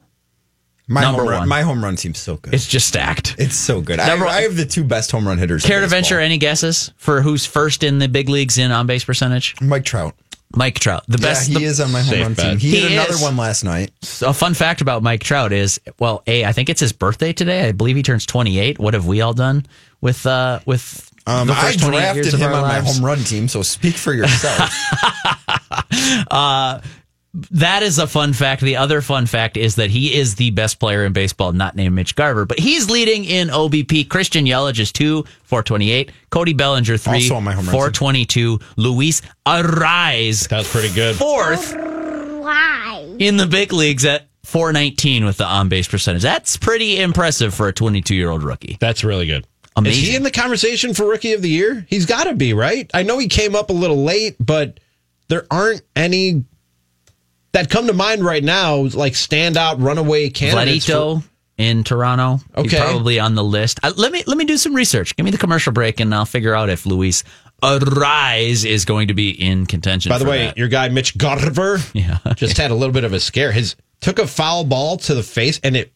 My 0.90 1.02
Number 1.02 1.22
home 1.24 1.30
run, 1.30 1.40
one. 1.40 1.50
my 1.50 1.62
home 1.62 1.84
run 1.84 1.96
team's 1.98 2.20
so 2.20 2.38
good. 2.38 2.54
It's 2.54 2.68
just 2.68 2.88
stacked. 2.88 3.36
It's 3.38 3.56
so 3.56 3.82
good. 3.82 4.00
I, 4.00 4.08
Number- 4.08 4.26
I 4.28 4.42
have 4.42 4.56
the 4.56 4.66
two 4.66 4.84
best 4.84 5.12
home 5.12 5.28
run 5.28 5.38
hitters. 5.38 5.64
in 5.64 5.68
Care 5.68 5.82
to 5.82 5.88
venture 5.88 6.20
any 6.20 6.38
guesses 6.38 6.92
for 6.98 7.22
who's 7.22 7.46
first 7.46 7.84
in 7.84 8.00
the 8.00 8.08
big 8.08 8.30
leagues 8.30 8.58
in 8.58 8.72
on 8.72 8.88
base 8.88 9.04
percentage? 9.04 9.56
Mike 9.62 9.84
Trout. 9.86 10.16
Mike 10.56 10.80
Trout, 10.80 11.04
the 11.10 11.18
best. 11.18 11.50
yeah, 11.50 11.60
he 11.60 11.66
the- 11.66 11.70
is 11.72 11.82
on 11.82 11.92
my 11.92 12.02
home 12.02 12.22
run 12.22 12.34
bet. 12.36 12.52
team. 12.52 12.58
He, 12.60 12.70
He 12.72 12.80
hit 12.80 12.92
another 12.94 13.16
is. 13.16 13.22
one 13.22 13.36
last 13.36 13.64
night. 13.66 13.92
A 14.22 14.34
fun 14.34 14.54
fact 14.54 14.80
about 14.80 15.04
Mike 15.04 15.22
Trout 15.22 15.52
is, 15.52 15.80
well, 16.00 16.24
a 16.26 16.46
I 16.46 16.54
think 16.54 16.70
it's 16.70 16.80
his 16.80 16.94
birthday 16.94 17.34
today. 17.34 17.68
I 17.68 17.74
believe 17.74 17.98
he 17.98 18.04
turns 18.04 18.26
28. 18.26 18.80
What 18.80 18.94
have 18.94 19.06
we 19.06 19.20
all 19.20 19.34
done 19.34 19.66
with 20.00 20.26
uh 20.26 20.60
with 20.66 21.12
Um, 21.28 21.52
I 21.52 21.56
first 21.72 21.80
28 21.82 22.00
years 22.00 22.14
drafted 22.16 22.40
him 22.40 22.54
our 22.54 22.56
on 22.56 22.62
my 22.64 22.80
home 22.80 23.06
run 23.06 23.20
team, 23.20 23.48
so 23.48 23.62
speak 23.62 23.96
for 23.96 24.14
yourself. 24.14 24.72
That 27.52 27.84
is 27.84 28.00
a 28.00 28.08
fun 28.08 28.34
fact. 28.34 28.62
The 28.62 28.78
other 28.78 29.00
fun 29.02 29.28
fact 29.28 29.58
is 29.58 29.76
that 29.76 29.92
he 29.92 30.16
is 30.16 30.36
the 30.36 30.50
best 30.52 30.80
player 30.80 31.06
in 31.06 31.14
baseball, 31.14 31.52
not 31.54 31.76
named 31.76 31.94
Mitch 31.94 32.16
Garver, 32.16 32.46
but 32.46 32.58
he's 32.58 32.90
leading 32.90 33.26
in 33.26 33.50
OBP. 33.50 34.10
Christian 34.10 34.46
Yelich 34.46 34.80
is 34.80 34.92
two, 34.92 35.24
428. 35.44 36.12
Cody 36.32 36.54
Bellinger 36.54 36.98
three, 36.98 37.14
Also 37.16 37.36
on 37.36 37.44
my 37.44 37.52
home 37.52 37.66
run 37.66 37.74
team. 37.74 37.74
422. 37.74 38.60
Luis 38.78 39.22
Arraez 39.46 40.48
That's 40.48 40.72
pretty 40.72 40.92
good. 40.96 41.16
fourth 41.16 41.74
in 43.20 43.38
the 43.38 43.48
big 43.48 43.72
leagues 43.72 44.04
at 44.06 44.28
419 44.46 45.26
with 45.26 45.38
the 45.38 45.46
on 45.46 45.70
base 45.70 45.88
percentage. 45.88 46.24
That's 46.24 46.58
pretty 46.58 47.00
impressive 47.00 47.54
for 47.54 47.68
a 47.68 47.74
22 47.74 48.16
year 48.16 48.32
old 48.32 48.42
rookie. 48.44 48.78
That's 48.80 49.04
really 49.04 49.28
good. 49.28 49.46
Amazing. 49.78 50.04
Is 50.04 50.10
he 50.10 50.16
in 50.16 50.24
the 50.24 50.32
conversation 50.32 50.94
for 50.94 51.06
rookie 51.08 51.34
of 51.34 51.42
the 51.42 51.50
year? 51.50 51.86
He's 51.90 52.06
got 52.06 52.26
to 52.26 52.34
be, 52.36 52.54
right? 52.54 52.90
I 52.94 53.04
know 53.04 53.18
he 53.20 53.28
came 53.28 53.56
up 53.56 53.70
a 53.70 53.74
little 53.74 54.04
late, 54.04 54.36
but 54.40 54.80
there 55.30 55.46
aren't 55.52 55.82
any 55.96 56.44
that 57.54 57.70
come 57.70 57.88
to 57.88 57.94
mind 57.94 58.24
right 58.26 58.44
now, 58.44 58.76
like 58.78 59.14
standout 59.14 59.76
runaway 59.82 60.30
candidates. 60.30 60.86
for- 60.88 61.24
in 61.58 61.84
Toronto. 61.84 62.40
He's 62.56 62.72
Okay. 62.72 62.78
probably 62.78 63.20
on 63.20 63.34
the 63.34 63.44
list. 63.44 63.80
Uh, 63.82 63.92
let 63.98 64.12
me 64.12 64.24
let 64.28 64.38
me 64.38 64.46
do 64.46 64.58
some 64.58 64.76
research. 64.76 65.16
Give 65.16 65.24
me 65.26 65.32
the 65.32 65.40
commercial 65.40 65.74
break, 65.74 66.00
and 66.00 66.14
I'll 66.14 66.24
figure 66.26 66.54
out 66.54 66.70
if 66.70 66.86
Luis 66.86 67.24
Arraez 67.64 68.64
is 68.64 68.86
going 68.86 69.08
to 69.08 69.16
be 69.16 69.30
in 69.32 69.66
contention. 69.66 70.10
By 70.12 70.20
the 70.20 70.26
way, 70.26 70.46
that. 70.46 70.58
your 70.58 70.68
guy 70.68 70.90
Mitch 70.90 71.18
Garver 71.18 71.80
Yeah. 71.94 72.20
just 72.36 72.58
had 72.58 72.70
a 72.70 72.76
little 72.76 72.94
bit 72.94 73.04
of 73.04 73.14
a 73.14 73.20
scare. 73.20 73.52
His 73.52 73.76
took 74.02 74.20
a 74.20 74.28
foul 74.28 74.66
ball 74.66 74.98
to 74.98 75.16
the 75.16 75.24
face 75.24 75.60
and 75.64 75.76
it 75.76 75.92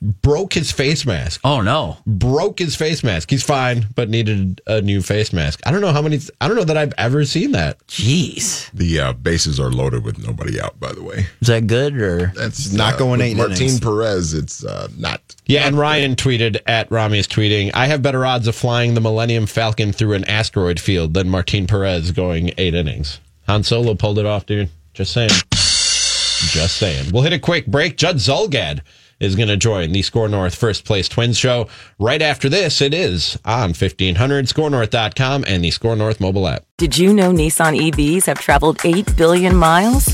broke 0.00 0.52
his 0.54 0.72
face 0.72 1.04
mask. 1.06 1.40
oh 1.44 1.60
no, 1.60 1.98
Broke 2.06 2.58
his 2.58 2.76
face 2.76 3.02
mask. 3.04 3.30
He's 3.30 3.42
fine, 3.42 3.86
but 3.94 4.08
needed 4.08 4.60
a 4.66 4.80
new 4.80 5.02
face 5.02 5.32
mask. 5.32 5.60
I 5.66 5.70
don't 5.70 5.80
know 5.80 5.92
how 5.92 6.02
many. 6.02 6.20
I 6.40 6.48
don't 6.48 6.56
know 6.56 6.64
that 6.64 6.76
I've 6.76 6.94
ever 6.98 7.24
seen 7.24 7.52
that. 7.52 7.78
jeez, 7.86 8.70
The 8.72 9.00
uh, 9.00 9.12
bases 9.14 9.58
are 9.60 9.70
loaded 9.70 10.04
with 10.04 10.18
nobody 10.24 10.60
out. 10.60 10.78
By 10.80 10.92
the 10.92 11.02
way, 11.02 11.26
is 11.40 11.48
that 11.48 11.66
good 11.66 11.96
or? 11.96 12.32
that's 12.34 12.72
Not 12.72 12.94
uh, 12.94 12.98
going 12.98 13.20
eight 13.20 13.36
Martin 13.36 13.56
innings. 13.56 13.80
Perez. 13.80 14.34
It's 14.34 14.64
uh, 14.64 14.88
not. 14.96 15.20
Yeah, 15.46 15.66
and 15.66 15.78
Ryan 15.78 16.16
tweeted 16.16 16.60
at 16.66 16.90
Rami 16.90 17.18
is 17.18 17.28
tweeting, 17.28 17.70
I 17.74 17.86
have 17.86 18.02
better 18.02 18.26
odds 18.26 18.48
of 18.48 18.56
flying 18.56 18.94
the 18.94 19.00
Millennium 19.00 19.46
Falcon 19.46 19.92
through 19.92 20.14
an 20.14 20.24
asteroid 20.24 20.80
field 20.80 21.14
than 21.14 21.28
Martin 21.28 21.66
Perez 21.66 22.10
going 22.10 22.50
eight 22.58 22.74
innings. 22.74 23.20
Han 23.46 23.62
Solo 23.62 23.94
pulled 23.94 24.18
it 24.18 24.26
off, 24.26 24.44
dude. 24.46 24.70
Just 24.92 25.12
saying. 25.12 25.30
Just 25.50 26.76
saying. 26.76 27.12
We'll 27.12 27.22
hit 27.22 27.32
a 27.32 27.38
quick 27.38 27.66
break. 27.66 27.96
Judd 27.96 28.16
Zulgad 28.16 28.80
is 29.20 29.36
going 29.36 29.48
to 29.48 29.56
join 29.56 29.92
the 29.92 30.02
Score 30.02 30.28
North 30.28 30.54
First 30.54 30.84
Place 30.84 31.08
Twins 31.08 31.38
show. 31.38 31.68
Right 31.98 32.20
after 32.20 32.48
this, 32.48 32.80
it 32.80 32.92
is 32.92 33.38
on 33.44 33.70
1500, 33.70 34.46
scorenorth.com, 34.46 35.44
and 35.46 35.64
the 35.64 35.70
Score 35.70 35.96
North 35.96 36.20
mobile 36.20 36.46
app. 36.46 36.64
Did 36.78 36.98
you 36.98 37.12
know 37.12 37.32
Nissan 37.32 37.78
EVs 37.90 38.26
have 38.26 38.38
traveled 38.40 38.78
8 38.84 39.16
billion 39.16 39.56
miles? 39.56 40.06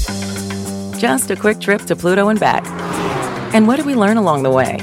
Just 0.99 1.31
a 1.31 1.37
quick 1.37 1.61
trip 1.61 1.83
to 1.83 1.97
Pluto 1.97 2.29
and 2.29 2.39
back. 2.39 2.65
And 3.55 3.67
what 3.67 3.77
did 3.77 3.87
we 3.87 3.95
learn 3.95 4.17
along 4.17 4.45
the 4.45 4.51
way? 4.51 4.79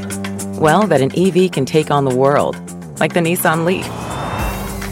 Well, 0.60 0.86
that 0.88 1.02
an 1.02 1.12
EV 1.18 1.52
can 1.52 1.66
take 1.66 1.90
on 1.90 2.04
the 2.04 2.16
world, 2.16 2.56
like 3.00 3.14
the 3.14 3.22
Nissan 3.22 3.64
Leaf. 3.66 3.88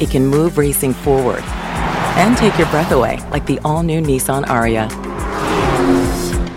It 0.02 0.10
can 0.10 0.26
move 0.26 0.58
racing 0.58 0.94
forward 0.94 1.44
and 1.44 2.38
take 2.38 2.58
your 2.58 2.68
breath 2.70 2.92
away, 2.92 3.20
like 3.32 3.46
the 3.46 3.60
all 3.66 3.84
new 3.84 4.02
Nissan 4.02 4.46
Ariya. 4.46 5.07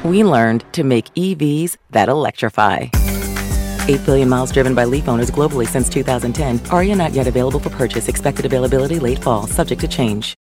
We 0.04 0.24
learned 0.24 0.64
to 0.72 0.82
make 0.82 1.12
EVs 1.14 1.76
that 1.90 2.08
electrify. 2.08 2.88
8 3.86 4.06
billion 4.06 4.28
miles 4.28 4.50
driven 4.50 4.74
by 4.74 4.84
Leaf 4.84 5.08
owners 5.08 5.30
globally 5.30 5.66
since 5.66 5.88
2010. 5.88 6.58
Ariya 6.70 6.96
not 6.96 7.12
yet 7.12 7.26
available 7.26 7.60
for 7.60 7.70
purchase. 7.70 8.08
Expected 8.08 8.46
availability 8.46 8.98
late 8.98 9.18
fall, 9.22 9.46
subject 9.46 9.80
to 9.82 9.88
change. 9.88 10.36